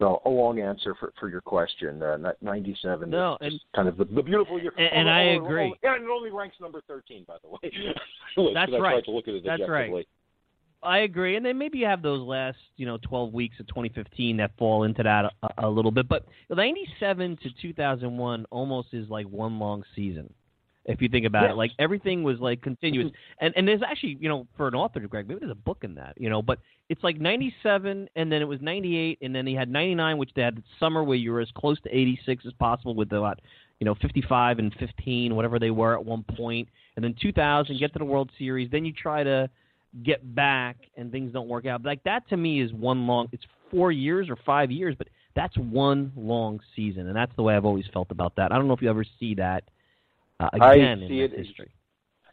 no, 0.00 0.20
a 0.24 0.28
long 0.28 0.60
answer 0.60 0.94
for 0.98 1.12
for 1.18 1.28
your 1.28 1.40
question. 1.40 2.02
Uh, 2.02 2.32
Ninety 2.40 2.76
seven. 2.82 3.10
No, 3.10 3.38
and 3.40 3.60
kind 3.74 3.88
of 3.88 3.96
the, 3.96 4.04
the 4.04 4.22
beautiful 4.22 4.60
year. 4.60 4.72
And, 4.76 4.88
and 4.92 5.08
oh, 5.08 5.12
I 5.12 5.24
oh, 5.36 5.44
agree. 5.44 5.72
Oh, 5.72 5.76
yeah, 5.82 5.94
and 5.94 6.04
it 6.04 6.10
only 6.10 6.30
ranks 6.30 6.56
number 6.60 6.80
thirteen, 6.88 7.24
by 7.26 7.36
the 7.42 7.48
way. 7.48 7.58
That's 8.54 8.72
I 8.72 8.78
right. 8.78 8.92
tried 8.92 9.04
to 9.04 9.10
look 9.10 9.28
at 9.28 9.34
it 9.34 9.44
That's 9.44 9.62
right. 9.68 10.06
I 10.82 10.98
agree, 10.98 11.36
and 11.36 11.46
then 11.46 11.56
maybe 11.56 11.78
you 11.78 11.86
have 11.86 12.02
those 12.02 12.20
last, 12.20 12.58
you 12.76 12.84
know, 12.84 12.98
12 12.98 13.32
weeks 13.32 13.58
of 13.58 13.66
2015 13.68 14.36
that 14.36 14.50
fall 14.58 14.84
into 14.84 15.02
that 15.02 15.32
a, 15.42 15.66
a 15.66 15.68
little 15.68 15.90
bit. 15.90 16.06
But 16.08 16.26
97 16.50 17.38
to 17.42 17.48
2001 17.62 18.44
almost 18.50 18.88
is 18.92 19.08
like 19.08 19.26
one 19.26 19.58
long 19.58 19.82
season, 19.96 20.30
if 20.86 21.00
you 21.00 21.08
think 21.08 21.26
about 21.26 21.44
Yes. 21.44 21.52
it. 21.52 21.56
Like 21.56 21.70
everything 21.78 22.22
was 22.22 22.38
like 22.40 22.62
continuous, 22.62 23.08
mm-hmm. 23.08 23.44
and 23.44 23.54
and 23.56 23.66
there's 23.68 23.82
actually, 23.82 24.18
you 24.20 24.28
know, 24.28 24.46
for 24.56 24.68
an 24.68 24.74
author, 24.74 25.00
Greg, 25.00 25.28
maybe 25.28 25.40
there's 25.40 25.52
a 25.52 25.54
book 25.54 25.78
in 25.82 25.94
that, 25.94 26.14
you 26.20 26.28
know. 26.28 26.42
But 26.42 26.58
it's 26.88 27.02
like 27.02 27.20
97, 27.20 28.08
and 28.14 28.32
then 28.32 28.42
it 28.42 28.44
was 28.44 28.60
98, 28.60 29.18
and 29.22 29.34
then 29.34 29.44
they 29.44 29.52
had 29.52 29.68
99, 29.70 30.18
which 30.18 30.30
they 30.34 30.42
had 30.42 30.56
the 30.56 30.62
summer 30.78 31.02
where 31.02 31.16
you 31.16 31.32
were 31.32 31.40
as 31.40 31.50
close 31.54 31.80
to 31.82 31.88
86 31.96 32.44
as 32.46 32.52
possible 32.54 32.94
with 32.94 33.12
about, 33.12 33.40
you 33.80 33.84
know, 33.86 33.94
55 33.94 34.58
and 34.58 34.74
15, 34.78 35.34
whatever 35.34 35.58
they 35.58 35.70
were 35.70 35.94
at 35.94 36.04
one 36.04 36.24
point, 36.36 36.68
and 36.96 37.04
then 37.04 37.14
2000, 37.20 37.78
get 37.78 37.92
to 37.94 37.98
the 37.98 38.04
World 38.04 38.30
Series, 38.38 38.70
then 38.70 38.84
you 38.84 38.92
try 38.92 39.24
to 39.24 39.48
get 40.02 40.34
back 40.34 40.76
and 40.96 41.10
things 41.12 41.32
don't 41.32 41.48
work 41.48 41.66
out. 41.66 41.82
But 41.82 41.88
like 41.90 42.02
that 42.04 42.28
to 42.28 42.36
me 42.36 42.60
is 42.60 42.72
one 42.72 43.06
long. 43.06 43.28
It's 43.32 43.44
four 43.70 43.92
years 43.92 44.28
or 44.28 44.36
five 44.44 44.70
years, 44.70 44.94
but 44.96 45.08
that's 45.34 45.56
one 45.56 46.12
long 46.16 46.60
season, 46.76 47.06
and 47.08 47.16
that's 47.16 47.34
the 47.36 47.42
way 47.42 47.56
I've 47.56 47.64
always 47.64 47.86
felt 47.92 48.10
about 48.10 48.36
that. 48.36 48.52
I 48.52 48.56
don't 48.56 48.68
know 48.68 48.74
if 48.74 48.82
you 48.82 48.90
ever 48.90 49.04
see 49.18 49.34
that 49.36 49.64
uh, 50.40 50.48
I 50.60 50.74
again 50.74 51.04
see 51.08 51.20
in 51.20 51.32
it 51.32 51.38
history. 51.38 51.72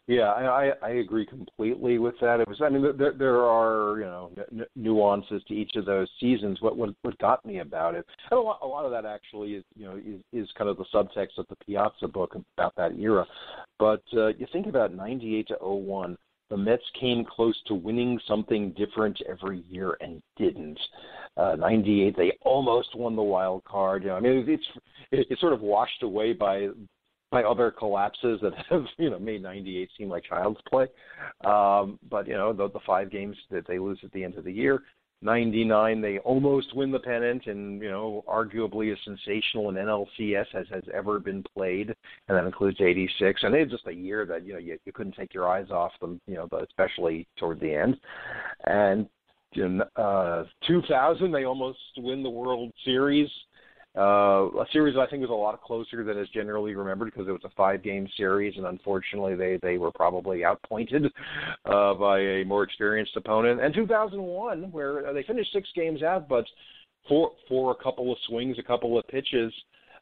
Yeah, 0.08 0.32
I, 0.32 0.66
I 0.66 0.72
I 0.82 0.88
agree 0.94 1.24
completely 1.24 1.98
with 1.98 2.16
that. 2.20 2.40
It 2.40 2.48
was, 2.48 2.60
I 2.60 2.68
mean, 2.68 2.82
there 2.98 3.12
there 3.12 3.44
are 3.44 3.98
you 3.98 4.04
know 4.04 4.32
n- 4.50 4.66
nuances 4.74 5.42
to 5.46 5.54
each 5.54 5.76
of 5.76 5.84
those 5.84 6.08
seasons. 6.18 6.60
What 6.60 6.76
what 6.76 6.90
what 7.02 7.16
got 7.18 7.44
me 7.46 7.60
about 7.60 7.94
it, 7.94 8.04
and 8.30 8.38
a 8.38 8.42
lot, 8.42 8.58
a 8.62 8.66
lot 8.66 8.84
of 8.84 8.90
that 8.90 9.04
actually 9.04 9.54
is 9.54 9.64
you 9.76 9.84
know 9.84 9.96
is, 9.96 10.20
is 10.32 10.50
kind 10.58 10.68
of 10.68 10.76
the 10.76 10.84
subtext 10.92 11.38
of 11.38 11.46
the 11.48 11.56
Piazza 11.64 12.08
book 12.08 12.34
about 12.56 12.74
that 12.76 12.98
era. 12.98 13.24
But 13.78 14.02
uh, 14.12 14.28
you 14.28 14.46
think 14.52 14.66
about 14.66 14.92
'98 14.92 15.48
to 15.48 15.56
'01, 15.62 16.18
the 16.50 16.56
Mets 16.56 16.82
came 16.98 17.24
close 17.24 17.58
to 17.68 17.74
winning 17.74 18.18
something 18.26 18.72
different 18.72 19.18
every 19.28 19.62
year 19.70 19.96
and 20.00 20.20
didn't. 20.36 20.78
Uh, 21.36 21.54
98, 21.54 22.14
they 22.14 22.32
almost 22.42 22.94
won 22.94 23.16
the 23.16 23.22
wild 23.22 23.64
card. 23.64 24.02
You 24.02 24.10
know, 24.10 24.16
I 24.16 24.20
mean, 24.20 24.44
it's 24.48 24.62
it, 25.12 25.28
it's 25.30 25.40
sort 25.40 25.54
of 25.54 25.60
washed 25.60 26.02
away 26.02 26.32
by 26.32 26.68
by 27.32 27.42
other 27.42 27.70
collapses 27.72 28.38
that 28.42 28.52
have 28.70 28.84
you 28.98 29.10
know 29.10 29.18
made 29.18 29.42
98 29.42 29.90
seem 29.98 30.08
like 30.08 30.22
child's 30.24 30.60
play. 30.68 30.86
Um, 31.44 31.98
but 32.08 32.28
you 32.28 32.34
know 32.34 32.52
the, 32.52 32.68
the 32.68 32.80
five 32.86 33.10
games 33.10 33.36
that 33.50 33.66
they 33.66 33.80
lose 33.80 33.98
at 34.04 34.12
the 34.12 34.22
end 34.22 34.36
of 34.36 34.44
the 34.44 34.52
year. 34.52 34.82
99 35.24 36.00
they 36.00 36.18
almost 36.18 36.74
win 36.74 36.90
the 36.90 36.98
pennant 36.98 37.46
and 37.46 37.80
you 37.80 37.88
know 37.88 38.24
arguably 38.28 38.92
as 38.92 38.98
sensational 39.04 39.68
an 39.68 39.76
NLCS 39.76 40.46
as 40.52 40.66
has 40.68 40.82
ever 40.92 41.20
been 41.20 41.44
played 41.56 41.94
and 42.28 42.36
that 42.36 42.44
includes 42.44 42.80
86 42.80 43.40
and 43.44 43.54
it's 43.54 43.70
just 43.70 43.86
a 43.86 43.94
year 43.94 44.26
that 44.26 44.44
you 44.44 44.52
know 44.52 44.58
you, 44.58 44.76
you 44.84 44.92
couldn't 44.92 45.14
take 45.14 45.32
your 45.32 45.48
eyes 45.48 45.70
off 45.70 45.92
them 46.00 46.20
you 46.26 46.34
know 46.34 46.48
but 46.50 46.64
especially 46.64 47.28
toward 47.38 47.60
the 47.60 47.72
end 47.72 47.96
and 48.66 49.08
in 49.52 49.80
uh 49.94 50.42
2000 50.66 51.30
they 51.30 51.44
almost 51.44 51.78
win 51.98 52.24
the 52.24 52.30
World 52.30 52.72
Series 52.84 53.28
uh, 53.96 54.48
a 54.58 54.66
series 54.72 54.96
I 54.96 55.06
think 55.06 55.20
was 55.20 55.30
a 55.30 55.34
lot 55.34 55.60
closer 55.60 56.02
than 56.02 56.18
is 56.18 56.28
generally 56.30 56.74
remembered 56.74 57.12
because 57.12 57.28
it 57.28 57.32
was 57.32 57.44
a 57.44 57.50
five-game 57.50 58.08
series, 58.16 58.56
and 58.56 58.64
unfortunately 58.66 59.34
they 59.34 59.58
they 59.62 59.76
were 59.76 59.92
probably 59.92 60.44
outpointed 60.44 61.06
uh, 61.66 61.94
by 61.94 62.20
a 62.20 62.44
more 62.44 62.62
experienced 62.62 63.16
opponent. 63.16 63.60
And 63.60 63.74
2001, 63.74 64.72
where 64.72 65.12
they 65.12 65.22
finished 65.24 65.52
six 65.52 65.68
games 65.76 66.02
out, 66.02 66.26
but 66.26 66.46
for 67.06 67.32
for 67.48 67.72
a 67.72 67.82
couple 67.82 68.10
of 68.10 68.18
swings, 68.28 68.58
a 68.58 68.62
couple 68.62 68.98
of 68.98 69.06
pitches 69.08 69.52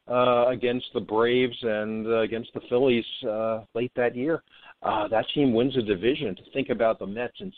uh, 0.09 0.47
against 0.49 0.87
the 0.95 1.01
Braves 1.01 1.57
and 1.63 2.07
uh, 2.07 2.21
against 2.21 2.53
the 2.55 2.61
Phillies 2.69 3.05
uh, 3.29 3.63
late 3.75 3.93
that 3.97 4.15
year, 4.15 4.43
uh, 4.83 5.09
that 5.09 5.27
team 5.35 5.53
wins 5.53 5.77
a 5.77 5.83
division. 5.83 6.37
To 6.37 6.43
think 6.53 6.69
about 6.69 7.01
the 7.01 7.07
Mets 7.07 7.41
and 7.41 7.53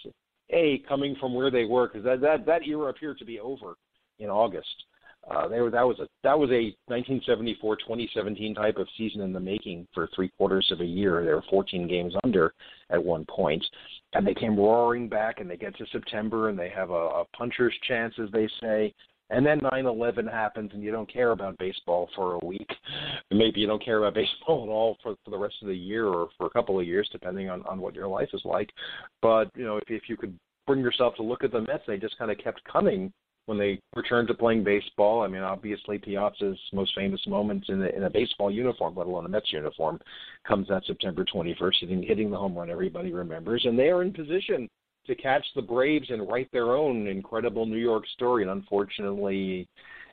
a 0.49 0.83
coming 0.89 1.15
from 1.21 1.35
where 1.35 1.51
they 1.51 1.65
were, 1.65 1.89
because 1.89 2.05
that 2.05 2.23
that 2.23 2.47
that 2.47 2.67
era 2.67 2.89
appeared 2.89 3.19
to 3.19 3.25
be 3.27 3.39
over 3.39 3.75
in 4.19 4.31
August. 4.31 4.85
Uh, 5.31 5.47
they 5.47 5.61
were 5.61 5.71
that 5.71 5.87
was 5.87 5.99
a 6.01 6.09
that 6.25 6.37
was 6.37 6.51
a 6.51 6.75
1974-2017 6.91 8.57
type 8.57 8.77
of 8.77 8.89
season 8.99 9.21
in 9.21 9.33
the 9.33 9.41
making 9.41 9.87
for 9.95 10.09
three 10.15 10.29
quarters 10.37 10.69
of 10.73 10.81
a 10.81 10.85
year. 10.85 11.25
They 11.25 11.33
were 11.33 11.45
14 11.49 11.87
games 11.87 12.15
under 12.25 12.53
at 12.91 13.03
one 13.03 13.25
point, 13.27 13.65
and 14.15 14.27
they 14.27 14.35
came 14.35 14.57
roaring 14.57 15.09
back. 15.09 15.41
And 15.41 15.49
they 15.49 15.57
get 15.57 15.77
to 15.79 15.87
September, 15.93 16.49
and 16.49 16.59
they 16.59 16.69
have 16.71 16.91
a, 16.91 16.95
a 16.95 17.25
puncher's 17.37 17.75
chance, 17.87 18.15
as 18.23 18.31
they 18.33 18.49
say. 18.61 18.93
And 19.31 19.47
then 19.47 19.61
9/11 19.61 20.31
happens, 20.31 20.73
and 20.75 20.83
you 20.83 20.91
don't 20.91 21.11
care 21.11 21.31
about 21.31 21.57
baseball 21.59 22.11
for 22.17 22.35
a 22.35 22.45
week. 22.45 22.69
Maybe 23.31 23.61
you 23.61 23.69
don't 23.69 23.83
care 23.83 23.99
about 23.99 24.15
baseball 24.23 24.65
at 24.65 24.71
all 24.71 24.99
for 25.05 25.15
for 25.25 25.31
the 25.31 25.39
rest 25.39 25.55
of 25.63 25.69
the 25.69 25.75
year, 25.75 26.07
or 26.07 26.31
for 26.37 26.49
a 26.49 26.51
couple 26.51 26.81
of 26.81 26.87
years, 26.87 27.09
depending 27.13 27.49
on 27.49 27.63
on 27.63 27.81
what 27.81 27.95
your 27.95 28.09
life 28.09 28.31
is 28.33 28.43
like. 28.45 28.71
But 29.23 29.51
you 29.55 29.65
know, 29.65 29.77
if 29.77 29.89
if 29.89 30.03
you 30.09 30.17
could 30.17 30.37
bring 30.67 30.81
yourself 30.81 31.15
to 31.17 31.23
look 31.23 31.45
at 31.45 31.53
the 31.53 31.61
Mets, 31.61 31.85
they 31.87 31.97
just 31.97 32.19
kind 32.19 32.31
of 32.31 32.39
kept 32.39 32.63
coming 32.65 33.13
when 33.47 33.59
they 33.59 33.81
returned 33.97 34.29
to 34.29 34.35
playing 34.35 34.65
baseball. 34.65 35.23
I 35.23 35.29
mean, 35.29 35.43
obviously 35.43 35.99
Piazza's 35.99 36.59
most 36.73 36.95
famous 36.95 37.21
moment 37.27 37.65
in 37.69 37.83
in 37.83 38.05
a 38.05 38.11
baseball 38.11 38.51
uniform, 38.51 38.95
let 38.97 39.07
alone 39.07 39.27
a 39.27 39.29
Mets 39.29 39.53
uniform, 39.53 39.99
comes 40.47 40.69
that 40.69 40.85
September 40.87 41.25
21st, 41.25 41.81
hitting, 41.81 42.03
hitting 42.03 42.31
the 42.31 42.37
home 42.37 42.55
run 42.55 42.71
everybody 42.71 43.13
remembers, 43.13 43.65
and 43.65 43.79
they 43.79 43.91
are 43.91 44.03
in 44.03 44.13
position 44.13 44.69
to 45.07 45.15
catch 45.15 45.45
the 45.55 45.63
Braves 45.63 46.11
and 46.11 46.29
write 46.29 46.49
their 46.53 46.77
own 46.77 47.07
incredible 47.09 47.67
New 47.67 47.77
York 47.77 48.05
story. 48.15 48.43
And 48.43 48.53
unfortunately, 48.53 49.67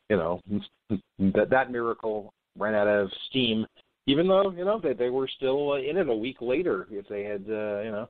you 0.10 0.18
know, 0.18 0.42
that 1.20 1.50
that 1.50 1.72
miracle 1.72 2.34
ran 2.58 2.76
out 2.76 2.88
of 2.88 3.10
steam. 3.30 3.66
Even 4.08 4.28
though 4.28 4.52
you 4.52 4.66
know 4.66 4.80
they 4.82 4.94
they 4.94 5.10
were 5.10 5.28
still 5.28 5.76
in 5.76 5.98
it 5.98 6.10
a 6.10 6.16
week 6.16 6.38
later, 6.42 6.88
if 6.90 7.08
they 7.08 7.24
had 7.24 7.42
uh, 7.42 7.82
you 7.82 7.92
know 7.92 8.10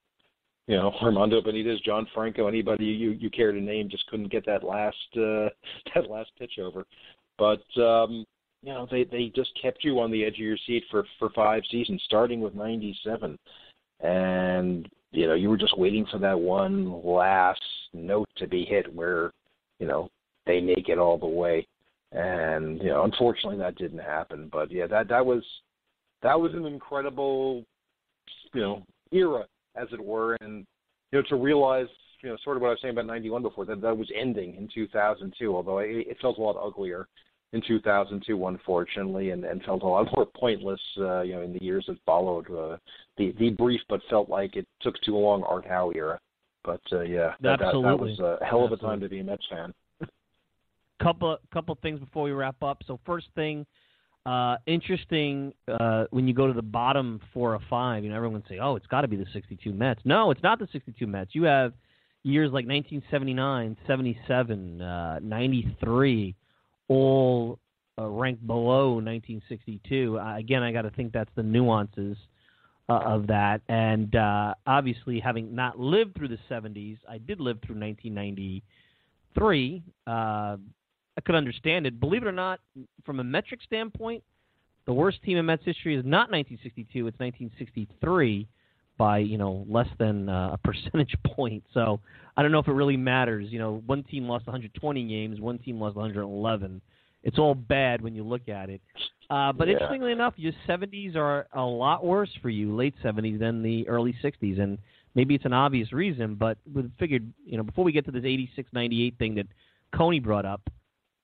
you 0.69 0.75
know, 0.75 0.93
Armando 1.01 1.41
Benitez, 1.41 1.83
John 1.83 2.07
Franco, 2.13 2.47
anybody 2.47 2.85
you 2.85 3.09
you 3.11 3.31
care 3.31 3.51
to 3.51 3.59
name 3.59 3.89
just 3.89 4.05
couldn't 4.05 4.31
get 4.31 4.45
that 4.45 4.63
last 4.63 4.95
uh, 5.17 5.49
that 5.95 6.09
last 6.09 6.29
pitch 6.37 6.59
over. 6.61 6.85
But 7.39 7.63
um, 7.81 8.23
you 8.61 8.71
know, 8.71 8.87
they 8.89 9.03
they 9.03 9.31
just 9.35 9.49
kept 9.59 9.83
you 9.83 9.99
on 9.99 10.11
the 10.11 10.23
edge 10.23 10.33
of 10.33 10.39
your 10.39 10.57
seat 10.67 10.83
for 10.91 11.05
for 11.17 11.31
five 11.31 11.63
seasons, 11.71 12.03
starting 12.05 12.39
with 12.39 12.53
'97, 12.53 13.35
and 14.01 14.87
you 15.11 15.25
know 15.25 15.33
you 15.33 15.49
were 15.49 15.57
just 15.57 15.77
waiting 15.77 16.05
for 16.11 16.19
that 16.19 16.39
one 16.39 17.03
last 17.03 17.61
note 17.91 18.29
to 18.37 18.45
be 18.45 18.63
hit 18.63 18.93
where 18.93 19.31
you 19.79 19.87
know 19.87 20.07
they 20.45 20.61
make 20.61 20.87
it 20.87 20.99
all 20.99 21.17
the 21.17 21.25
way. 21.25 21.67
And 22.11 22.77
you 22.77 22.89
know, 22.89 23.05
unfortunately, 23.05 23.57
that 23.57 23.75
didn't 23.75 23.99
happen. 23.99 24.49
But 24.51 24.71
yeah, 24.71 24.85
that 24.85 25.07
that 25.07 25.25
was 25.25 25.43
that 26.21 26.39
was 26.39 26.53
an 26.53 26.67
incredible 26.67 27.65
you 28.53 28.61
know 28.61 28.83
era 29.11 29.47
as 29.79 29.87
it 29.91 30.03
were, 30.03 30.35
and 30.41 30.65
you 31.11 31.19
know 31.19 31.23
to 31.29 31.35
realize 31.35 31.87
you 32.21 32.29
know 32.29 32.37
sort 32.43 32.57
of 32.57 32.61
what 32.61 32.69
I 32.69 32.71
was 32.71 32.79
saying 32.81 32.93
about 32.93 33.05
'91 33.05 33.41
before 33.41 33.65
that 33.65 33.81
that 33.81 33.97
was 33.97 34.11
ending 34.15 34.55
in 34.55 34.69
2002, 34.73 35.55
although 35.55 35.79
it, 35.79 36.07
it 36.07 36.17
felt 36.21 36.37
a 36.37 36.41
lot 36.41 36.57
uglier 36.61 37.07
in 37.51 37.61
2002, 37.67 38.47
unfortunately, 38.47 39.31
and, 39.31 39.43
and 39.43 39.63
felt 39.63 39.81
a 39.81 39.87
lot 39.87 40.07
more 40.15 40.27
pointless, 40.35 40.81
uh, 40.99 41.21
you 41.21 41.33
know, 41.33 41.41
in 41.41 41.53
the 41.53 41.63
years 41.63 41.85
that 41.87 41.97
followed. 42.05 42.49
Uh, 42.51 42.77
the 43.17 43.33
the 43.39 43.49
brief 43.49 43.81
but 43.89 44.01
felt 44.09 44.29
like 44.29 44.55
it 44.55 44.67
took 44.81 44.95
too 45.01 45.15
long 45.15 45.43
Art 45.43 45.65
Howe 45.65 45.91
era. 45.95 46.19
But 46.63 46.81
uh, 46.91 47.01
yeah, 47.01 47.33
that, 47.41 47.59
that, 47.59 47.71
that 47.71 47.99
was 47.99 48.19
a 48.19 48.43
hell 48.45 48.65
of 48.65 48.71
a 48.71 48.73
Absolutely. 48.73 48.87
time 48.87 48.99
to 49.01 49.09
be 49.09 49.19
a 49.19 49.23
Mets 49.23 49.45
fan. 49.49 49.73
couple 51.01 51.37
couple 51.53 51.77
things 51.81 51.99
before 51.99 52.23
we 52.23 52.31
wrap 52.31 52.61
up. 52.61 52.79
So 52.85 52.99
first 53.05 53.27
thing, 53.35 53.65
Uh, 54.25 54.57
interesting 54.67 55.53
uh, 55.67 56.05
when 56.11 56.27
you 56.27 56.33
go 56.33 56.47
to 56.47 56.53
the 56.53 56.61
bottom 56.61 57.19
four 57.33 57.53
or 57.53 57.59
five, 57.69 58.03
you 58.03 58.09
know, 58.09 58.15
everyone 58.15 58.43
say, 58.49 58.59
"Oh, 58.59 58.75
it's 58.75 58.87
got 58.87 59.01
to 59.01 59.07
be 59.07 59.15
the 59.15 59.25
'62 59.33 59.73
Mets." 59.73 60.01
No, 60.03 60.31
it's 60.31 60.43
not 60.43 60.59
the 60.59 60.67
'62 60.71 61.07
Mets. 61.07 61.33
You 61.33 61.43
have 61.43 61.73
years 62.23 62.47
like 62.47 62.67
1979, 62.67 63.77
77, 63.87 64.81
uh, 64.81 65.19
93, 65.21 66.35
all 66.89 67.59
uh, 67.97 68.07
ranked 68.07 68.45
below 68.45 68.93
1962. 68.93 70.19
Uh, 70.19 70.37
again, 70.37 70.63
I 70.63 70.71
got 70.71 70.83
to 70.83 70.91
think 70.91 71.11
that's 71.11 71.31
the 71.35 71.43
nuances 71.43 72.17
uh, 72.87 72.99
of 72.99 73.27
that. 73.27 73.61
And 73.67 74.15
obviously, 74.65 75.19
having 75.19 75.53
not 75.55 75.79
lived 75.79 76.15
through 76.15 76.29
the 76.29 76.39
70s, 76.49 76.97
I 77.09 77.17
did 77.17 77.39
live 77.39 77.57
through 77.65 77.79
1993. 77.79 79.83
Uh, 80.07 80.57
I 81.19 81.21
could 81.21 81.35
understand 81.35 81.85
it. 81.85 81.99
Believe 81.99 82.23
it 82.23 82.27
or 82.27 82.31
not, 82.31 82.61
from 83.05 83.19
a 83.19 83.23
metric 83.25 83.59
standpoint, 83.65 84.23
the 84.85 84.93
worst 84.93 85.21
team 85.21 85.35
in 85.35 85.45
Mets 85.45 85.65
history 85.65 85.93
is 85.93 86.05
not 86.05 86.31
1962; 86.31 87.07
it's 87.07 87.19
1963 87.19 88.47
by 88.97 89.17
you 89.17 89.37
know 89.37 89.65
less 89.67 89.89
than 89.97 90.29
uh, 90.29 90.51
a 90.53 90.57
percentage 90.63 91.13
point. 91.25 91.61
So 91.73 91.99
I 92.37 92.41
don't 92.41 92.53
know 92.53 92.59
if 92.59 92.69
it 92.69 92.71
really 92.71 92.95
matters. 92.95 93.47
You 93.49 93.59
know, 93.59 93.83
one 93.85 94.03
team 94.03 94.29
lost 94.29 94.47
120 94.47 95.07
games, 95.09 95.41
one 95.41 95.59
team 95.59 95.81
lost 95.81 95.97
111. 95.97 96.79
It's 97.23 97.37
all 97.37 97.53
bad 97.53 98.01
when 98.01 98.15
you 98.15 98.23
look 98.23 98.47
at 98.47 98.69
it. 98.69 98.79
Uh, 99.29 99.51
but 99.51 99.67
Yeah. 99.67 99.73
interestingly 99.73 100.13
enough, 100.13 100.35
your 100.37 100.53
70s 100.65 101.17
are 101.17 101.47
a 101.51 101.61
lot 101.61 102.05
worse 102.05 102.33
for 102.41 102.49
you, 102.49 102.73
late 102.73 102.95
70s, 103.03 103.39
than 103.39 103.61
the 103.61 103.85
early 103.89 104.13
60s, 104.23 104.57
and 104.57 104.77
maybe 105.15 105.35
it's 105.35 105.43
an 105.43 105.51
obvious 105.51 105.91
reason. 105.91 106.35
But 106.35 106.57
we 106.73 106.89
figured, 106.97 107.29
you 107.45 107.57
know, 107.57 107.63
before 107.63 107.83
we 107.83 107.91
get 107.91 108.05
to 108.05 108.11
this 108.11 108.23
86-98 108.23 109.17
thing 109.17 109.35
that 109.35 109.47
Coney 109.91 110.21
brought 110.21 110.45
up, 110.45 110.61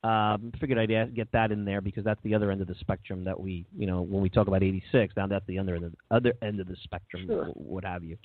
um, 0.05 0.51
figured 0.59 0.77
I'd 0.77 0.91
ask, 0.91 1.13
get 1.13 1.31
that 1.31 1.51
in 1.51 1.65
there 1.65 1.81
because 1.81 2.03
that's 2.03 2.21
the 2.23 2.35
other 2.35 2.51
end 2.51 2.61
of 2.61 2.67
the 2.67 2.75
spectrum 2.79 3.23
that 3.23 3.39
we, 3.39 3.65
you 3.75 3.87
know, 3.87 4.01
when 4.01 4.21
we 4.21 4.29
talk 4.29 4.47
about 4.47 4.61
86, 4.61 5.15
now 5.17 5.25
that's 5.25 5.45
the 5.47 5.57
other 5.57 5.75
end 5.75 5.85
of, 5.85 5.95
other 6.11 6.33
end 6.43 6.59
of 6.59 6.67
the 6.67 6.75
spectrum, 6.83 7.23
Sure. 7.25 7.45
what 7.45 7.83
have 7.83 8.03
you. 8.03 8.15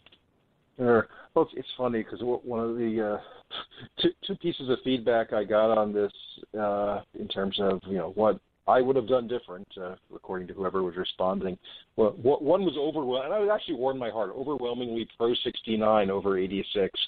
Sure. 0.76 1.08
Well, 1.34 1.46
it's, 1.46 1.54
it's 1.56 1.68
funny 1.78 2.02
because 2.02 2.20
one 2.22 2.60
of 2.60 2.76
the 2.76 3.14
uh, 3.14 3.56
two, 4.02 4.10
two 4.26 4.34
pieces 4.36 4.68
of 4.68 4.78
feedback 4.84 5.32
I 5.32 5.44
got 5.44 5.76
on 5.76 5.92
this, 5.92 6.12
uh, 6.58 7.00
in 7.18 7.28
terms 7.28 7.56
of 7.60 7.80
you 7.86 7.96
know 7.98 8.12
what 8.14 8.40
I 8.66 8.80
would 8.80 8.96
have 8.96 9.08
done 9.08 9.28
different, 9.28 9.68
uh, 9.80 9.96
according 10.14 10.48
to 10.48 10.54
whoever 10.54 10.82
was 10.82 10.96
responding. 10.96 11.58
Well, 11.96 12.10
one 12.22 12.64
was 12.64 12.76
overwhelming, 12.78 13.26
and 13.26 13.34
I 13.34 13.40
was 13.40 13.50
actually 13.52 13.74
warned 13.74 13.98
my 13.98 14.10
heart, 14.10 14.30
overwhelmingly 14.34 15.06
pro 15.18 15.34
69 15.34 16.10
over 16.10 16.38
86, 16.38 16.98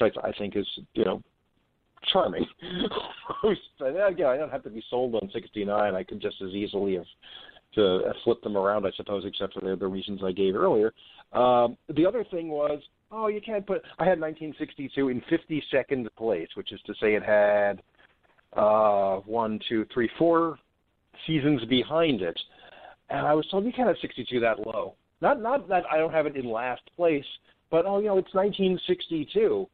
which 0.00 0.12
I, 0.16 0.28
I 0.28 0.32
think 0.32 0.56
is 0.56 0.66
you 0.94 1.04
know 1.04 1.22
charming. 2.12 2.46
again, 3.44 4.26
I 4.26 4.36
don't 4.36 4.50
have 4.50 4.64
to 4.64 4.70
be 4.70 4.82
sold 4.90 5.14
on 5.14 5.30
69. 5.32 5.94
I 5.94 6.02
could 6.02 6.20
just 6.20 6.36
as 6.42 6.50
easily 6.50 6.94
have 6.94 7.04
to 7.74 7.96
uh, 7.96 8.12
flip 8.24 8.42
them 8.42 8.56
around, 8.56 8.86
I 8.86 8.90
suppose, 8.96 9.24
except 9.26 9.54
for 9.54 9.60
the, 9.60 9.76
the 9.76 9.86
reasons 9.86 10.20
I 10.24 10.32
gave 10.32 10.54
earlier. 10.54 10.92
Um, 11.32 11.76
the 11.94 12.06
other 12.06 12.24
thing 12.30 12.48
was, 12.48 12.80
oh, 13.10 13.28
you 13.28 13.40
can't 13.40 13.66
put. 13.66 13.82
I 13.98 14.04
had 14.04 14.20
1962 14.20 15.08
in 15.08 15.22
52nd 15.30 16.08
place, 16.16 16.48
which 16.54 16.72
is 16.72 16.80
to 16.86 16.94
say 17.00 17.14
it 17.14 17.22
had 17.22 17.82
uh, 18.54 19.16
one, 19.18 19.58
two, 19.68 19.86
three, 19.92 20.10
four 20.18 20.58
seasons 21.26 21.64
behind 21.66 22.22
it, 22.22 22.38
and 23.10 23.26
I 23.26 23.34
was 23.34 23.46
told 23.50 23.64
you 23.64 23.72
can't 23.72 23.88
have 23.88 23.96
62 24.00 24.40
that 24.40 24.66
low. 24.66 24.94
Not 25.20 25.40
not 25.40 25.68
that 25.68 25.84
I 25.90 25.98
don't 25.98 26.12
have 26.12 26.26
it 26.26 26.36
in 26.36 26.50
last 26.50 26.82
place, 26.96 27.24
but 27.70 27.86
oh, 27.86 27.98
you 28.00 28.06
know, 28.06 28.18
it's 28.18 28.34
1962. 28.34 29.68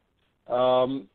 Um, 0.53 1.09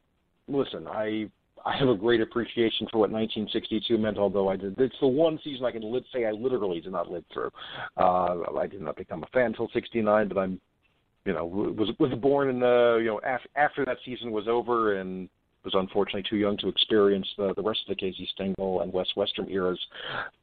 listen, 0.48 0.88
I 0.88 1.30
I 1.66 1.78
have 1.78 1.88
a 1.88 1.96
great 1.96 2.22
appreciation 2.22 2.88
for 2.91 3.00
what 3.00 3.12
1962 3.12 3.98
meant. 3.98 4.18
Although 4.18 4.50
I 4.50 4.58
did, 4.58 4.78
it's 4.80 4.96
the 5.00 5.08
one 5.08 5.39
season 5.44 5.66
I 5.66 5.72
can 5.72 5.84
lit, 5.91 6.04
say 6.14 6.26
I 6.26 6.32
literally 6.32 6.82
did 6.82 6.91
not 6.91 7.10
live 7.10 7.24
through. 7.34 7.52
Uh, 7.98 8.58
I 8.58 8.68
did 8.68 8.82
not 8.82 8.98
become 8.98 9.24
a 9.24 9.28
fan 9.28 9.48
until 9.48 9.70
'69, 9.74 10.28
but 10.28 10.38
I'm, 10.38 10.60
you 11.26 11.34
know, 11.34 11.46
was 11.46 11.89
was 12.00 12.12
born 12.20 12.50
in 12.50 12.60
the 12.60 13.00
you 13.02 13.08
know 13.08 13.20
af- 13.24 13.48
after 13.56 13.86
that 13.86 13.98
season 14.06 14.32
was 14.32 14.48
over 14.48 15.00
and 15.00 15.30
was 15.64 15.74
unfortunately 15.76 16.26
too 16.30 16.36
young 16.36 16.58
to 16.58 16.68
experience 16.68 17.28
the 17.38 17.54
the 17.56 17.62
rest 17.62 17.80
of 17.88 17.96
the 17.96 18.00
Casey 18.00 18.28
Stengel 18.34 18.82
and 18.82 18.91
Wes 18.91 19.08
Westrum 19.16 19.50
eras. 19.50 19.80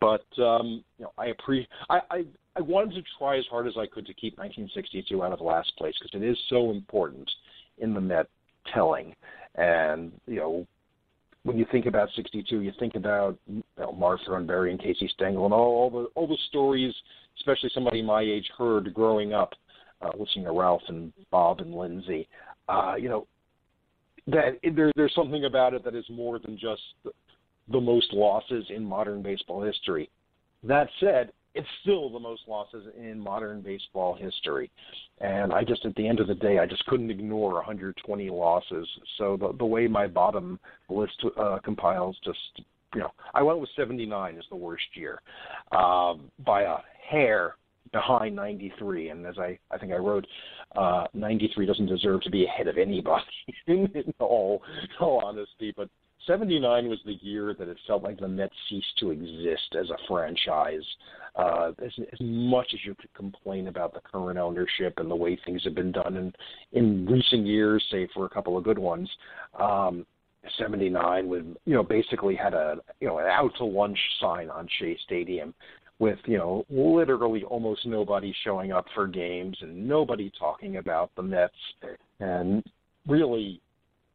But 0.00 0.24
um, 0.42 0.82
you 0.98 1.04
know, 1.04 1.12
I 1.18 1.32
appre 1.32 1.66
I, 1.90 2.00
I 2.10 2.24
I 2.56 2.60
wanted 2.62 2.94
to 2.94 3.02
try 3.18 3.36
as 3.38 3.44
hard 3.50 3.66
as 3.66 3.74
I 3.76 3.86
could 3.86 4.06
to 4.06 4.14
keep 4.14 4.38
1962 4.38 5.22
out 5.22 5.32
of 5.32 5.38
the 5.38 5.44
last 5.44 5.72
place 5.76 5.94
because 6.00 6.20
it 6.20 6.24
is 6.24 6.38
so 6.48 6.70
important 6.70 7.30
in 7.78 7.94
the 7.94 8.00
Met 8.00 8.26
telling. 8.72 9.14
And 9.56 10.12
you 10.26 10.36
know, 10.36 10.66
when 11.42 11.58
you 11.58 11.66
think 11.72 11.86
about 11.86 12.08
62, 12.16 12.60
you 12.60 12.72
think 12.78 12.94
about 12.94 13.38
you 13.46 13.62
know, 13.78 13.92
Marv 13.92 14.20
Throneberry 14.28 14.70
and 14.70 14.80
Casey 14.80 15.10
Stengel 15.14 15.44
and 15.44 15.54
all, 15.54 15.60
all 15.60 15.90
the 15.90 16.08
all 16.14 16.26
the 16.26 16.38
stories, 16.48 16.94
especially 17.38 17.70
somebody 17.72 18.02
my 18.02 18.22
age 18.22 18.48
heard 18.56 18.92
growing 18.94 19.32
up, 19.32 19.52
uh, 20.02 20.10
listening 20.18 20.44
to 20.44 20.52
Ralph 20.52 20.82
and 20.88 21.12
Bob 21.30 21.60
and 21.60 21.74
Lindsey. 21.74 22.28
Uh, 22.68 22.94
you 22.98 23.08
know, 23.08 23.26
that 24.26 24.58
there, 24.74 24.92
there's 24.96 25.14
something 25.14 25.44
about 25.44 25.74
it 25.74 25.84
that 25.84 25.94
is 25.94 26.04
more 26.10 26.38
than 26.38 26.56
just 26.58 26.82
the, 27.04 27.10
the 27.72 27.80
most 27.80 28.12
losses 28.12 28.64
in 28.70 28.84
modern 28.84 29.22
baseball 29.22 29.62
history. 29.62 30.10
That 30.62 30.88
said, 31.00 31.32
it's 31.54 31.68
still 31.82 32.10
the 32.10 32.18
most 32.18 32.42
losses 32.46 32.86
in 32.96 33.18
modern 33.18 33.60
baseball 33.60 34.14
history. 34.14 34.70
And 35.20 35.52
I 35.52 35.64
just, 35.64 35.84
at 35.84 35.94
the 35.96 36.06
end 36.06 36.20
of 36.20 36.28
the 36.28 36.34
day, 36.34 36.58
I 36.58 36.66
just 36.66 36.84
couldn't 36.86 37.10
ignore 37.10 37.54
120 37.54 38.30
losses. 38.30 38.88
So 39.18 39.36
the, 39.36 39.52
the 39.58 39.66
way 39.66 39.86
my 39.86 40.06
bottom 40.06 40.58
list 40.88 41.24
uh, 41.36 41.58
compiles, 41.64 42.16
just, 42.24 42.38
you 42.94 43.00
know, 43.00 43.10
I 43.34 43.42
went 43.42 43.60
with 43.60 43.70
79 43.76 44.38
as 44.38 44.44
the 44.50 44.56
worst 44.56 44.84
year 44.94 45.20
um, 45.72 46.30
by 46.44 46.62
a 46.62 46.76
hair 47.10 47.56
behind 47.92 48.36
93. 48.36 49.08
And 49.08 49.26
as 49.26 49.38
I, 49.38 49.58
I 49.70 49.78
think 49.78 49.92
I 49.92 49.96
wrote, 49.96 50.26
uh, 50.76 51.06
93 51.14 51.66
doesn't 51.66 51.86
deserve 51.86 52.22
to 52.22 52.30
be 52.30 52.44
ahead 52.44 52.68
of 52.68 52.78
anybody 52.78 53.24
in, 53.66 54.14
all, 54.20 54.62
in 54.82 55.04
all 55.04 55.22
honesty. 55.24 55.74
But 55.76 55.88
79 56.26 56.88
was 56.88 56.98
the 57.04 57.18
year 57.22 57.54
that 57.54 57.68
it 57.68 57.78
felt 57.86 58.02
like 58.02 58.18
the 58.18 58.28
Mets 58.28 58.54
ceased 58.68 58.98
to 58.98 59.10
exist 59.10 59.74
as 59.78 59.88
a 59.90 59.96
franchise. 60.06 60.84
Uh, 61.36 61.72
as, 61.84 61.92
as 62.12 62.20
much 62.20 62.66
as 62.74 62.80
you 62.84 62.94
could 62.94 63.12
complain 63.14 63.68
about 63.68 63.94
the 63.94 64.00
current 64.00 64.38
ownership 64.38 64.94
and 64.98 65.10
the 65.10 65.16
way 65.16 65.38
things 65.44 65.62
have 65.64 65.74
been 65.74 65.92
done 65.92 66.16
in, 66.16 66.32
in 66.72 67.06
recent 67.06 67.46
years, 67.46 67.82
save 67.90 68.08
for 68.12 68.26
a 68.26 68.28
couple 68.28 68.58
of 68.58 68.64
good 68.64 68.78
ones, 68.78 69.08
um, 69.58 70.04
79 70.58 71.28
would, 71.28 71.56
you 71.64 71.74
know, 71.74 71.82
basically 71.82 72.34
had 72.34 72.54
a, 72.54 72.76
you 73.00 73.06
know, 73.06 73.18
an 73.18 73.26
out 73.26 73.52
to 73.58 73.64
lunch 73.64 73.98
sign 74.20 74.50
on 74.50 74.68
Shea 74.78 74.96
Stadium 75.04 75.54
with, 75.98 76.18
you 76.26 76.38
know, 76.38 76.64
literally 76.70 77.44
almost 77.44 77.86
nobody 77.86 78.34
showing 78.42 78.72
up 78.72 78.86
for 78.94 79.06
games 79.06 79.56
and 79.60 79.86
nobody 79.86 80.32
talking 80.38 80.76
about 80.76 81.10
the 81.14 81.22
Mets 81.22 81.54
and 82.20 82.64
really 83.06 83.60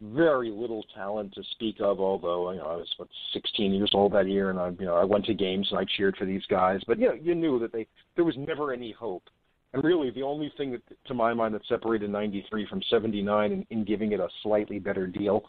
very 0.02 0.52
little 0.52 0.84
talent 0.96 1.34
to 1.34 1.44
speak 1.52 1.78
of. 1.80 2.00
Although 2.00 2.52
you 2.52 2.58
know 2.60 2.66
I 2.66 2.76
was 2.76 2.94
what 2.98 3.08
16 3.34 3.74
years 3.74 3.92
old 3.94 4.14
that 4.14 4.28
year, 4.28 4.50
and 4.50 4.60
I 4.60 4.70
you 4.80 4.86
know 4.86 4.96
I 4.96 5.04
went 5.04 5.26
to 5.26 5.34
games 5.34 5.68
and 5.72 5.80
I 5.80 5.86
cheered 5.98 6.18
for 6.18 6.26
these 6.26 6.46
guys. 6.50 6.82
But 6.88 7.00
you 7.00 7.08
know 7.08 7.14
you 7.14 7.36
knew 7.36 7.60
that 7.60 7.72
they 7.72 7.88
there 8.16 8.26
was 8.26 8.36
never 8.38 8.74
any 8.74 8.92
hope. 8.92 9.24
And 9.76 9.84
really, 9.84 10.10
the 10.10 10.24
only 10.24 10.54
thing 10.58 10.72
that, 10.72 10.82
to 11.08 11.14
my 11.14 11.34
mind, 11.34 11.54
that 11.54 11.62
separated 11.68 12.10
'93 12.10 12.66
from 12.68 12.82
'79 12.90 13.52
in, 13.52 13.66
in 13.72 13.84
giving 13.84 14.14
it 14.14 14.22
a 14.22 14.30
slightly 14.42 14.80
better 14.80 15.06
deal, 15.06 15.44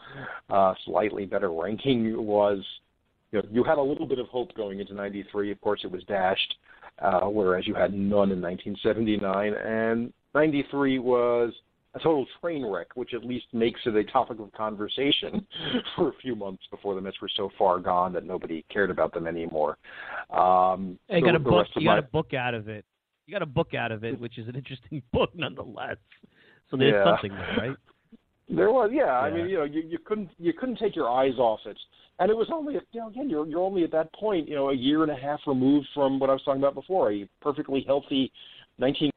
uh, 0.49 0.73
slightly 0.85 1.25
better 1.25 1.49
ranking 1.49 2.25
was, 2.25 2.61
you 3.31 3.39
know, 3.39 3.47
you 3.49 3.63
had 3.63 3.77
a 3.77 3.81
little 3.81 4.05
bit 4.05 4.19
of 4.19 4.27
hope 4.27 4.53
going 4.55 4.81
into 4.81 4.93
'93. 4.93 5.51
Of 5.51 5.61
course, 5.61 5.79
it 5.85 5.91
was 5.91 6.03
dashed, 6.03 6.55
uh, 6.99 7.21
whereas 7.21 7.65
you 7.67 7.73
had 7.73 7.93
none 7.93 8.31
in 8.31 8.41
1979. 8.41 9.53
And 9.53 10.11
'93 10.35 10.99
was 10.99 11.53
a 11.95 11.99
total 11.99 12.25
train 12.41 12.65
wreck, 12.65 12.87
which 12.95 13.13
at 13.13 13.23
least 13.23 13.45
makes 13.53 13.79
it 13.85 13.95
a 13.95 14.03
topic 14.05 14.39
of 14.39 14.51
conversation 14.53 15.45
for 15.95 16.09
a 16.09 16.13
few 16.21 16.35
months 16.35 16.63
before 16.69 16.95
the 16.95 17.01
Mets 17.01 17.19
were 17.21 17.29
so 17.35 17.49
far 17.57 17.79
gone 17.79 18.13
that 18.13 18.25
nobody 18.25 18.63
cared 18.71 18.91
about 18.91 19.13
them 19.13 19.25
anymore. 19.27 19.77
Um, 20.29 20.99
the- 21.09 21.21
got 21.21 21.35
a 21.35 21.39
book. 21.39 21.67
You 21.75 21.85
got 21.85 21.93
my- 21.93 21.97
a 21.99 22.01
book 22.03 22.33
out 22.33 22.53
of 22.53 22.67
it. 22.67 22.85
You 23.25 23.33
got 23.33 23.41
a 23.41 23.45
book 23.47 23.73
out 23.73 23.91
of 23.91 24.03
it, 24.03 24.19
which 24.19 24.37
is 24.37 24.47
an 24.47 24.55
interesting 24.55 25.01
book 25.13 25.31
nonetheless. 25.35 25.97
So 26.69 26.77
there's 26.77 26.93
Yeah. 26.93 27.03
something 27.15 27.31
there, 27.31 27.55
right? 27.57 27.77
There 28.49 28.71
was, 28.71 28.91
yeah. 28.93 29.19
I 29.19 29.29
mean, 29.29 29.49
you 29.49 29.57
know, 29.57 29.65
you, 29.65 29.81
you 29.81 29.97
couldn't 30.05 30.29
you 30.39 30.53
couldn't 30.53 30.77
take 30.77 30.95
your 30.95 31.09
eyes 31.09 31.37
off 31.37 31.59
it, 31.65 31.77
and 32.19 32.29
it 32.31 32.37
was 32.37 32.47
only, 32.53 32.75
you 32.75 32.99
know, 33.01 33.09
again, 33.09 33.29
you're 33.29 33.45
you're 33.45 33.59
only 33.61 33.83
at 33.83 33.91
that 33.91 34.13
point, 34.13 34.47
you 34.47 34.55
know, 34.55 34.69
a 34.69 34.73
year 34.73 35.03
and 35.03 35.11
a 35.11 35.15
half 35.15 35.41
removed 35.47 35.87
from 35.93 36.17
what 36.17 36.29
I 36.29 36.33
was 36.33 36.43
talking 36.43 36.61
about 36.61 36.73
before, 36.73 37.11
a 37.11 37.27
perfectly 37.41 37.83
healthy 37.85 38.31
19 38.77 39.11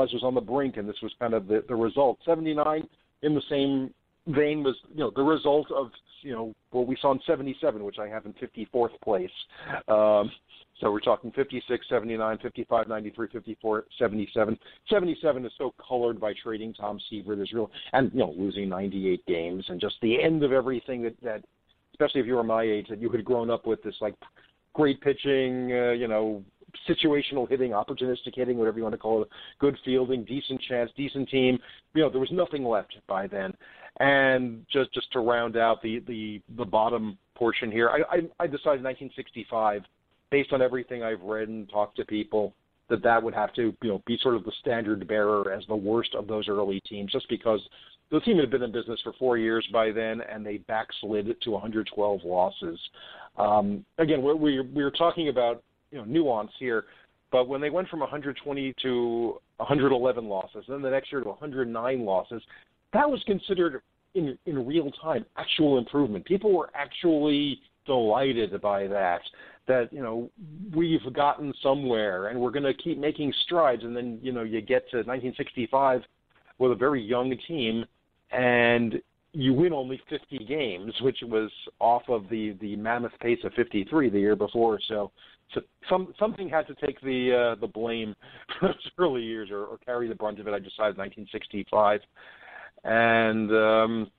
was 0.00 0.12
was 0.12 0.22
on 0.22 0.34
the 0.34 0.40
brink, 0.40 0.76
and 0.76 0.88
this 0.88 1.00
was 1.02 1.12
kind 1.18 1.34
of 1.34 1.46
the 1.46 1.64
the 1.68 1.76
result. 1.76 2.18
79 2.24 2.86
in 3.22 3.34
the 3.34 3.42
same 3.48 3.92
vein 4.26 4.62
was, 4.62 4.76
you 4.92 5.00
know, 5.00 5.12
the 5.14 5.22
result 5.22 5.70
of, 5.70 5.90
you 6.22 6.32
know, 6.32 6.54
what 6.70 6.86
we 6.86 6.96
saw 7.00 7.12
in 7.12 7.20
77, 7.26 7.82
which 7.82 7.98
I 7.98 8.08
have 8.08 8.26
in 8.26 8.34
54th 8.34 8.98
place. 9.02 9.30
Um, 9.88 10.30
so 10.80 10.90
we're 10.90 11.00
talking 11.00 11.30
56, 11.32 11.86
79, 11.88 12.38
55, 12.42 12.88
93, 12.88 13.28
54, 13.32 13.84
77. 13.98 14.58
77 14.88 15.46
is 15.46 15.52
so 15.58 15.74
colored 15.86 16.20
by 16.20 16.32
trading 16.42 16.72
Tom 16.74 16.98
Seaver. 17.08 17.36
There's 17.36 17.52
real, 17.52 17.70
and, 17.92 18.10
you 18.12 18.20
know, 18.20 18.34
losing 18.36 18.68
98 18.68 19.24
games 19.26 19.64
and 19.68 19.80
just 19.80 19.96
the 20.02 20.22
end 20.22 20.42
of 20.42 20.52
everything 20.52 21.02
that, 21.02 21.20
that 21.22 21.44
especially 21.92 22.20
if 22.20 22.26
you 22.26 22.34
were 22.34 22.42
my 22.42 22.62
age, 22.62 22.86
that 22.88 23.00
you 23.00 23.10
had 23.10 23.24
grown 23.24 23.50
up 23.50 23.66
with 23.66 23.82
this, 23.82 23.94
like, 24.00 24.14
great 24.72 25.00
pitching, 25.00 25.72
uh, 25.72 25.90
you 25.90 26.08
know, 26.08 26.42
situational 26.88 27.48
hitting, 27.48 27.72
opportunistic 27.72 28.34
hitting, 28.34 28.58
whatever 28.58 28.78
you 28.78 28.82
want 28.82 28.94
to 28.94 28.98
call 28.98 29.22
it, 29.22 29.28
good 29.58 29.76
fielding, 29.84 30.24
decent 30.24 30.60
chance, 30.62 30.90
decent 30.96 31.28
team. 31.28 31.58
You 31.94 32.02
know, 32.02 32.10
there 32.10 32.20
was 32.20 32.32
nothing 32.32 32.64
left 32.64 32.96
by 33.06 33.26
then. 33.26 33.52
And 33.98 34.64
just 34.72 34.92
just 34.94 35.12
to 35.12 35.20
round 35.20 35.56
out 35.56 35.82
the 35.82 36.00
the 36.06 36.40
the 36.56 36.64
bottom 36.64 37.18
portion 37.34 37.70
here, 37.70 37.90
I 37.90 37.98
I, 38.16 38.16
I 38.38 38.46
decided 38.46 38.84
1965, 38.84 39.82
based 40.30 40.52
on 40.52 40.62
everything 40.62 41.02
I've 41.02 41.22
read 41.22 41.48
and 41.48 41.68
talked 41.68 41.96
to 41.96 42.04
people, 42.04 42.54
that 42.88 43.02
that 43.02 43.22
would 43.22 43.34
have 43.34 43.52
to 43.54 43.74
you 43.82 43.88
know 43.88 44.02
be 44.06 44.18
sort 44.22 44.36
of 44.36 44.44
the 44.44 44.52
standard 44.60 45.06
bearer 45.08 45.52
as 45.52 45.64
the 45.66 45.76
worst 45.76 46.14
of 46.14 46.28
those 46.28 46.48
early 46.48 46.80
teams, 46.88 47.12
just 47.12 47.28
because 47.28 47.60
the 48.10 48.20
team 48.20 48.38
had 48.38 48.50
been 48.50 48.62
in 48.62 48.72
business 48.72 49.00
for 49.02 49.12
four 49.18 49.38
years 49.38 49.66
by 49.72 49.92
then, 49.92 50.20
and 50.20 50.44
they 50.44 50.58
backslid 50.58 51.34
to 51.42 51.50
112 51.50 52.20
losses. 52.24 52.78
Um, 53.38 53.84
again, 53.98 54.20
we're, 54.22 54.34
we're 54.34 54.64
we're 54.64 54.90
talking 54.90 55.28
about 55.28 55.62
you 55.90 55.98
know 55.98 56.04
nuance 56.04 56.50
here, 56.58 56.84
but 57.32 57.48
when 57.48 57.60
they 57.60 57.70
went 57.70 57.88
from 57.88 58.00
120 58.00 58.74
to 58.82 59.40
111 59.56 60.28
losses, 60.28 60.64
and 60.66 60.76
then 60.76 60.82
the 60.82 60.90
next 60.90 61.12
year 61.12 61.20
to 61.20 61.28
109 61.28 62.04
losses, 62.04 62.42
that 62.92 63.08
was 63.08 63.22
considered 63.26 63.82
in 64.14 64.36
in 64.46 64.66
real 64.66 64.90
time 65.02 65.24
actual 65.36 65.78
improvement. 65.78 66.24
People 66.24 66.56
were 66.56 66.70
actually 66.74 67.60
delighted 67.86 68.60
by 68.60 68.86
that. 68.86 69.20
That 69.68 69.92
you 69.92 70.02
know 70.02 70.30
we've 70.74 71.12
gotten 71.12 71.52
somewhere, 71.62 72.28
and 72.28 72.40
we're 72.40 72.50
going 72.50 72.64
to 72.64 72.74
keep 72.74 72.98
making 72.98 73.32
strides. 73.44 73.84
And 73.84 73.96
then 73.96 74.18
you 74.22 74.32
know 74.32 74.42
you 74.42 74.60
get 74.60 74.90
to 74.90 74.98
1965 74.98 76.02
with 76.58 76.72
a 76.72 76.74
very 76.74 77.02
young 77.02 77.34
team, 77.46 77.84
and 78.32 79.00
you 79.32 79.54
win 79.54 79.72
only 79.72 80.00
50 80.08 80.44
games, 80.44 80.92
which 81.02 81.18
was 81.22 81.50
off 81.78 82.02
of 82.08 82.28
the 82.28 82.56
the 82.60 82.76
mammoth 82.76 83.12
pace 83.20 83.38
of 83.44 83.52
53 83.54 84.10
the 84.10 84.18
year 84.18 84.36
before. 84.36 84.80
So, 84.88 85.12
so 85.54 85.60
some 85.88 86.12
something 86.18 86.48
had 86.48 86.66
to 86.66 86.74
take 86.74 87.00
the 87.00 87.54
uh, 87.54 87.60
the 87.60 87.68
blame 87.68 88.14
for 88.58 88.68
those 88.68 88.90
early 88.98 89.22
years 89.22 89.50
or, 89.50 89.64
or 89.64 89.78
carry 89.78 90.08
the 90.08 90.14
brunt 90.14 90.40
of 90.40 90.48
it. 90.48 90.54
I 90.54 90.58
decided 90.58 90.98
1965, 90.98 92.00
and 92.84 93.50
um, 93.52 94.10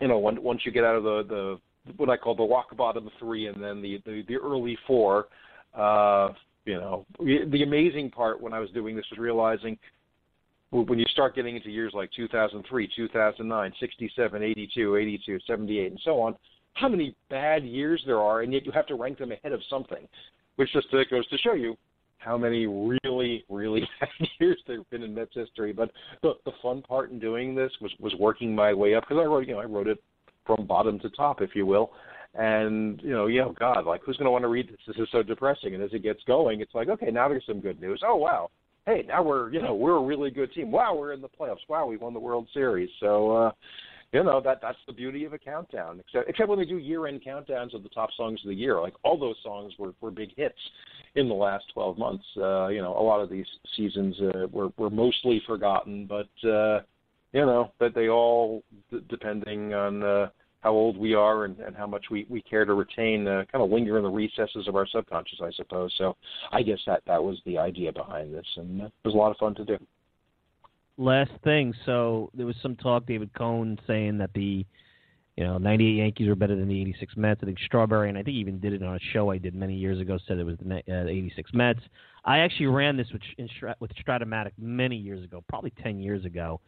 you 0.00 0.08
know 0.08 0.18
when, 0.18 0.42
once 0.42 0.62
you 0.64 0.72
get 0.72 0.84
out 0.84 0.96
of 0.96 1.04
the 1.04 1.22
the 1.28 1.92
what 1.96 2.08
I 2.08 2.16
call 2.16 2.34
the 2.34 2.44
rock 2.44 2.74
bottom 2.76 3.10
three 3.18 3.46
and 3.48 3.62
then 3.62 3.82
the 3.82 4.00
the, 4.06 4.22
the 4.28 4.36
early 4.36 4.78
four. 4.86 5.26
Uh, 5.74 6.30
you 6.64 6.74
know, 6.74 7.06
the 7.20 7.62
amazing 7.62 8.10
part 8.10 8.40
when 8.40 8.52
I 8.52 8.58
was 8.58 8.70
doing 8.70 8.96
this 8.96 9.04
was 9.12 9.20
realizing 9.20 9.78
when 10.70 10.98
you 10.98 11.06
start 11.06 11.34
getting 11.34 11.56
into 11.56 11.70
years 11.70 11.92
like 11.94 12.10
2003, 12.16 12.90
2009, 12.94 13.72
67, 13.78 14.42
82, 14.42 14.96
82, 14.96 15.38
78, 15.46 15.90
and 15.92 16.00
so 16.04 16.20
on, 16.20 16.34
how 16.74 16.88
many 16.88 17.14
bad 17.30 17.64
years 17.64 18.02
there 18.06 18.20
are, 18.20 18.42
and 18.42 18.52
yet 18.52 18.66
you 18.66 18.72
have 18.72 18.86
to 18.86 18.94
rank 18.94 19.18
them 19.18 19.32
ahead 19.32 19.52
of 19.52 19.60
something, 19.70 20.06
which 20.56 20.72
just 20.72 20.90
goes 20.90 21.26
to 21.28 21.38
show 21.38 21.54
you 21.54 21.76
how 22.18 22.36
many 22.36 22.66
really, 22.66 23.44
really 23.48 23.80
bad 24.00 24.28
years 24.40 24.60
there 24.66 24.78
have 24.78 24.90
been 24.90 25.02
in 25.02 25.14
Mets 25.14 25.34
history. 25.34 25.72
But 25.72 25.90
the, 26.22 26.34
the 26.44 26.52
fun 26.62 26.82
part 26.82 27.10
in 27.10 27.18
doing 27.18 27.54
this 27.54 27.70
was 27.80 27.92
was 28.00 28.14
working 28.18 28.54
my 28.54 28.74
way 28.74 28.94
up 28.94 29.04
because 29.04 29.22
I 29.22 29.26
wrote, 29.26 29.46
you 29.46 29.54
know, 29.54 29.60
I 29.60 29.64
wrote 29.64 29.86
it 29.86 30.02
from 30.44 30.66
bottom 30.66 30.98
to 31.00 31.10
top, 31.10 31.40
if 31.40 31.50
you 31.54 31.66
will. 31.66 31.92
And 32.34 33.00
you 33.02 33.12
know, 33.12 33.26
yeah, 33.28 33.46
God, 33.58 33.86
like 33.86 34.02
who's 34.04 34.16
going 34.16 34.26
to 34.26 34.30
want 34.30 34.42
to 34.42 34.48
read 34.48 34.68
this? 34.68 34.78
This 34.86 34.96
is 34.96 35.08
so 35.10 35.22
depressing. 35.22 35.74
And 35.74 35.82
as 35.82 35.92
it 35.92 36.02
gets 36.02 36.22
going, 36.24 36.60
it's 36.60 36.74
like, 36.74 36.88
okay, 36.88 37.10
now 37.10 37.28
there's 37.28 37.46
some 37.46 37.60
good 37.60 37.80
news. 37.80 38.02
Oh 38.04 38.16
wow, 38.16 38.50
hey, 38.86 39.04
now 39.06 39.22
we're 39.22 39.52
you 39.52 39.60
know 39.60 39.74
we're 39.74 39.96
a 39.96 40.02
really 40.02 40.30
good 40.30 40.52
team. 40.52 40.70
Wow, 40.70 40.94
we're 40.94 41.12
in 41.12 41.20
the 41.20 41.28
playoffs. 41.28 41.68
Wow, 41.68 41.86
we 41.86 41.96
won 41.96 42.14
the 42.14 42.20
World 42.20 42.48
Series. 42.54 42.88
So 43.00 43.32
uh, 43.32 43.52
you 44.12 44.22
know 44.22 44.40
that 44.40 44.60
that's 44.62 44.78
the 44.86 44.92
beauty 44.92 45.24
of 45.24 45.32
a 45.32 45.38
countdown. 45.38 46.00
Except 46.00 46.30
except 46.30 46.48
when 46.48 46.58
they 46.58 46.64
do 46.64 46.78
year-end 46.78 47.22
countdowns 47.26 47.74
of 47.74 47.82
the 47.82 47.88
top 47.90 48.10
songs 48.16 48.40
of 48.44 48.48
the 48.48 48.54
year, 48.54 48.80
like 48.80 48.94
all 49.02 49.18
those 49.18 49.36
songs 49.42 49.74
were 49.78 49.92
were 50.00 50.10
big 50.10 50.30
hits 50.36 50.58
in 51.16 51.28
the 51.28 51.34
last 51.34 51.64
12 51.74 51.98
months. 51.98 52.24
Uh, 52.36 52.68
you 52.68 52.80
know, 52.80 52.96
a 52.96 53.02
lot 53.02 53.20
of 53.20 53.28
these 53.28 53.46
seasons 53.76 54.16
uh, 54.20 54.46
were 54.50 54.70
were 54.78 54.90
mostly 54.90 55.42
forgotten, 55.46 56.06
but 56.06 56.48
uh, 56.48 56.80
you 57.32 57.44
know, 57.44 57.72
but 57.78 57.94
they 57.94 58.08
all 58.08 58.62
d- 58.90 59.04
depending 59.08 59.74
on. 59.74 60.02
Uh, 60.02 60.28
how 60.60 60.72
old 60.72 60.96
we 60.96 61.14
are 61.14 61.44
and, 61.44 61.58
and 61.60 61.76
how 61.76 61.86
much 61.86 62.06
we, 62.10 62.26
we 62.28 62.42
care 62.42 62.64
to 62.64 62.74
retain, 62.74 63.26
uh, 63.26 63.44
kind 63.52 63.62
of 63.62 63.70
linger 63.70 63.98
in 63.98 64.02
the 64.02 64.10
recesses 64.10 64.66
of 64.66 64.74
our 64.74 64.86
subconscious, 64.86 65.38
I 65.42 65.50
suppose. 65.52 65.92
So 65.98 66.16
I 66.52 66.62
guess 66.62 66.78
that 66.86 67.02
that 67.06 67.22
was 67.22 67.38
the 67.46 67.58
idea 67.58 67.92
behind 67.92 68.34
this, 68.34 68.46
and 68.56 68.82
it 68.82 68.92
was 69.04 69.14
a 69.14 69.16
lot 69.16 69.30
of 69.30 69.36
fun 69.36 69.54
to 69.56 69.64
do. 69.64 69.78
Last 70.98 71.32
thing, 71.44 71.74
so 71.84 72.30
there 72.34 72.46
was 72.46 72.56
some 72.62 72.74
talk, 72.76 73.06
David 73.06 73.30
Cone 73.34 73.78
saying 73.86 74.18
that 74.18 74.32
the 74.34 74.64
you 75.36 75.44
know 75.44 75.58
98 75.58 75.96
Yankees 75.98 76.28
were 76.28 76.34
better 76.34 76.56
than 76.56 76.68
the 76.68 76.80
86 76.80 77.16
Mets. 77.16 77.40
I 77.42 77.46
think 77.46 77.58
Strawberry, 77.66 78.08
and 78.08 78.16
I 78.16 78.22
think 78.22 78.34
he 78.34 78.40
even 78.40 78.58
did 78.58 78.72
it 78.72 78.82
on 78.82 78.96
a 78.96 79.00
show 79.12 79.30
I 79.30 79.36
did 79.36 79.54
many 79.54 79.74
years 79.74 80.00
ago, 80.00 80.18
said 80.26 80.38
it 80.38 80.44
was 80.44 80.56
the 80.56 80.76
uh, 80.76 81.06
86 81.06 81.50
Mets. 81.52 81.80
I 82.24 82.38
actually 82.38 82.66
ran 82.66 82.96
this 82.96 83.06
with, 83.12 83.22
with 83.78 83.90
Strat-O-Matic 83.94 84.52
many 84.58 84.96
years 84.96 85.22
ago, 85.22 85.44
probably 85.48 85.72
10 85.82 86.00
years 86.00 86.24
ago 86.24 86.60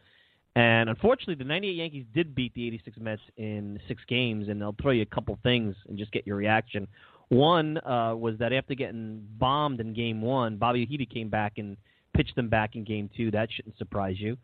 and 0.55 0.89
unfortunately, 0.89 1.35
the 1.35 1.43
98 1.43 1.73
Yankees 1.73 2.05
did 2.13 2.33
beat 2.33 2.53
the 2.53 2.65
86 2.67 2.97
Mets 2.99 3.21
in 3.37 3.79
six 3.87 4.01
games, 4.07 4.49
and 4.49 4.59
they'll 4.59 4.75
throw 4.81 4.91
you 4.91 5.03
a 5.03 5.15
couple 5.15 5.37
things 5.43 5.75
and 5.87 5.97
just 5.97 6.11
get 6.11 6.25
your 6.25 6.35
reaction. 6.37 6.87
One 7.29 7.77
uh, 7.85 8.15
was 8.15 8.37
that 8.39 8.51
after 8.51 8.73
getting 8.73 9.23
bombed 9.37 9.79
in 9.79 9.93
game 9.93 10.21
one, 10.21 10.57
Bobby 10.57 10.81
Ojeda 10.83 11.05
came 11.05 11.29
back 11.29 11.53
and 11.57 11.77
pitched 12.15 12.35
them 12.35 12.49
back 12.49 12.75
in 12.75 12.83
game 12.83 13.09
two. 13.15 13.29
That 13.29 13.49
shouldn't 13.55 13.77
surprise 13.77 14.15
you. 14.19 14.35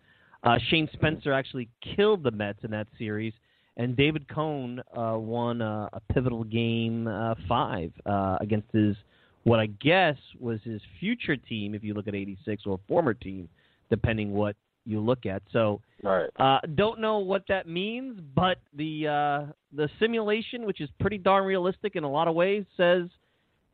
Uh, 0.44 0.60
Shane 0.70 0.88
Spencer 0.94 1.34
actually 1.34 1.68
killed 1.96 2.22
the 2.22 2.30
Mets 2.30 2.60
in 2.64 2.70
that 2.72 2.88
series, 3.00 3.34
and 3.78 3.98
David 3.98 4.28
Cone 4.28 4.82
uh, 4.96 5.18
won 5.18 5.62
a 5.62 5.90
pivotal 6.14 6.44
game 6.44 7.08
uh, 7.08 7.34
five 7.50 7.92
uh, 8.06 8.38
against 8.40 8.72
his 8.72 8.96
what 9.44 9.60
I 9.60 9.68
guess 9.68 10.16
was 10.40 10.60
his 10.64 10.82
future 11.00 11.38
team, 11.38 11.76
if 11.76 11.84
you 11.84 11.94
look 11.94 12.08
at 12.08 12.16
'86 12.16 12.64
or 12.66 12.80
former 12.88 13.14
team, 13.14 13.50
depending 13.90 14.32
what 14.32 14.56
you 14.86 15.00
look 15.00 15.26
at. 15.26 15.42
So, 15.52 15.82
right. 16.04 16.30
uh, 16.40 16.60
don't 16.76 17.00
know 17.00 17.20
what 17.20 17.44
that 17.50 17.68
means, 17.68 18.20
but 18.36 18.60
the 18.76 19.08
uh, 19.08 19.52
the 19.74 19.90
simulation, 20.00 20.66
which 20.66 20.82
is 20.82 20.90
pretty 21.00 21.18
darn 21.18 21.46
realistic 21.46 21.96
in 21.96 22.04
a 22.04 22.10
lot 22.10 22.28
of 22.28 22.36
ways, 22.36 22.66
says 22.78 23.04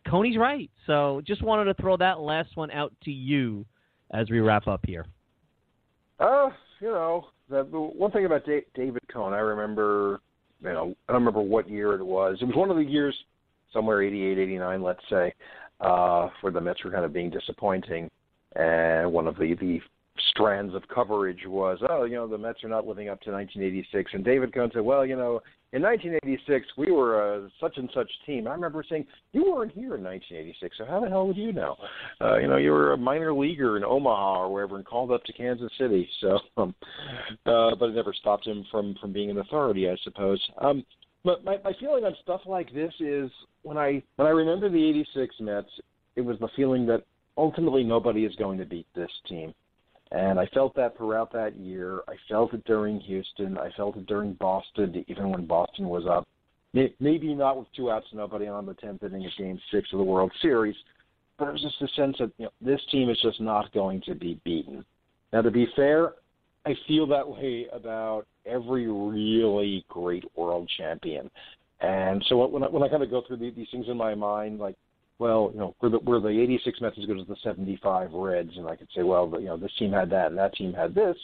Coney's 0.07 0.37
right. 0.37 0.69
So, 0.87 1.21
just 1.25 1.41
wanted 1.41 1.65
to 1.65 1.73
throw 1.75 1.97
that 1.97 2.19
last 2.19 2.55
one 2.55 2.71
out 2.71 2.93
to 3.03 3.11
you 3.11 3.65
as 4.11 4.29
we 4.29 4.39
wrap 4.39 4.67
up 4.67 4.81
here. 4.85 5.05
Uh, 6.19 6.49
you 6.79 6.89
know, 6.89 7.27
the, 7.49 7.67
the 7.71 7.79
one 7.79 8.11
thing 8.11 8.25
about 8.25 8.45
da- 8.45 8.65
David 8.75 9.01
Cone, 9.11 9.33
I 9.33 9.39
remember, 9.39 10.21
you 10.61 10.69
know, 10.69 10.95
I 11.07 11.13
don't 11.13 11.21
remember 11.21 11.41
what 11.41 11.69
year 11.69 11.93
it 11.95 12.05
was. 12.05 12.37
It 12.41 12.45
was 12.45 12.55
one 12.55 12.69
of 12.69 12.77
the 12.77 12.83
years, 12.83 13.15
somewhere 13.73 14.03
88, 14.03 14.37
89, 14.37 14.83
let's 14.83 14.99
say, 15.09 15.33
uh, 15.79 16.29
where 16.41 16.53
the 16.53 16.61
Mets 16.61 16.83
were 16.83 16.91
kind 16.91 17.05
of 17.05 17.13
being 17.13 17.31
disappointing 17.31 18.09
and 18.55 19.11
one 19.11 19.27
of 19.27 19.37
the 19.37 19.55
the 19.59 19.79
strands 20.29 20.73
of 20.75 20.83
coverage 20.93 21.45
was, 21.45 21.79
oh, 21.89 22.03
you 22.03 22.15
know, 22.15 22.27
the 22.27 22.37
Mets 22.37 22.63
are 22.63 22.69
not 22.69 22.87
living 22.87 23.09
up 23.09 23.21
to 23.21 23.31
1986. 23.31 24.11
And 24.13 24.23
David 24.23 24.53
Cone 24.53 24.69
said, 24.73 24.81
well, 24.81 25.05
you 25.05 25.15
know, 25.15 25.41
in 25.73 25.81
1986 25.81 26.67
we 26.77 26.91
were 26.91 27.35
a 27.35 27.49
such 27.59 27.77
and 27.77 27.89
such 27.93 28.09
team. 28.25 28.47
I 28.47 28.51
remember 28.51 28.83
saying, 28.87 29.05
you 29.31 29.51
weren't 29.51 29.71
here 29.71 29.95
in 29.95 30.03
1986, 30.03 30.77
so 30.77 30.85
how 30.85 30.99
the 30.99 31.09
hell 31.09 31.27
would 31.27 31.37
you 31.37 31.53
know? 31.53 31.75
Uh, 32.19 32.37
you 32.37 32.47
know, 32.47 32.57
you 32.57 32.71
were 32.71 32.93
a 32.93 32.97
minor 32.97 33.33
leaguer 33.33 33.77
in 33.77 33.83
Omaha 33.83 34.41
or 34.41 34.53
wherever, 34.53 34.75
and 34.75 34.85
called 34.85 35.11
up 35.11 35.23
to 35.25 35.33
Kansas 35.33 35.71
City. 35.79 36.07
So, 36.19 36.39
um, 36.57 36.75
uh, 37.45 37.75
but 37.75 37.89
it 37.89 37.95
never 37.95 38.13
stopped 38.13 38.45
him 38.45 38.65
from 38.69 38.95
from 38.99 39.13
being 39.13 39.29
an 39.29 39.37
authority, 39.37 39.89
I 39.89 39.95
suppose. 40.03 40.41
Um, 40.59 40.83
but 41.23 41.43
my, 41.43 41.57
my 41.63 41.73
feeling 41.79 42.03
on 42.03 42.15
stuff 42.21 42.41
like 42.45 42.73
this 42.73 42.93
is 42.99 43.31
when 43.61 43.77
I 43.77 44.03
when 44.17 44.27
I 44.27 44.31
remember 44.31 44.69
the 44.69 44.89
'86 44.89 45.35
Mets, 45.39 45.69
it 46.15 46.21
was 46.21 46.37
the 46.39 46.49
feeling 46.55 46.85
that 46.87 47.03
ultimately 47.37 47.83
nobody 47.83 48.25
is 48.25 48.35
going 48.35 48.57
to 48.57 48.65
beat 48.65 48.87
this 48.93 49.11
team. 49.27 49.53
And 50.11 50.39
I 50.39 50.45
felt 50.47 50.75
that 50.75 50.97
throughout 50.97 51.31
that 51.33 51.55
year. 51.55 52.01
I 52.07 52.15
felt 52.27 52.53
it 52.53 52.63
during 52.65 52.99
Houston. 52.99 53.57
I 53.57 53.69
felt 53.77 53.95
it 53.95 54.07
during 54.07 54.33
Boston, 54.33 55.05
even 55.07 55.29
when 55.29 55.45
Boston 55.45 55.87
was 55.87 56.05
up. 56.05 56.27
Maybe 56.73 57.33
not 57.33 57.57
with 57.57 57.67
two 57.75 57.91
outs, 57.91 58.07
and 58.11 58.19
nobody 58.19 58.47
on 58.47 58.65
the 58.65 58.73
tenth 58.73 59.03
inning 59.03 59.25
of 59.25 59.31
Game 59.37 59.59
Six 59.71 59.89
of 59.91 59.99
the 59.99 60.03
World 60.05 60.31
Series, 60.41 60.75
but 61.37 61.49
it 61.49 61.53
was 61.53 61.61
just 61.61 61.81
a 61.81 61.87
sense 61.95 62.17
that 62.19 62.31
you 62.37 62.45
know, 62.45 62.51
this 62.61 62.79
team 62.91 63.09
is 63.09 63.19
just 63.21 63.41
not 63.41 63.73
going 63.73 64.01
to 64.05 64.15
be 64.15 64.39
beaten. 64.45 64.85
Now, 65.33 65.41
to 65.41 65.51
be 65.51 65.67
fair, 65.75 66.13
I 66.65 66.75
feel 66.87 67.07
that 67.07 67.27
way 67.27 67.67
about 67.73 68.25
every 68.45 68.87
really 68.87 69.85
great 69.89 70.23
world 70.35 70.69
champion. 70.77 71.29
And 71.81 72.23
so 72.29 72.45
when 72.45 72.63
I, 72.63 72.69
when 72.69 72.83
I 72.83 72.89
kind 72.89 73.03
of 73.03 73.09
go 73.09 73.23
through 73.27 73.37
these 73.37 73.67
things 73.71 73.87
in 73.89 73.97
my 73.97 74.13
mind, 74.13 74.59
like 74.59 74.75
well, 75.21 75.51
you 75.53 75.59
know, 75.59 75.75
were 75.79 75.89
the, 75.89 75.99
were 75.99 76.19
the 76.19 76.29
86 76.29 76.81
Mets 76.81 76.97
as 76.99 77.05
good 77.05 77.19
as 77.19 77.27
the 77.27 77.35
75 77.43 78.11
Reds? 78.11 78.57
And 78.57 78.67
I 78.67 78.75
could 78.75 78.87
say, 78.95 79.03
well, 79.03 79.31
you 79.39 79.45
know, 79.45 79.55
this 79.55 79.71
team 79.77 79.91
had 79.91 80.09
that 80.09 80.31
and 80.31 80.37
that 80.39 80.55
team 80.55 80.73
had 80.73 80.95
this. 80.95 81.15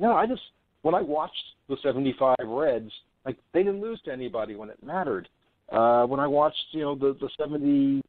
No, 0.00 0.14
I 0.14 0.26
just, 0.26 0.42
when 0.82 0.96
I 0.96 1.00
watched 1.00 1.44
the 1.68 1.76
75 1.80 2.34
Reds, 2.44 2.90
like, 3.24 3.36
they 3.54 3.62
didn't 3.62 3.80
lose 3.80 4.00
to 4.04 4.12
anybody 4.12 4.56
when 4.56 4.68
it 4.68 4.82
mattered. 4.82 5.28
Uh, 5.70 6.06
when 6.06 6.18
I 6.18 6.26
watched, 6.26 6.60
you 6.72 6.80
know, 6.80 6.96
the, 6.96 7.16
the 7.20 7.30
72 7.38 8.02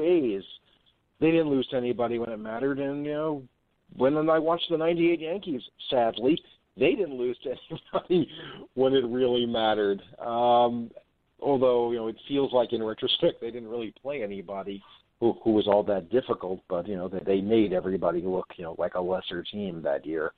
A's, 0.00 0.44
they 1.20 1.32
didn't 1.32 1.50
lose 1.50 1.66
to 1.68 1.76
anybody 1.76 2.20
when 2.20 2.30
it 2.30 2.38
mattered. 2.38 2.78
And, 2.78 3.04
you 3.04 3.12
know, 3.14 3.42
when 3.96 4.16
I 4.30 4.38
watched 4.38 4.70
the 4.70 4.78
98 4.78 5.20
Yankees, 5.20 5.62
sadly, 5.90 6.40
they 6.76 6.94
didn't 6.94 7.18
lose 7.18 7.36
to 7.42 7.50
anybody 7.70 8.30
when 8.74 8.92
it 8.92 9.04
really 9.06 9.44
mattered. 9.44 10.00
Um, 10.24 10.92
although 11.44 11.90
you 11.92 11.98
know 11.98 12.08
it 12.08 12.16
feels 12.26 12.52
like 12.52 12.72
in 12.72 12.82
retrospect 12.82 13.40
they 13.40 13.50
didn't 13.50 13.68
really 13.68 13.94
play 14.02 14.22
anybody 14.22 14.82
who 15.20 15.36
who 15.44 15.52
was 15.52 15.66
all 15.66 15.82
that 15.84 16.10
difficult, 16.10 16.60
but 16.68 16.88
you 16.88 16.96
know 16.96 17.08
they 17.08 17.20
they 17.20 17.40
made 17.40 17.72
everybody 17.72 18.22
look 18.22 18.46
you 18.56 18.64
know 18.64 18.74
like 18.78 18.94
a 18.94 19.00
lesser 19.00 19.42
team 19.42 19.82
that 19.82 20.04
year. 20.06 20.32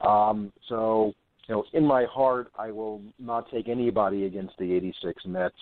Um, 0.00 0.52
so 0.68 1.12
you 1.48 1.54
know 1.54 1.64
in 1.72 1.84
my 1.84 2.04
heart 2.04 2.50
I 2.58 2.70
will 2.70 3.02
not 3.18 3.50
take 3.50 3.68
anybody 3.68 4.24
against 4.24 4.54
the 4.58 4.72
'86 4.72 5.26
Mets 5.26 5.54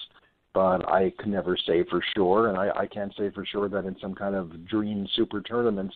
but 0.55 0.89
I 0.89 1.13
can 1.19 1.33
never 1.33 1.57
say 1.67 1.85
for 1.91 2.01
sure, 2.15 2.49
and 2.49 2.57
I, 2.57 2.71
I 2.71 2.87
can't 2.87 3.13
say 3.19 3.29
for 3.31 3.45
sure 3.45 3.69
that 3.69 3.87
in 3.87 3.97
some 4.01 4.15
kind 4.15 4.37
of 4.37 4.67
dream 4.67 5.07
super 5.17 5.41
tournament 5.41 5.93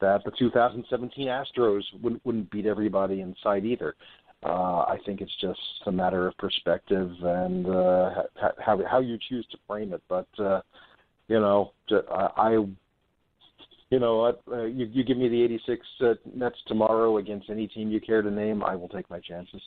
that 0.00 0.24
the 0.24 0.32
2017 0.38 1.28
Astros 1.28 1.82
wouldn't, 2.00 2.24
wouldn't 2.24 2.50
beat 2.50 2.64
everybody 2.64 3.20
in 3.20 3.36
sight 3.42 3.66
either. 3.66 3.94
Uh, 4.42 4.84
I 4.88 4.98
think 5.04 5.20
it's 5.20 5.36
just 5.40 5.60
a 5.86 5.92
matter 5.92 6.26
of 6.26 6.36
perspective 6.38 7.10
and 7.22 7.66
uh, 7.66 8.22
how 8.58 8.80
how 8.90 9.00
you 9.00 9.18
choose 9.28 9.46
to 9.50 9.58
frame 9.66 9.92
it. 9.92 10.02
But 10.08 10.28
uh, 10.38 10.62
you 11.28 11.40
know, 11.40 11.72
I, 12.36 12.64
you 13.90 13.98
know, 13.98 14.34
uh, 14.50 14.64
you, 14.64 14.86
you 14.86 15.04
give 15.04 15.18
me 15.18 15.28
the 15.28 15.42
'86 15.42 15.86
uh, 16.00 16.14
Mets 16.34 16.56
tomorrow 16.66 17.18
against 17.18 17.50
any 17.50 17.68
team 17.68 17.90
you 17.90 18.00
care 18.00 18.22
to 18.22 18.30
name, 18.30 18.64
I 18.64 18.76
will 18.76 18.88
take 18.88 19.10
my 19.10 19.20
chances. 19.20 19.60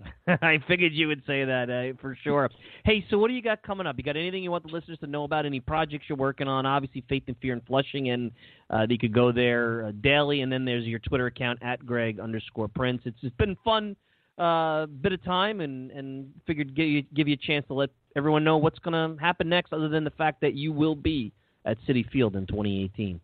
I 0.26 0.58
figured 0.66 0.92
you 0.92 1.08
would 1.08 1.22
say 1.26 1.44
that 1.44 1.70
uh, 1.70 1.96
for 2.00 2.16
sure. 2.22 2.50
Hey, 2.84 3.04
so 3.10 3.18
what 3.18 3.28
do 3.28 3.34
you 3.34 3.42
got 3.42 3.62
coming 3.62 3.86
up? 3.86 3.96
You 3.98 4.04
got 4.04 4.16
anything 4.16 4.42
you 4.42 4.50
want 4.50 4.64
the 4.64 4.72
listeners 4.72 4.98
to 5.00 5.06
know 5.06 5.24
about? 5.24 5.46
Any 5.46 5.60
projects 5.60 6.06
you're 6.08 6.18
working 6.18 6.48
on? 6.48 6.66
Obviously, 6.66 7.04
Faith 7.08 7.24
and 7.26 7.36
Fear 7.40 7.54
in 7.54 7.60
Flushing, 7.62 8.10
and 8.10 8.30
uh, 8.70 8.86
you 8.88 8.98
could 8.98 9.12
go 9.12 9.32
there 9.32 9.86
uh, 9.86 9.92
daily. 10.02 10.42
And 10.42 10.52
then 10.52 10.64
there's 10.64 10.84
your 10.84 10.98
Twitter 11.00 11.26
account 11.26 11.58
at 11.62 11.84
Greg 11.84 12.20
underscore 12.20 12.68
Prince. 12.68 13.02
It's, 13.04 13.18
it's 13.22 13.36
been 13.36 13.56
fun 13.64 13.96
uh, 14.38 14.86
bit 14.86 15.12
of 15.12 15.22
time, 15.24 15.60
and 15.60 15.90
and 15.90 16.32
figured 16.46 16.74
give 16.74 16.86
you 16.86 17.02
give 17.14 17.28
you 17.28 17.34
a 17.34 17.46
chance 17.46 17.66
to 17.68 17.74
let 17.74 17.90
everyone 18.16 18.44
know 18.44 18.56
what's 18.56 18.78
going 18.78 18.92
to 18.94 19.22
happen 19.22 19.48
next, 19.48 19.72
other 19.72 19.88
than 19.88 20.04
the 20.04 20.10
fact 20.10 20.40
that 20.40 20.54
you 20.54 20.72
will 20.72 20.96
be 20.96 21.32
at 21.64 21.76
Citi 21.88 22.08
Field 22.10 22.36
in 22.36 22.46
2018. 22.46 23.20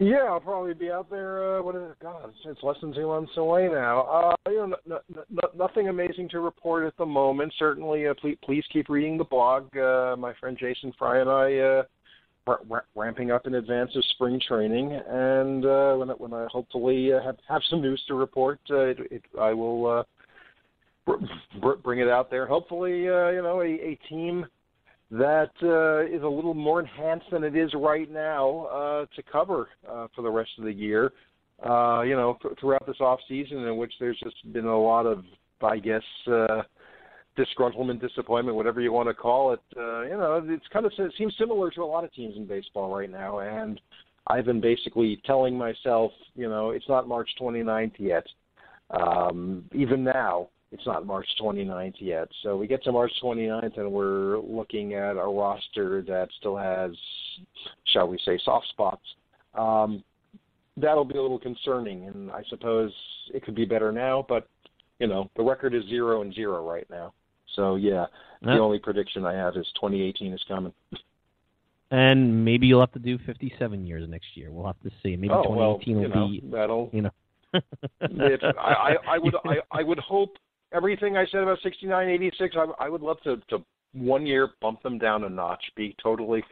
Yeah, 0.00 0.24
I'll 0.28 0.38
probably 0.40 0.74
be 0.74 0.92
out 0.92 1.10
there. 1.10 1.58
Uh, 1.58 1.62
what 1.62 1.74
is 1.74 1.82
it? 1.82 1.96
God, 2.00 2.32
it's 2.44 2.62
less 2.62 2.76
than 2.80 2.94
two 2.94 3.08
months 3.08 3.32
away 3.36 3.68
now. 3.68 4.02
Uh, 4.02 4.34
you 4.46 4.68
know, 4.68 4.76
n- 4.96 5.16
n- 5.16 5.50
nothing 5.56 5.88
amazing 5.88 6.28
to 6.30 6.40
report 6.40 6.86
at 6.86 6.96
the 6.96 7.06
moment. 7.06 7.52
Certainly, 7.58 8.06
uh, 8.06 8.14
please, 8.14 8.38
please 8.44 8.64
keep 8.72 8.88
reading 8.88 9.18
the 9.18 9.24
blog. 9.24 9.76
Uh, 9.76 10.14
my 10.16 10.32
friend 10.34 10.56
Jason 10.58 10.92
Fry 10.96 11.18
and 11.18 11.28
I 11.28 11.58
uh, 11.58 11.82
r- 12.46 12.60
r- 12.70 12.84
ramping 12.94 13.32
up 13.32 13.48
in 13.48 13.56
advance 13.56 13.90
of 13.96 14.04
spring 14.10 14.40
training, 14.46 14.92
and 14.92 15.66
uh, 15.66 15.96
when 15.96 16.10
I, 16.10 16.12
when 16.12 16.32
I 16.32 16.46
hopefully 16.48 17.12
uh, 17.12 17.20
have 17.20 17.36
have 17.48 17.62
some 17.68 17.80
news 17.82 18.00
to 18.06 18.14
report, 18.14 18.60
uh, 18.70 18.76
it, 18.76 18.98
it, 19.10 19.22
I 19.40 19.52
will 19.52 19.86
uh, 21.06 21.16
br- 21.60 21.74
bring 21.82 21.98
it 21.98 22.08
out 22.08 22.30
there. 22.30 22.46
Hopefully, 22.46 23.08
uh, 23.08 23.30
you 23.30 23.42
know, 23.42 23.62
a, 23.62 23.66
a 23.66 23.98
team 24.08 24.46
that 25.10 25.50
uh, 25.62 26.14
is 26.14 26.22
a 26.22 26.28
little 26.28 26.54
more 26.54 26.80
enhanced 26.80 27.26
than 27.32 27.44
it 27.44 27.56
is 27.56 27.70
right 27.74 28.10
now 28.10 28.66
uh, 28.66 29.06
to 29.16 29.22
cover 29.30 29.68
uh, 29.88 30.06
for 30.14 30.22
the 30.22 30.30
rest 30.30 30.50
of 30.58 30.64
the 30.64 30.72
year. 30.72 31.12
Uh, 31.64 32.02
you 32.02 32.14
know, 32.14 32.38
th- 32.42 32.54
throughout 32.60 32.86
this 32.86 33.00
off 33.00 33.18
season, 33.28 33.58
in 33.58 33.76
which 33.76 33.92
there's 33.98 34.18
just 34.22 34.36
been 34.52 34.66
a 34.66 34.80
lot 34.80 35.06
of, 35.06 35.24
I 35.62 35.78
guess, 35.78 36.02
uh, 36.28 36.62
disgruntlement, 37.36 38.00
disappointment, 38.00 38.56
whatever 38.56 38.80
you 38.80 38.92
want 38.92 39.08
to 39.08 39.14
call 39.14 39.52
it. 39.52 39.60
Uh, 39.76 40.02
you 40.02 40.10
know, 40.10 40.42
it's 40.46 40.66
kind 40.72 40.86
of 40.86 40.92
it 40.98 41.12
seems 41.16 41.34
similar 41.38 41.70
to 41.70 41.82
a 41.82 41.86
lot 41.86 42.04
of 42.04 42.12
teams 42.12 42.36
in 42.36 42.46
baseball 42.46 42.94
right 42.94 43.10
now, 43.10 43.38
and 43.40 43.80
I've 44.26 44.44
been 44.44 44.60
basically 44.60 45.20
telling 45.24 45.56
myself, 45.56 46.12
you 46.34 46.48
know, 46.48 46.70
it's 46.70 46.88
not 46.88 47.08
March 47.08 47.30
29th 47.40 47.92
yet. 47.98 48.26
Um, 48.90 49.64
even 49.74 50.04
now, 50.04 50.48
it's 50.70 50.84
not 50.86 51.06
March 51.06 51.26
29th 51.40 51.94
yet. 51.98 52.28
So 52.42 52.56
we 52.56 52.66
get 52.66 52.82
to 52.84 52.92
March 52.92 53.12
29th 53.22 53.78
and 53.78 53.90
we're 53.90 54.38
looking 54.38 54.94
at 54.94 55.12
a 55.12 55.26
roster 55.26 56.02
that 56.02 56.28
still 56.38 56.56
has, 56.56 56.92
shall 57.92 58.08
we 58.08 58.18
say, 58.24 58.38
soft 58.44 58.66
spots. 58.68 59.02
Um, 59.54 60.04
that'll 60.76 61.04
be 61.04 61.16
a 61.16 61.22
little 61.22 61.38
concerning, 61.38 62.04
and 62.06 62.30
I 62.30 62.42
suppose 62.48 62.92
it 63.32 63.42
could 63.44 63.54
be 63.54 63.64
better 63.64 63.92
now. 63.92 64.24
But 64.28 64.48
you 64.98 65.06
know, 65.06 65.30
the 65.36 65.42
record 65.42 65.74
is 65.74 65.84
zero 65.88 66.22
and 66.22 66.34
zero 66.34 66.68
right 66.68 66.86
now. 66.90 67.12
So 67.56 67.76
yeah, 67.76 68.06
the 68.42 68.58
only 68.58 68.78
prediction 68.78 69.24
I 69.24 69.34
have 69.34 69.56
is 69.56 69.66
2018 69.80 70.32
is 70.32 70.44
coming. 70.46 70.72
And 71.90 72.44
maybe 72.44 72.66
you'll 72.66 72.80
have 72.80 72.92
to 72.92 72.98
do 72.98 73.18
57 73.24 73.86
years 73.86 74.08
next 74.08 74.26
year. 74.34 74.50
We'll 74.50 74.66
have 74.66 74.80
to 74.80 74.90
see. 75.02 75.16
Maybe 75.16 75.32
oh, 75.32 75.42
2018 75.44 75.94
well, 75.96 76.02
will 76.02 76.14
know, 76.14 76.28
be 76.28 76.42
that'll 76.50 76.90
you 76.92 77.02
know. 77.02 77.10
I, 78.58 78.72
I, 78.72 78.94
I 79.14 79.18
would 79.18 79.34
I, 79.46 79.54
I 79.72 79.82
would 79.82 79.98
hope 79.98 80.36
everything 80.72 81.16
I 81.16 81.26
said 81.26 81.42
about 81.42 81.58
69, 81.62 82.08
86, 82.08 82.56
I, 82.56 82.84
I 82.84 82.88
would 82.88 83.02
love 83.02 83.18
to, 83.24 83.36
to 83.50 83.64
one 83.92 84.26
year 84.26 84.50
bump 84.60 84.82
them 84.82 84.98
down 84.98 85.24
a 85.24 85.28
notch. 85.28 85.62
Be 85.76 85.96
totally. 86.02 86.42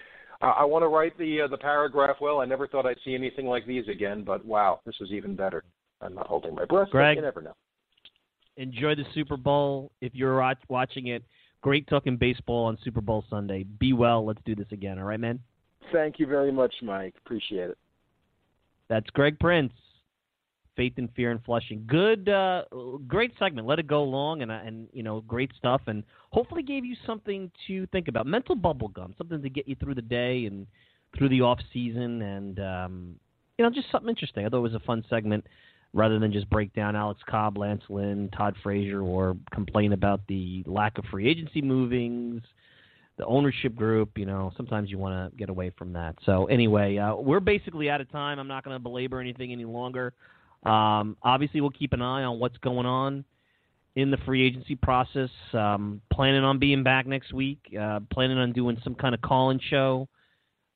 I, 0.40 0.48
I 0.48 0.64
want 0.64 0.82
to 0.82 0.88
write 0.88 1.16
the 1.18 1.42
uh, 1.42 1.48
the 1.48 1.58
paragraph. 1.58 2.16
Well, 2.20 2.40
I 2.40 2.44
never 2.44 2.66
thought 2.66 2.86
I'd 2.86 2.98
see 3.04 3.14
anything 3.14 3.46
like 3.46 3.66
these 3.66 3.86
again, 3.88 4.24
but 4.24 4.44
wow, 4.44 4.80
this 4.86 4.96
is 5.00 5.10
even 5.10 5.36
better. 5.36 5.64
I'm 6.00 6.14
not 6.14 6.26
holding 6.26 6.54
my 6.54 6.64
breath. 6.64 6.90
Greg, 6.90 7.16
you 7.16 7.22
never 7.22 7.42
know. 7.42 7.54
Enjoy 8.56 8.94
the 8.94 9.04
Super 9.14 9.36
Bowl. 9.36 9.90
If 10.00 10.14
you're 10.14 10.42
watching 10.68 11.08
it, 11.08 11.22
great 11.62 11.86
talking 11.88 12.16
baseball 12.16 12.66
on 12.66 12.78
Super 12.82 13.00
Bowl 13.00 13.24
Sunday. 13.28 13.64
Be 13.64 13.92
well. 13.92 14.24
Let's 14.24 14.40
do 14.44 14.54
this 14.54 14.66
again. 14.72 14.98
All 14.98 15.04
right, 15.04 15.20
man. 15.20 15.40
Thank 15.92 16.18
you 16.18 16.26
very 16.26 16.52
much, 16.52 16.74
Mike. 16.82 17.14
Appreciate 17.24 17.70
it. 17.70 17.78
That's 18.88 19.08
Greg 19.10 19.38
Prince. 19.38 19.72
Faith 20.76 20.94
and 20.96 21.08
Fear 21.14 21.32
in 21.32 21.38
Flushing. 21.40 21.84
Good, 21.86 22.28
uh, 22.28 22.64
great 23.06 23.32
segment. 23.38 23.66
Let 23.66 23.78
it 23.78 23.86
go 23.86 24.02
long 24.04 24.42
and 24.42 24.50
uh, 24.50 24.60
and 24.64 24.88
you 24.92 25.02
know 25.02 25.20
great 25.22 25.50
stuff, 25.58 25.82
and 25.86 26.04
hopefully 26.30 26.62
gave 26.62 26.84
you 26.84 26.96
something 27.06 27.50
to 27.66 27.86
think 27.88 28.08
about. 28.08 28.26
Mental 28.26 28.54
bubble 28.54 28.88
gum, 28.88 29.14
something 29.18 29.42
to 29.42 29.48
get 29.48 29.66
you 29.66 29.74
through 29.76 29.94
the 29.94 30.02
day 30.02 30.44
and 30.46 30.66
through 31.16 31.30
the 31.30 31.40
off 31.40 31.58
season, 31.72 32.22
and 32.22 32.60
um, 32.60 33.16
you 33.58 33.64
know 33.64 33.70
just 33.70 33.90
something 33.90 34.10
interesting. 34.10 34.44
I 34.44 34.48
thought 34.48 34.58
it 34.58 34.60
was 34.60 34.74
a 34.74 34.80
fun 34.80 35.04
segment 35.08 35.46
rather 35.92 36.18
than 36.18 36.32
just 36.32 36.48
break 36.50 36.74
down 36.74 36.94
Alex 36.94 37.20
Cobb, 37.28 37.56
Lance 37.56 37.82
Lynn, 37.88 38.28
Todd 38.36 38.54
Frazier, 38.62 39.00
or 39.00 39.36
complain 39.52 39.94
about 39.94 40.20
the 40.28 40.62
lack 40.66 40.98
of 40.98 41.04
free 41.06 41.28
agency 41.28 41.62
movings 41.62 42.42
the 43.16 43.26
ownership 43.26 43.74
group. 43.74 44.16
You 44.16 44.26
know, 44.26 44.52
sometimes 44.56 44.90
you 44.90 44.98
want 44.98 45.30
to 45.32 45.36
get 45.36 45.48
away 45.48 45.72
from 45.76 45.92
that. 45.94 46.16
So 46.24 46.46
anyway, 46.46 46.98
uh, 46.98 47.16
we're 47.16 47.40
basically 47.40 47.90
out 47.90 48.00
of 48.00 48.10
time. 48.10 48.38
I'm 48.38 48.48
not 48.48 48.64
going 48.64 48.74
to 48.74 48.82
belabor 48.82 49.20
anything 49.20 49.52
any 49.52 49.64
longer. 49.64 50.12
Um, 50.66 51.16
obviously, 51.22 51.60
we'll 51.60 51.70
keep 51.70 51.92
an 51.92 52.02
eye 52.02 52.24
on 52.24 52.38
what's 52.38 52.58
going 52.58 52.86
on 52.86 53.24
in 53.94 54.10
the 54.10 54.18
free 54.18 54.46
agency 54.46 54.74
process. 54.74 55.30
Um, 55.52 56.00
planning 56.12 56.44
on 56.44 56.58
being 56.58 56.82
back 56.82 57.06
next 57.06 57.32
week. 57.32 57.58
Uh, 57.78 58.00
planning 58.12 58.38
on 58.38 58.52
doing 58.52 58.76
some 58.82 58.94
kind 58.94 59.14
of 59.14 59.22
call-in 59.22 59.60
show 59.70 60.08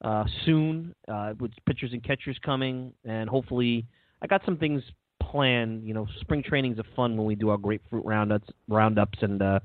uh, 0.02 0.24
soon 0.44 0.94
uh, 1.08 1.34
with 1.38 1.52
pitchers 1.66 1.92
and 1.92 2.02
catchers 2.02 2.38
coming, 2.44 2.92
and 3.04 3.28
hopefully, 3.28 3.86
I 4.22 4.26
got 4.26 4.42
some 4.44 4.56
things 4.56 4.82
planned. 5.20 5.86
You 5.86 5.94
know, 5.94 6.06
spring 6.20 6.42
training's 6.42 6.78
a 6.78 6.84
fun 6.96 7.16
when 7.16 7.26
we 7.26 7.34
do 7.34 7.50
our 7.50 7.58
grapefruit 7.58 8.04
roundups, 8.04 8.48
roundups, 8.68 9.18
and 9.22 9.42
uh, 9.42 9.60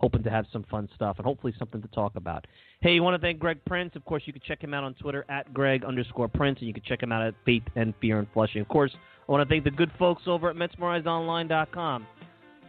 hoping 0.00 0.22
to 0.22 0.30
have 0.30 0.46
some 0.52 0.64
fun 0.70 0.88
stuff 0.94 1.16
and 1.18 1.26
hopefully 1.26 1.54
something 1.58 1.82
to 1.82 1.88
talk 1.88 2.16
about. 2.16 2.46
Hey, 2.80 2.94
you 2.94 3.02
want 3.02 3.20
to 3.20 3.24
thank 3.24 3.38
Greg 3.38 3.58
Prince. 3.66 3.92
Of 3.94 4.04
course, 4.06 4.22
you 4.24 4.32
can 4.32 4.40
check 4.46 4.62
him 4.62 4.72
out 4.72 4.82
on 4.82 4.94
Twitter 4.94 5.26
at 5.28 5.52
Greg 5.52 5.84
underscore 5.84 6.26
Prince, 6.26 6.58
and 6.60 6.68
you 6.68 6.74
can 6.74 6.82
check 6.84 7.02
him 7.02 7.12
out 7.12 7.22
at 7.22 7.34
Faith 7.44 7.64
and 7.76 7.92
Fear 8.00 8.20
in 8.20 8.26
Flushing. 8.32 8.62
Of 8.62 8.68
course, 8.68 8.92
I 9.28 9.32
want 9.32 9.46
to 9.46 9.52
thank 9.52 9.64
the 9.64 9.70
good 9.70 9.90
folks 9.98 10.22
over 10.26 10.48
at 10.48 10.56
MetsMerizedOnline.com. 10.56 12.06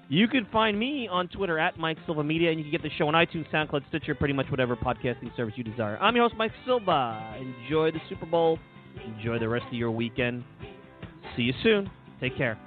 You 0.09 0.27
can 0.27 0.45
find 0.51 0.77
me 0.77 1.07
on 1.07 1.29
Twitter 1.29 1.57
at 1.57 1.79
Mike 1.79 1.97
Silva 2.05 2.21
Media, 2.21 2.49
and 2.49 2.59
you 2.59 2.65
can 2.65 2.71
get 2.71 2.83
the 2.83 2.89
show 2.97 3.07
on 3.07 3.13
iTunes, 3.13 3.49
SoundCloud, 3.49 3.87
Stitcher, 3.87 4.13
pretty 4.13 4.33
much 4.33 4.47
whatever 4.51 4.75
podcasting 4.75 5.33
service 5.37 5.53
you 5.55 5.63
desire. 5.63 5.97
I'm 6.01 6.17
your 6.17 6.25
host, 6.25 6.35
Mike 6.37 6.51
Silva. 6.65 7.37
Enjoy 7.39 7.91
the 7.91 8.01
Super 8.09 8.25
Bowl. 8.25 8.59
Enjoy 9.05 9.39
the 9.39 9.47
rest 9.47 9.67
of 9.67 9.73
your 9.73 9.91
weekend. 9.91 10.43
See 11.37 11.43
you 11.43 11.53
soon. 11.63 11.89
Take 12.19 12.35
care. 12.35 12.57